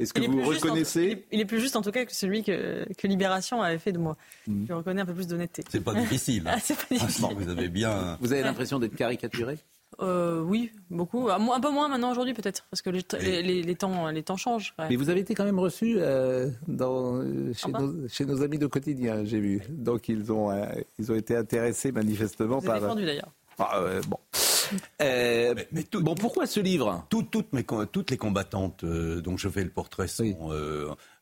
[0.00, 2.86] Est-ce que vous reconnaissez en, il, est, plus juste en tout cas que celui que,
[2.94, 4.16] que Libération avait fait de moi.
[4.46, 4.66] Mm.
[4.68, 5.62] Je reconnais un peu plus d'honnêteté.
[5.68, 6.44] C'est pas difficile.
[6.50, 7.26] ah, c'est pas difficile.
[7.36, 8.16] vous avez bien.
[8.20, 9.58] Vous avez l'impression d'être caricaturé
[10.00, 11.28] euh, oui, beaucoup.
[11.28, 13.02] Un peu moins maintenant aujourd'hui peut-être, parce que les,
[13.42, 14.72] les, les, temps, les temps changent.
[14.78, 14.86] Ouais.
[14.88, 17.20] Mais vous avez été quand même reçu euh, dans,
[17.52, 19.62] chez, ah nos, chez, nos, amis de quotidien, j'ai vu.
[19.68, 20.64] Donc ils ont, euh,
[20.98, 22.80] ils ont été intéressés manifestement vous par.
[22.80, 23.30] défendu d'ailleurs.
[23.58, 24.16] Ah, bon.
[25.02, 27.06] Euh, mais, mais tout, bon, pourquoi ce livre?
[27.10, 30.34] Tout, toutes, mes, toutes les combattantes euh, dont je fais le portrait sont oui.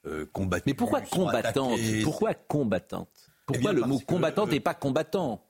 [0.06, 0.66] euh, combattantes.
[0.66, 3.08] Mais pourquoi combattantes Pourquoi combattantes?
[3.46, 5.42] Pourquoi eh le mot combattante n'est pas combattant?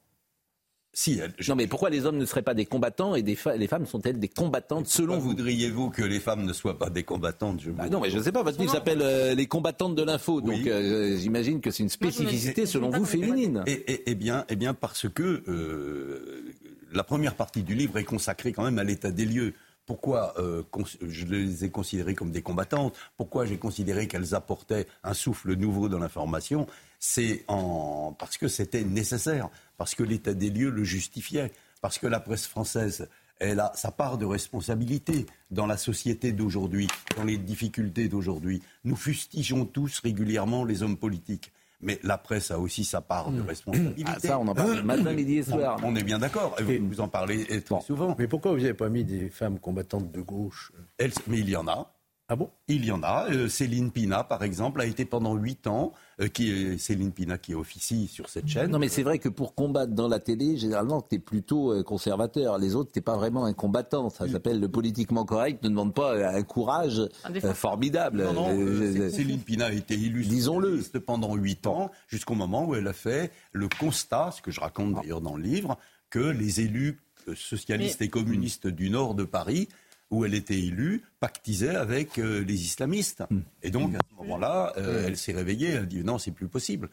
[0.92, 1.50] Si, je...
[1.50, 3.86] Non, mais pourquoi les hommes ne seraient pas des combattants et des fa les femmes
[3.86, 4.86] sont-elles des combattantes?
[4.86, 8.10] Selon vous Voudriez-vous que les femmes ne soient pas des combattantes je bah Non, mais
[8.10, 8.42] je ne sais pas.
[8.42, 10.40] Votre livre s'appelle euh, Les combattantes de l'info.
[10.42, 10.58] Oui.
[10.58, 13.62] Donc euh, j'imagine que c'est une spécificité, selon vous, féminine.
[13.66, 16.54] Et, et, et, bien, et bien, parce que euh,
[16.92, 19.54] la première partie du livre est consacrée quand même à l'état des lieux.
[19.86, 20.62] Pourquoi euh,
[21.00, 22.94] je les ai considérées comme des combattantes?
[23.16, 26.66] Pourquoi j'ai considéré qu'elles apportaient un souffle nouveau dans l'information?
[26.98, 28.14] C'est en...
[28.18, 32.46] parce que c'était nécessaire, parce que l'état des lieux le justifiait, parce que la presse
[32.46, 33.08] française
[33.40, 38.62] elle a sa part de responsabilité dans la société d'aujourd'hui, dans les difficultés d'aujourd'hui.
[38.84, 41.52] Nous fustigeons tous régulièrement les hommes politiques.
[41.80, 44.02] Mais la presse a aussi sa part de responsabilité.
[44.12, 45.78] Ah, ça, on en parle matin, midi et soir.
[45.84, 46.56] On est bien d'accord.
[46.60, 47.80] Vous, vous en parlez très bon.
[47.80, 48.16] souvent.
[48.18, 50.72] Mais pourquoi vous n'avez pas mis des femmes combattantes de gauche?
[50.98, 51.94] Elles, Mais il y en a.
[52.30, 52.50] Ah bon?
[52.68, 53.30] Il y en a.
[53.30, 57.38] Euh, Céline Pina, par exemple, a été pendant huit ans, euh, qui est Céline Pina
[57.38, 58.70] qui officie sur cette chaîne.
[58.70, 61.82] Non, mais c'est vrai que pour combattre dans la télé, généralement, tu es plutôt euh,
[61.82, 62.58] conservateur.
[62.58, 64.10] Les autres, tu pas vraiment un combattant.
[64.10, 65.62] Ça s'appelle le politiquement correct.
[65.62, 68.22] Ne demande pas un courage euh, formidable.
[68.24, 72.88] Non, non, Céline Pina a été élue disons-le pendant huit ans, jusqu'au moment où elle
[72.88, 75.78] a fait le constat, ce que je raconte d'ailleurs dans le livre,
[76.10, 77.00] que les élus
[77.34, 78.06] socialistes mais...
[78.06, 79.68] et communistes du nord de Paris
[80.10, 83.22] où elle était élue, pactisait avec euh, les islamistes.
[83.30, 83.40] Hmm.
[83.62, 86.48] Et donc, à ce moment-là, euh, elle s'est réveillée, elle a dit non, c'est plus
[86.48, 86.88] possible.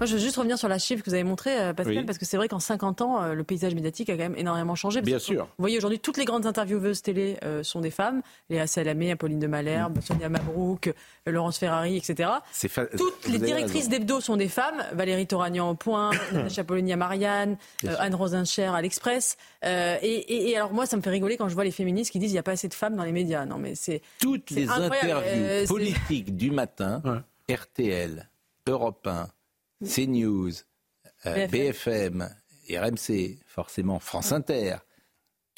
[0.00, 2.18] Moi, je veux juste revenir sur la chiffre que vous avez montré, euh, Pascal, parce
[2.18, 5.00] que c'est vrai qu'en 50 ans, euh, le paysage médiatique a quand même énormément changé.
[5.00, 5.44] Bien sûr.
[5.44, 8.22] Vous voyez, aujourd'hui, toutes les grandes intervieweuses télé euh, sont des femmes.
[8.48, 10.02] Léa Salamé, Apolline de Malherbe, mm.
[10.02, 10.92] Sonia Mabrouk,
[11.26, 12.30] Laurence Ferrari, etc.
[12.96, 14.84] Toutes les directrices d'hebdo sont des femmes.
[14.92, 17.56] Valérie Toragnan au point, Natacha Polony à Marianne,
[17.98, 19.36] Anne Rosencher à l'Express.
[19.64, 22.28] Et, et, alors, moi, ça me fait rigoler quand je vois les féministes qui disent
[22.28, 23.44] qu'il n'y a pas assez de femmes dans les médias.
[23.46, 24.00] Non, mais c'est.
[24.20, 27.02] Toutes les interviews politiques du matin,
[27.50, 28.28] RTL,
[28.68, 29.28] Europe 1,
[29.84, 30.52] CNews,
[31.26, 32.28] euh, BFM,
[32.70, 34.76] RMC, forcément France Inter,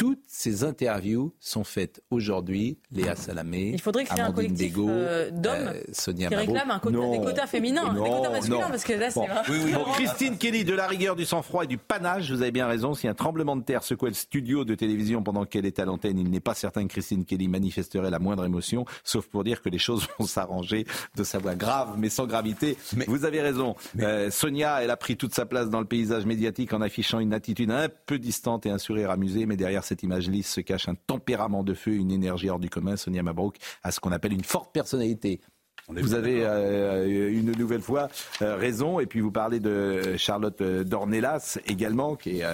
[0.01, 2.79] toutes ces interviews sont faites aujourd'hui.
[2.91, 7.19] Léa Salamé, Il faudrait créer un collectif euh, d'hommes euh, qui réclament un quota, des
[7.19, 9.21] quotas féminins, des quotas masculins, parce que là, c'est
[9.93, 12.95] Christine Kelly, de la rigueur, du sang-froid et du panache, vous avez bien raison.
[12.95, 16.19] Si un tremblement de terre secouait le studio de télévision pendant qu'elle est à l'antenne,
[16.19, 19.69] il n'est pas certain que Christine Kelly manifesterait la moindre émotion, sauf pour dire que
[19.69, 22.79] les choses vont s'arranger de sa voix grave, mais sans gravité.
[22.97, 23.77] Mais, vous avez raison.
[24.01, 27.35] Euh, Sonia, elle a pris toute sa place dans le paysage médiatique en affichant une
[27.35, 30.89] attitude un peu distante et un sourire amusé, mais derrière cette image lisse se cache
[30.89, 32.97] un tempérament de feu, une énergie hors du commun.
[32.97, 35.41] Sonia Mabrouk a ce qu'on appelle une forte personnalité.
[35.97, 38.09] Vous avez euh, une nouvelle fois
[38.43, 39.01] euh, raison.
[39.01, 42.45] Et puis vous parlez de Charlotte euh, Dornelas également, qui est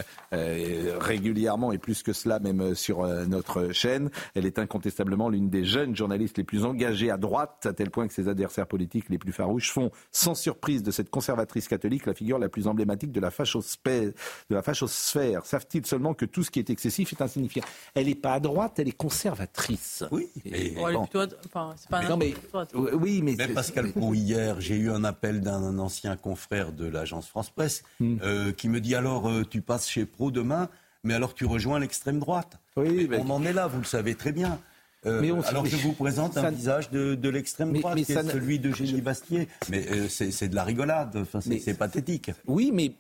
[1.01, 4.11] régulièrement et plus que cela même sur notre chaîne.
[4.35, 8.07] Elle est incontestablement l'une des jeunes journalistes les plus engagées à droite, à tel point
[8.07, 12.15] que ses adversaires politiques les plus farouches font, sans surprise de cette conservatrice catholique, la
[12.15, 14.13] figure la plus emblématique de la fachosphère.
[14.51, 15.47] De la fachosphère.
[15.47, 17.65] Savent-ils seulement que tout ce qui est excessif est insignifiant?
[17.95, 20.05] Elle n'est pas à droite, elle est conservatrice.
[20.11, 20.29] Oui.
[20.45, 22.35] Et, enfin, c'est pas non, mais,
[22.75, 27.51] oui, mais, Pascal Pro, hier, j'ai eu un appel d'un ancien confrère de l'agence France
[27.51, 28.17] Presse hmm.
[28.23, 30.69] euh, qui me dit alors euh, tu passes chez Pro demain,
[31.03, 32.59] mais alors tu rejoins l'extrême droite.
[32.77, 34.61] Oui, On en est là, vous le savez très bien.
[35.05, 38.73] Euh, mais alors je vous présente un visage de, l'extrême droite, qui est celui de
[38.73, 39.49] Génie Bastier.
[39.69, 42.31] Mais c'est de la rigolade, enfin, c'est pathétique.
[42.47, 42.93] Oui, mais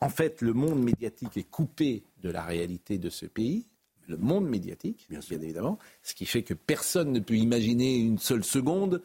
[0.00, 3.66] en fait, le monde médiatique est coupé de la réalité de ce pays
[4.08, 8.18] le monde médiatique, bien, bien, évidemment, ce qui fait que personne ne peut imaginer une
[8.18, 9.02] seule seconde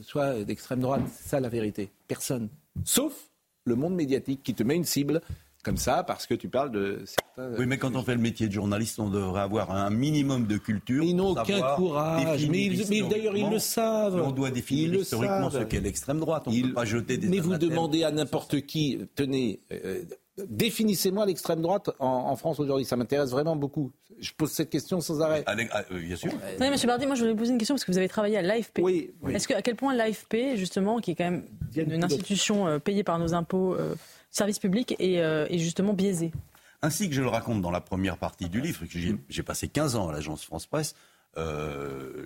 [0.00, 1.02] soit d'extrême droite.
[1.12, 1.90] C'est ça la vérité.
[2.08, 2.48] Personne.
[2.84, 3.28] Sauf
[3.64, 5.20] le monde médiatique qui te met une cible
[5.62, 7.54] comme ça parce que tu parles de certains.
[7.56, 10.56] Oui, mais quand on fait le métier de journaliste, on devrait avoir un minimum de
[10.58, 11.04] culture.
[11.04, 12.48] Ils n'ont aucun courage.
[12.48, 14.20] Mais, d'ailleurs, ils le savent.
[14.20, 16.44] On doit définir historiquement ce qu'est l'extrême droite.
[16.46, 17.28] On ne peut pas jeter des.
[17.28, 20.02] Mais vous demandez à n'importe qui, tenez, euh,
[20.38, 22.86] Définissez-moi l'extrême droite en, France aujourd'hui.
[22.86, 23.92] Ça m'intéresse vraiment beaucoup.
[24.18, 25.44] Je pose cette question sans arrêt.
[25.46, 25.54] Ah,
[25.90, 26.32] euh, bien sûr.
[26.58, 28.38] Oui, Monsieur Bardi, moi je voulais vous poser une question parce que vous avez travaillé
[28.38, 28.78] à l'AFP.
[28.78, 29.10] Oui.
[29.28, 31.44] Est-ce que à quel point l'AFP, justement, qui est quand même
[31.76, 33.94] une institution euh, payée par nos impôts, euh,
[34.30, 36.32] service public, est, justement biaisée?
[36.80, 38.84] Ainsi que je le raconte dans la première partie du livre,
[39.28, 40.94] j'ai passé 15 ans à l'agence France Presse.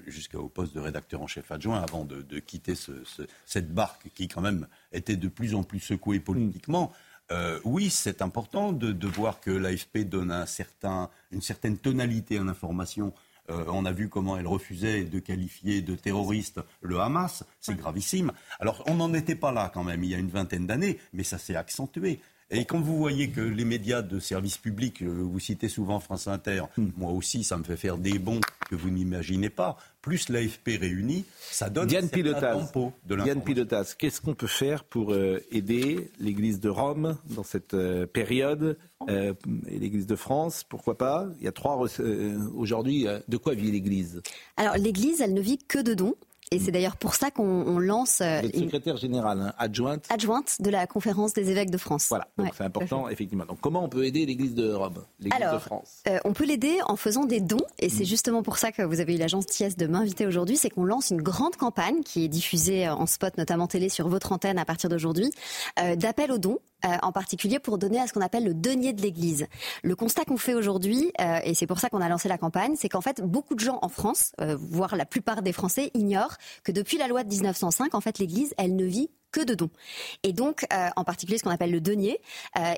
[0.06, 2.74] jusqu'au poste de rédacteur en chef adjoint avant de, quitter
[3.46, 6.92] cette barque qui quand même était de plus en plus secouée politiquement.
[7.32, 10.32] Euh, oui, c'est important de, voir que l'AFP donne
[11.32, 13.12] une certaine tonalité à l'information.
[13.48, 17.44] Euh, on a vu comment elle refusait de qualifier de terroriste le Hamas.
[17.60, 18.32] C'est gravissime.
[18.58, 21.22] Alors, on n'en était pas là quand même il y a une vingtaine d'années, mais
[21.22, 22.20] ça s'est accentué.
[22.50, 26.28] Et quand vous voyez que les médias de service public, euh, vous citez souvent France
[26.28, 26.90] Inter, hmm.
[26.96, 28.40] moi aussi ça me fait faire des bons
[28.70, 32.72] que vous n'imaginez pas, plus l'AFP réunie, ça donne Diane Pilotas,
[33.04, 37.74] de Diane Pilotas, qu'est-ce qu'on peut faire pour euh, aider l'Église de Rome dans cette
[37.74, 38.78] euh, période
[39.08, 41.26] et l'Église de France, pourquoi pas?
[41.38, 41.76] Il y a trois
[42.54, 43.06] aujourd'hui.
[43.28, 44.22] de quoi vit l'Église?
[44.56, 46.14] Alors l'Église, elle ne vit que de dons.
[46.52, 48.20] Et c'est d'ailleurs pour ça qu'on lance.
[48.20, 50.04] Euh, Vous secrétaire générale, hein, adjointe.
[50.10, 52.06] Adjointe de la conférence des évêques de France.
[52.08, 53.44] Voilà, donc c'est important, effectivement.
[53.46, 56.78] Donc comment on peut aider l'Église de Rome, l'Église de France euh, On peut l'aider
[56.86, 58.06] en faisant des dons, et c'est mm.
[58.06, 61.10] justement pour ça que vous avez eu l'agence TIES de m'inviter aujourd'hui, c'est qu'on lance
[61.10, 64.88] une grande campagne qui est diffusée en spot, notamment télé, sur votre antenne à partir
[64.88, 65.32] d'aujourd'hui,
[65.80, 68.92] euh, d'appel aux dons euh, en particulier pour donner à ce qu'on appelle le denier
[68.92, 69.46] de l'Église.
[69.82, 72.74] Le constat qu'on fait aujourd'hui, euh, et c'est pour ça qu'on a lancé la campagne,
[72.76, 76.36] c'est qu'en fait beaucoup de gens en France, euh, voire la plupart des Français, ignorent
[76.64, 79.70] que depuis la loi de 1905, en fait l'Église, elle ne vit que de dons.
[80.22, 80.64] Et donc,
[80.96, 82.20] en particulier ce qu'on appelle le denier.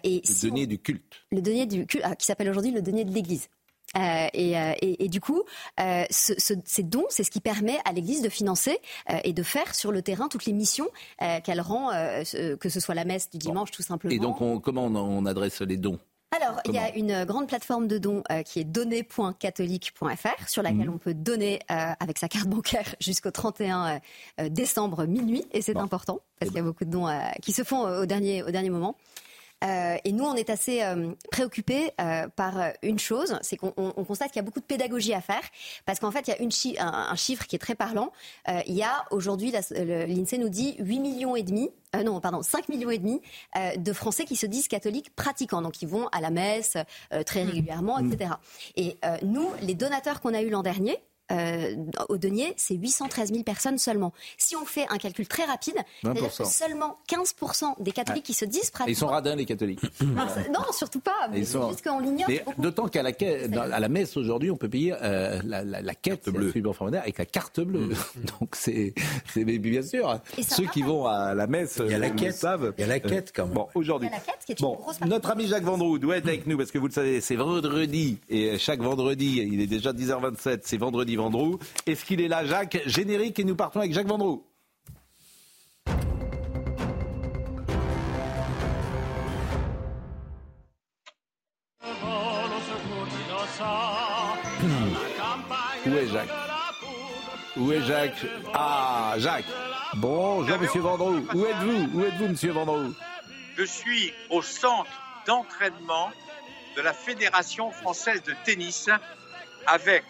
[0.02, 1.04] et le denier du culte.
[1.30, 3.48] Le denier du culte, qui s'appelle aujourd'hui le denier de l'Église.
[3.96, 5.42] Euh, euh, et, du coup,
[5.80, 8.78] euh, ces dons, c'est ce qui permet à l'Église de financer
[9.24, 10.88] et de faire sur le terrain toutes les missions
[11.44, 14.14] qu'elle rend, que ce soit la messe du dimanche tout simplement.
[14.14, 15.98] Et donc, comment on, adresse les dons?
[16.30, 20.94] Alors, il y a une grande plateforme de dons qui est donner.catholique.fr sur laquelle mhm.
[20.94, 24.00] on peut donner avec sa carte bancaire jusqu'au 31
[24.50, 27.08] décembre minuit et c'est important parce qu'il y a beaucoup de dons
[27.42, 28.96] qui se font au dernier, au dernier moment.
[29.64, 34.28] Euh, et nous, on est assez euh, préoccupés euh, par une chose, c'est qu'on constate
[34.28, 35.42] qu'il y a beaucoup de pédagogie à faire,
[35.84, 38.12] parce qu'en fait, il y a une un, chiffre qui est très parlant.
[38.66, 42.68] il y a aujourd'hui, l'INSEE nous dit 8 millions et demi euh, non, pardon, 5
[42.68, 43.22] millions et demi
[43.56, 46.76] euh, de Français qui se disent catholiques pratiquants, donc ils vont à la messe
[47.12, 47.48] euh, très mmh.
[47.48, 48.32] régulièrement, etc.
[48.76, 50.98] Et nous, les donateurs qu'on a eu l'an dernier,
[51.30, 51.74] euh,
[52.08, 54.12] au denier, c'est 813 000 personnes seulement.
[54.36, 58.70] Si on fait un calcul très rapide, que seulement 15% des catholiques qui se disent
[58.70, 58.90] pratiquants.
[58.90, 59.82] Ils sont radins, les catholiques.
[60.00, 61.28] non, surtout pas.
[61.30, 62.28] Mais c'est juste qu'on l'ignore.
[62.58, 66.28] D'autant qu'à la, à la messe aujourd'hui, on peut payer euh, la, la, la, quête
[66.30, 66.52] bleue
[66.94, 67.88] avec la carte bleue.
[67.88, 68.24] Mm.
[68.40, 68.94] Donc c'est
[69.34, 70.20] bien sûr.
[70.48, 72.72] Ceux qui vont à la messe, il y a la quête, savent.
[72.78, 73.54] Il y a la quête quand même.
[73.54, 74.08] Bon, aujourd'hui.
[74.60, 77.36] Bon, notre ami Jacques Vendroux doit être avec nous parce que vous le savez, c'est
[77.36, 81.58] vendredi et chaque vendredi, il est déjà 10h27, c'est vendredi Vendroux.
[81.86, 84.44] Est-ce qu'il est là, Jacques Générique et nous partons avec Jacques Vendroux.
[95.86, 96.28] Où est Jacques
[97.56, 99.44] Où est Jacques Ah, Jacques.
[99.94, 101.26] Bonjour, monsieur Vendroux.
[101.34, 102.94] Où êtes-vous Où êtes-vous, monsieur Vendroux
[103.56, 104.90] Je suis au centre
[105.26, 106.10] d'entraînement
[106.76, 108.88] de la Fédération française de tennis
[109.66, 110.04] avec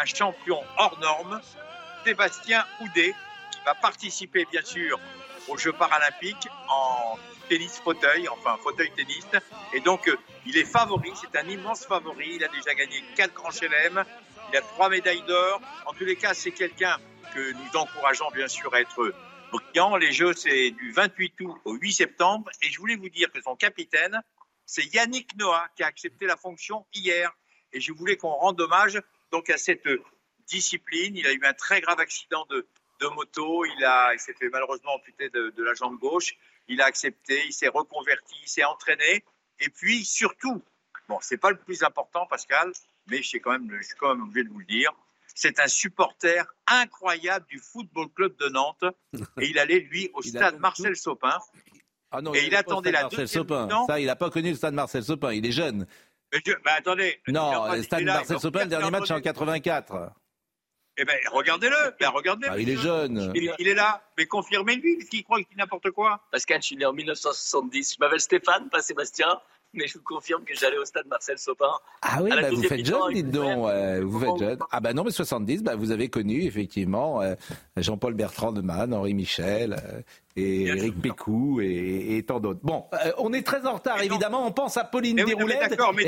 [0.00, 1.40] un champion hors norme,
[2.04, 3.14] Sébastien Houdet,
[3.50, 4.98] qui va participer bien sûr
[5.48, 7.18] aux Jeux paralympiques en
[7.48, 9.26] tennis fauteuil, enfin fauteuil tennis.
[9.72, 10.16] Et donc, euh,
[10.46, 12.34] il est favori, c'est un immense favori.
[12.34, 14.04] Il a déjà gagné quatre grands chelem,
[14.50, 15.60] il a trois médailles d'or.
[15.86, 16.98] En tous les cas, c'est quelqu'un
[17.34, 19.12] que nous encourageons bien sûr à être
[19.50, 19.96] brillant.
[19.96, 22.50] Les Jeux, c'est du 28 août au 8 septembre.
[22.62, 24.20] Et je voulais vous dire que son capitaine,
[24.66, 27.32] c'est Yannick Noah, qui a accepté la fonction hier.
[27.72, 29.00] Et je voulais qu'on rende hommage
[29.30, 29.86] donc à cette
[30.48, 31.16] discipline.
[31.16, 32.66] Il a eu un très grave accident de,
[33.14, 33.64] moto.
[33.64, 36.36] Il, a, il s'est fait malheureusement amputer de, la jambe gauche.
[36.68, 39.24] Il a accepté, il s'est reconverti, il s'est entraîné.
[39.60, 40.62] Et puis surtout,
[41.08, 42.72] bon, c'est pas le plus important, Pascal,
[43.06, 44.92] mais je suis quand même, je suis quand même obligé de vous le dire.
[45.34, 48.84] C'est un supporter incroyable du Football Club de Nantes.
[49.40, 51.38] Et il allait, lui, au stade Marcel Sopin.
[52.10, 53.68] Ah non, et il, attendait la Marcel Sopin.
[53.86, 55.30] Ça, il n'a pas connu le stade Marcel Sopin.
[55.32, 55.86] Il est jeune.
[56.32, 57.20] Mais bah, attendez.
[57.28, 60.12] Non, le stade Marcel Sopin, le dernier match en 84.
[61.00, 61.94] Eh bien, regardez-le.
[62.00, 63.32] Ben, regardez ah, il est jeune.
[63.34, 64.02] Il, est là.
[64.18, 66.20] Mais confirmez-lui, parce qu'il croit qu'il dit n'importe quoi.
[66.32, 67.94] Pascal, je suis né en 1970.
[67.94, 69.40] Je m'appelle Stéphane, pas Sébastien.
[69.74, 71.70] Mais je vous confirme que j'allais au stade Marcel Sopin.
[72.02, 73.70] Ah oui, bah vous faites jeune, dites donc.
[74.02, 74.58] vous faites jeune.
[74.70, 77.34] Ah bah non, mais 70, bah vous avez connu effectivement euh,
[77.76, 80.00] Jean-Paul Bertrand de Man, Henri Michel euh,
[80.36, 82.60] et Éric Pécou et, tant d'autres.
[82.62, 84.46] Bon, euh, on est très en retard, évidemment.
[84.46, 85.34] On pense à Pauline mais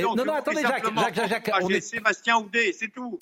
[0.02, 1.80] non, non, attendez, Jacques, Jacques, Jacques, on est...
[1.80, 3.18] Sébastien Houdet, c'est tout.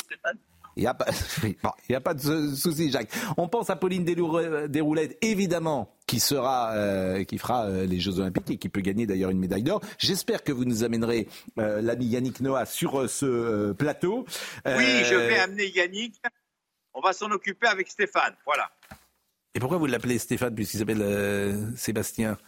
[0.79, 1.07] Il n'y a, pas,
[1.93, 3.11] a pas de souci, Jacques.
[3.37, 8.49] On pense à Pauline Desroulettes, évidemment, qui sera, euh, qui fera euh, les Jeux Olympiques
[8.49, 9.81] et qui peut gagner d'ailleurs une médaille d'or.
[9.99, 11.27] J'espère que vous nous amènerez
[11.59, 14.25] euh, l'ami Yannick Noah sur ce plateau.
[14.67, 16.15] Oui, je vais amener Yannick.
[16.95, 18.37] On va s'en occuper avec Stéphane.
[18.47, 18.71] Voilà.
[19.57, 22.39] Et pourquoi vous l'appelez Stéphane puisqu'il s'appelle Sébastien?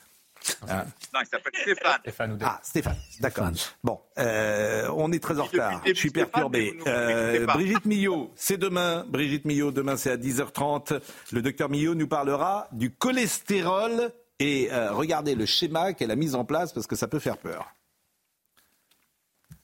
[0.68, 0.84] Ah.
[1.14, 1.98] Non, il s'appelle Stéphane.
[2.00, 3.50] Stéphane ah, Stéphane, d'accord.
[3.82, 5.82] Bon, euh, on est très en retard.
[5.86, 6.76] Je suis perturbé.
[6.86, 9.04] Euh, Brigitte Millot, c'est demain.
[9.08, 11.00] Brigitte Millot, demain c'est à 10h30.
[11.32, 16.34] Le docteur Millot nous parlera du cholestérol et euh, regardez le schéma qu'elle a mis
[16.34, 17.74] en place parce que ça peut faire peur.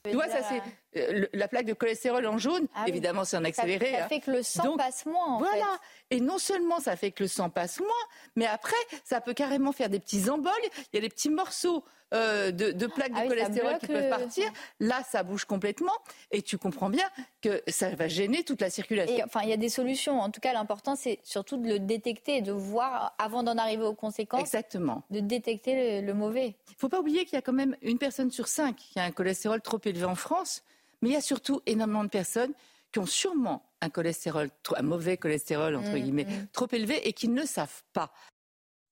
[0.03, 0.61] Tu vois, ça c'est
[1.33, 2.67] la plaque de cholestérol en jaune.
[2.75, 3.93] Ah évidemment, c'est en accéléré.
[3.93, 5.35] Ça, fait que le sang passe moins.
[5.35, 5.79] En voilà.
[6.09, 7.89] Et non seulement ça fait que le sang passe moins,
[8.35, 10.51] mais après, ça peut carrément faire des petits emboles.
[10.93, 11.83] Il y a des petits morceaux
[12.13, 14.45] euh, de, plaques de ah cholestérol qui peuvent partir.
[14.79, 15.91] Là, ça bouge complètement.
[16.31, 17.07] Et tu comprends bien
[17.41, 19.25] que ça va gêner toute la circulation.
[19.25, 20.21] enfin, il y a des solutions.
[20.21, 23.83] En tout cas, l'important, c'est surtout de le détecter et de voir, avant d'en arriver
[23.83, 25.03] aux conséquences, Exactement.
[25.09, 26.55] de détecter le, le mauvais.
[26.69, 28.99] Il ne faut pas oublier qu'il y a quand même une personne sur cinq qui
[28.99, 30.63] a un cholestérol trop élevé en France.
[31.01, 32.53] Mais il y a surtout énormément de personnes
[32.91, 36.47] qui ont sûrement un cholestérol, un mauvais cholestérol, entre mmh, guillemets, mmh.
[36.53, 38.11] trop élevé et qui ne savent pas.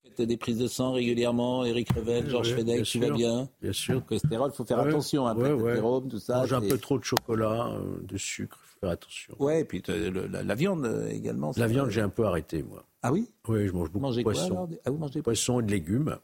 [0.04, 3.96] Faites des prises de sang régulièrement, Eric Revel, Georges Fedek, tu vas bien Bien sûr.
[3.96, 6.38] Le cholestérol, il faut faire attention, un peu de tout ça.
[6.38, 9.36] Mange un peu trop de chocolat, euh, de sucre, il faut faire attention.
[9.40, 11.52] Ouais, et puis la, viande euh, également.
[11.58, 12.86] La viande, j'ai un peu arrêté, moi.
[13.02, 13.30] Ah oui?
[13.48, 14.70] Oui, je mange beaucoup de poisson.
[14.86, 16.18] ah, vous mangez poisson et de légumes.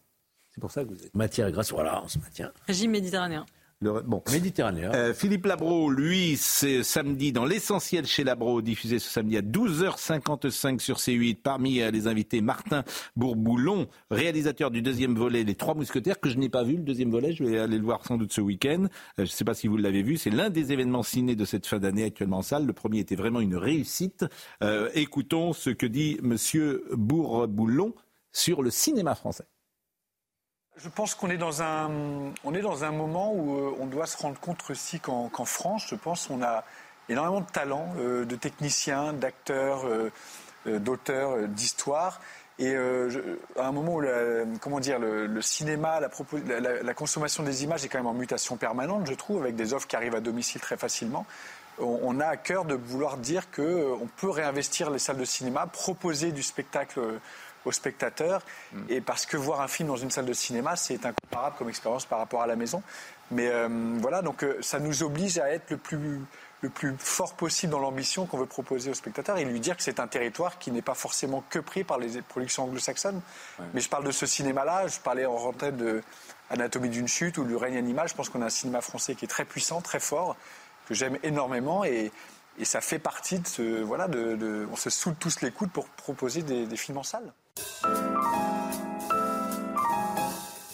[0.50, 1.16] C'est pour ça que vous êtes.
[1.16, 2.52] Matière grasse, voilà, on se maintient.
[2.68, 3.46] Régime méditerranéen.
[3.82, 4.22] Bon.
[4.32, 4.92] Méditerranéen.
[4.94, 10.80] Euh, Philippe Labro, lui, c'est samedi dans l'essentiel chez Labro, diffusé ce samedi à 12h55
[10.80, 11.38] sur C8.
[11.42, 12.84] Parmi euh, les invités, Martin
[13.16, 17.10] Bourboulon, réalisateur du deuxième volet Les Trois Mousquetaires, que je n'ai pas vu, le deuxième
[17.10, 18.84] volet, je vais aller le voir sans doute ce week-end.
[18.84, 18.88] Euh,
[19.18, 21.66] je ne sais pas si vous l'avez vu, c'est l'un des événements ciné de cette
[21.66, 22.68] fin d'année actuellement en salle.
[22.68, 24.26] Le premier était vraiment une réussite.
[24.94, 27.96] écoutons ce que dit Monsieur Bourboulon
[28.32, 29.46] sur le cinéma français.
[30.78, 31.92] Je pense qu'on est dans un,
[32.44, 35.86] on est dans un moment où euh, on doit se rendre compte aussi qu'en France,
[35.90, 36.64] je pense qu'on a
[37.10, 40.12] énormément de talents, euh, de techniciens, d'acteurs, euh,
[40.80, 42.22] d'auteurs, d'histoires.
[42.60, 44.04] Et à un moment où,
[44.60, 49.08] comment dire, le, cinéma, la, la, consommation des images est quand même en mutation permanente,
[49.08, 51.26] je trouve, avec des offres qui arrivent à domicile très facilement
[51.80, 56.32] on a à cœur de vouloir dire qu'on peut réinvestir les salles de cinéma, proposer
[56.32, 57.20] du spectacle
[57.66, 58.42] aux spectateurs.
[58.74, 58.80] Mm.
[58.90, 62.06] Et parce que voir un film dans une salle de cinéma, c'est incomparable comme expérience
[62.06, 62.82] par rapport à la maison.
[63.32, 63.68] Mais euh,
[64.00, 66.20] voilà, donc euh, ça nous oblige à être le plus,
[66.62, 69.84] le plus fort possible dans l'ambition qu'on veut proposer aux spectateurs et lui dire que
[69.84, 73.22] c'est un territoire qui n'est pas forcément que pris par les productions anglo-saxonnes.
[73.74, 76.04] Mais je parle de ce cinéma-là, je parlais en rentrée de
[76.50, 78.08] Anatomie d'une chute ou Le règne animal.
[78.10, 80.36] Je pense qu'on a un cinéma français qui est très puissant, très fort,
[80.88, 82.12] que j'aime énormément et,
[82.60, 83.82] et, ça fait partie de ce.
[83.82, 87.32] Voilà, de, on se soude tous les coudes pour proposer des, des films en salle.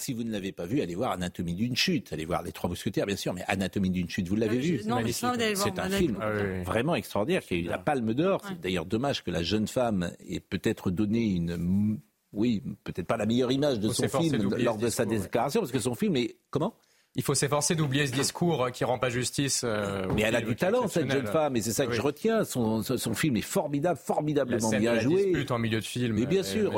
[0.07, 2.13] Si vous ne l'avez pas vu, allez voir Anatomie d'une chute.
[2.13, 5.79] Allez voir Les Trois Mousquetaires, bien sûr, mais Anatomie d'une chute, vous l'avez vu C'est
[5.79, 6.31] un film ah
[6.63, 8.41] vraiment extraordinaire qui a eu la Palme d'Or.
[8.47, 11.99] C'est d'ailleurs dommage que la jeune femme ait peut-être donné une
[12.33, 15.79] oui, peut-être pas la meilleure image de son film lors de sa déclaration, parce que
[15.79, 16.73] son film est comment?
[17.17, 19.63] Il faut s'efforcer d'oublier ce discours qui rend pas justice.
[19.63, 22.43] Euh, mais elle a du talent, cette jeune femme, et c'est ça que je retiens.
[22.43, 22.83] Son,
[23.15, 25.33] film est formidable, formidablement bien joué.
[25.33, 26.15] La en milieu de film.
[26.15, 26.71] Mais bien sûr,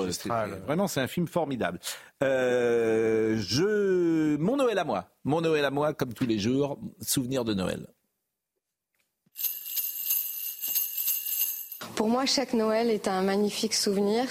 [0.66, 1.80] vraiment, c'est un film formidable.
[2.24, 7.44] Euh, je, mon Noël à moi, mon Noël à moi, comme tous les jours, souvenir
[7.44, 7.88] de Noël.
[11.96, 14.26] Pour moi, chaque Noël est un magnifique souvenir.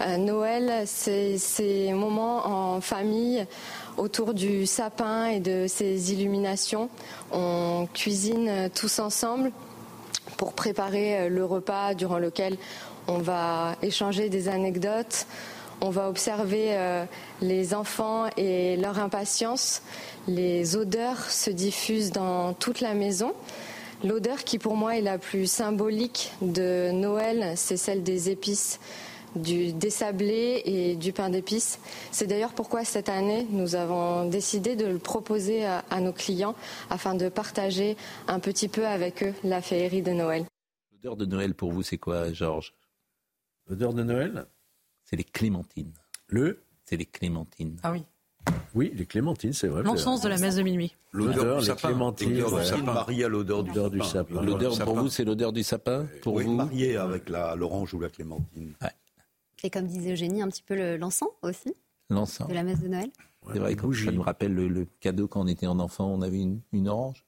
[0.00, 3.46] Euh, Noël, c'est ces moments en famille
[3.96, 6.88] autour du sapin et de ses illuminations.
[7.32, 9.52] On cuisine tous ensemble
[10.36, 12.56] pour préparer euh, le repas durant lequel
[13.06, 15.26] on va échanger des anecdotes,
[15.80, 17.04] on va observer euh,
[17.42, 19.82] les enfants et leur impatience.
[20.26, 23.32] Les odeurs se diffusent dans toute la maison.
[24.02, 28.78] L'odeur qui pour moi est la plus symbolique de Noël, c'est celle des épices
[29.36, 31.78] du désablé et du pain d'épices.
[32.10, 36.54] C'est d'ailleurs pourquoi cette année, nous avons décidé de le proposer à, nos clients
[36.90, 37.96] afin de partager
[38.28, 40.44] un petit peu avec eux la féerie de Noël.
[40.92, 42.74] L'odeur de Noël pour vous, c'est quoi, Georges?
[43.68, 44.46] L'odeur de Noël?
[45.04, 45.92] C'est les clémentines.
[46.28, 46.62] Le?
[46.84, 47.76] C'est les clémentines.
[47.82, 48.04] Ah oui.
[48.74, 49.82] Oui, les clémentines, c'est vrai.
[49.82, 50.96] L'encens de la messe de minuit.
[51.12, 52.42] L'odeur, les clémentines,
[52.84, 54.42] marié à l'odeur du, du, sapin.
[54.42, 56.54] L'odeur pour vous, c'est l'odeur du sapin pour oui, vous?
[56.54, 58.74] marié avec l'orange ou la clémentine.
[59.64, 61.74] Et comme disait Eugénie, un petit peu l'encens aussi
[62.10, 62.46] L'encens.
[62.48, 63.08] De la messe de Noël.
[63.50, 66.46] C'est vrai, que ça nous rappelle le, cadeau quand on était en enfant, on avait
[66.72, 67.24] une, orange.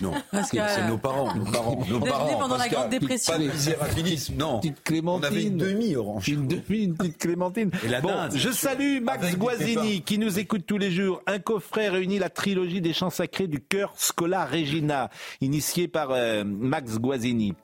[0.00, 0.12] Non,
[0.50, 1.32] c'est nos parents.
[1.34, 1.84] Nos parents.
[1.88, 3.32] Nos parents pendant la Grande Dépression.
[3.32, 4.58] Pas de non.
[4.58, 5.24] Petite clémentine.
[5.24, 6.28] On avait une demi-orange.
[6.28, 7.70] Une demi, une petite clémentine.
[7.84, 11.22] Et la bon, je salue Max Guazzini qui nous écoute tous les jours.
[11.26, 15.08] Un coffret réunit la trilogie des chants sacrés du chœur Scola Regina,
[15.40, 17.54] initié par euh, Max Guazzini.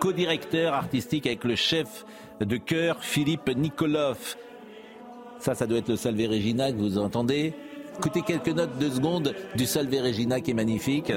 [0.00, 2.04] Co-directeur artistique avec le chef
[2.40, 4.36] de chœur Philippe Nikolov.
[5.38, 7.54] Ça, ça doit être le Salve Regina que vous entendez.
[7.98, 11.12] Écoutez quelques notes de seconde du Salve Regina qui est magnifique.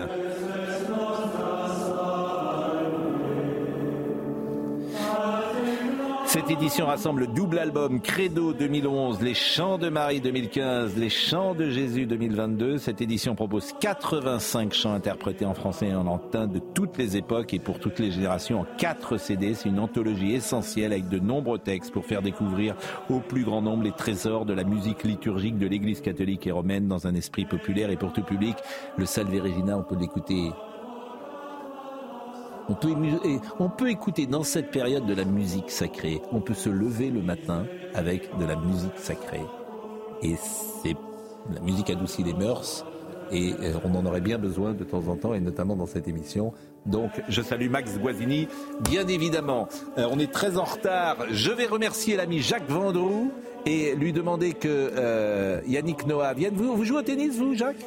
[6.30, 11.56] Cette édition rassemble le double album Credo 2011, Les Chants de Marie 2015, Les Chants
[11.56, 12.78] de Jésus 2022.
[12.78, 17.56] Cette édition propose 85 chants interprétés en français et en latin de toutes les époques
[17.56, 19.56] et pour toutes les générations en 4 CD.
[19.56, 22.76] C'est une anthologie essentielle avec de nombreux textes pour faire découvrir
[23.10, 26.88] au plus grand nombre les trésors de la musique liturgique de l'Église catholique et romaine
[26.88, 28.56] dans un esprit populaire et pour tout public.
[29.00, 30.52] Le Salve Regina, on peut l'écouter
[33.60, 36.22] on peut, écouter dans cette période de la musique sacrée.
[36.32, 37.66] On peut se lever le matin
[37.96, 39.42] avec de la musique sacrée.
[40.22, 40.36] Et
[40.84, 40.96] c'est
[41.54, 42.86] la musique adoucit les mœurs.
[43.32, 46.08] Et euh, on en aurait bien besoin de temps en temps, et notamment dans cette
[46.08, 46.52] émission.
[46.86, 48.48] Donc, je salue Max Guazzini,
[48.82, 49.68] bien évidemment.
[49.98, 51.18] Euh, on est très en retard.
[51.30, 53.32] Je vais remercier l'ami Jacques Vendroux
[53.66, 56.56] et lui demander que euh, Yannick Noah vienne.
[56.56, 57.86] Vous, vous jouez au tennis, vous, Jacques?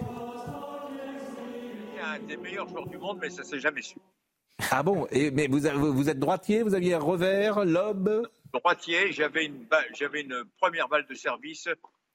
[2.04, 3.96] Un des meilleurs joueurs du monde, mais ça s'est jamais su.
[4.70, 5.60] Ah bon Et, Mais vous,
[5.92, 8.28] vous êtes droitier, vous aviez un revers, lobe?
[8.52, 11.68] Droitier, j'avais une, j'avais une première balle de service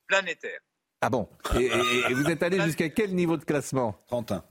[0.07, 0.59] planétaire.
[1.01, 1.69] Ah bon et,
[2.13, 3.95] vous êtes allé jusqu'à quel niveau de classement?
[4.07, 4.43] 31.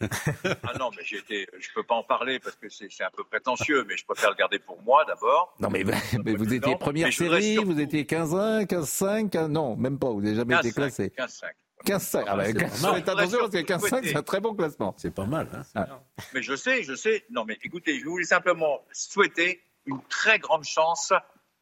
[0.00, 3.24] ah non, mais j'ai été, je peux pas en parler parce que c'est un peu
[3.24, 5.54] prétentieux, mais je préfère le garder pour moi d'abord.
[5.60, 10.36] Non, mais, vous étiez première série, vous étiez 15-1, 15-5, non, même pas, vous n'avez
[10.36, 11.12] jamais été classé.
[11.16, 11.50] 15-5.
[11.84, 12.24] 15-5.
[12.26, 14.94] Ah, bah, attention parce que 15-5, c'est un très bon classement.
[14.96, 15.48] C'est pas mal.
[15.52, 15.62] Hein.
[15.74, 16.00] Ah.
[16.32, 17.24] Mais je sais, je sais.
[17.30, 21.12] Non, mais écoutez, je voulais simplement souhaiter une très grande chance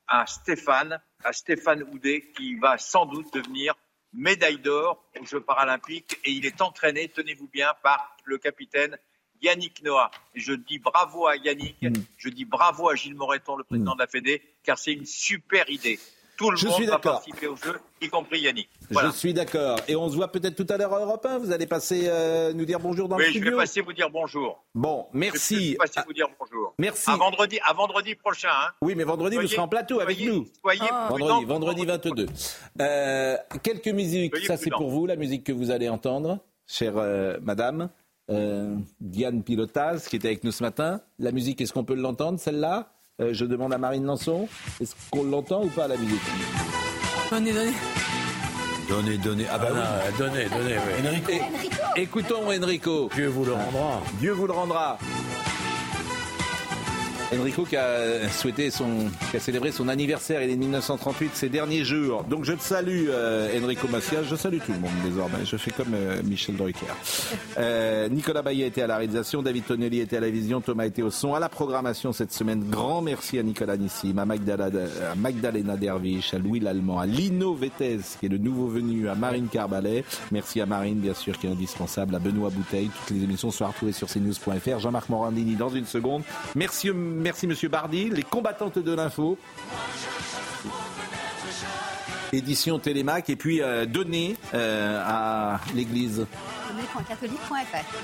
[0.07, 3.75] à Stéphane, à Stéphane Houdet, qui va sans doute devenir
[4.13, 6.19] médaille d'or aux Jeux paralympiques.
[6.25, 8.97] Et il est entraîné, tenez-vous bien, par le capitaine
[9.43, 10.11] Yannick Noah.
[10.35, 11.93] Et je dis bravo à Yannick, mm.
[12.17, 15.69] je dis bravo à Gilles Moreton, le président de la Fédé, car c'est une super
[15.69, 15.99] idée.
[16.37, 18.69] Tout le monde va participer au jeu, y compris Yannick.
[18.91, 19.79] Je suis d'accord.
[19.89, 21.39] Et on se voit peut-être tout à l'heure à Europe 1.
[21.39, 23.93] Vous allez passer euh, nous dire bonjour dans le studio Oui, je vais passer vous
[23.93, 24.63] dire bonjour.
[24.75, 25.55] Bon, merci.
[25.55, 26.75] Je vais passer vous dire bonjour.
[26.79, 27.11] Merci.
[27.11, 28.49] À vendredi, à vendredi prochain.
[28.51, 28.71] Hein.
[28.81, 30.47] Oui, mais vendredi, vous serez en plateau avec nous.
[30.61, 31.09] Soyez ah.
[31.11, 32.27] Vendredi, vendredi 22.
[32.81, 34.37] Euh, quelques musiques.
[34.39, 37.91] Ça, c'est pour vous, la musique que vous allez entendre, chère euh, madame.
[39.01, 41.03] Diane Pilotaz, qui était avec nous ce matin.
[41.19, 42.91] La musique, est-ce qu'on peut l'entendre, celle-là?
[43.33, 44.49] Je demande à Marine Lançon.
[44.81, 46.21] Est-ce qu'on l'entend ou pas, la musique
[47.31, 47.73] Donnez, donnez.
[48.89, 49.47] Donnez, donnez.
[49.51, 49.81] Ah bah oui.
[50.19, 51.09] Donnez, donnez, oui.
[51.09, 51.33] Enrico.
[51.97, 53.09] Écoutons Enrico.
[53.15, 54.03] Dieu vous le rendra.
[54.21, 54.99] Dieu vous le rendra.
[57.39, 61.85] Enrico qui a souhaité son, qui a célébré son anniversaire, il est 1938, ces derniers
[61.85, 62.25] jours.
[62.25, 65.71] Donc je te salue euh, Enrico Macias, je salue tout le monde désormais, je fais
[65.71, 66.87] comme euh, Michel Drucker.
[67.59, 71.03] Euh, Nicolas Baillet était à la réalisation, David Tonelli était à la vision, Thomas était
[71.03, 72.65] au son, à la programmation cette semaine.
[72.69, 78.27] Grand merci à Nicolas Nissim, à, Magdalena, Dervish, à Louis Lallemand, à Lino Vettez qui
[78.27, 80.05] est le nouveau venu, à Marine Carbalet.
[80.33, 82.91] Merci à Marine bien sûr qui est indispensable, à Benoît Bouteille.
[83.07, 84.79] Toutes les émissions sont retrouvées sur cnews.fr.
[84.81, 86.23] Jean-Marc Morandini dans une seconde.
[86.55, 86.91] Merci
[87.23, 88.11] Merci Monsieur Bardi.
[88.11, 89.39] Les combattantes de l'info.
[92.33, 96.27] Édition Télémac et puis euh, donné euh, à l'église.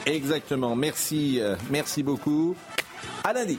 [0.06, 0.76] Exactement.
[0.76, 2.54] Merci, euh, merci beaucoup.
[3.24, 3.58] À lundi.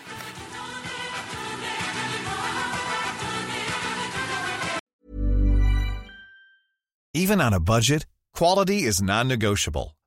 [7.15, 9.98] Even on a budget, quality is non-negotiable.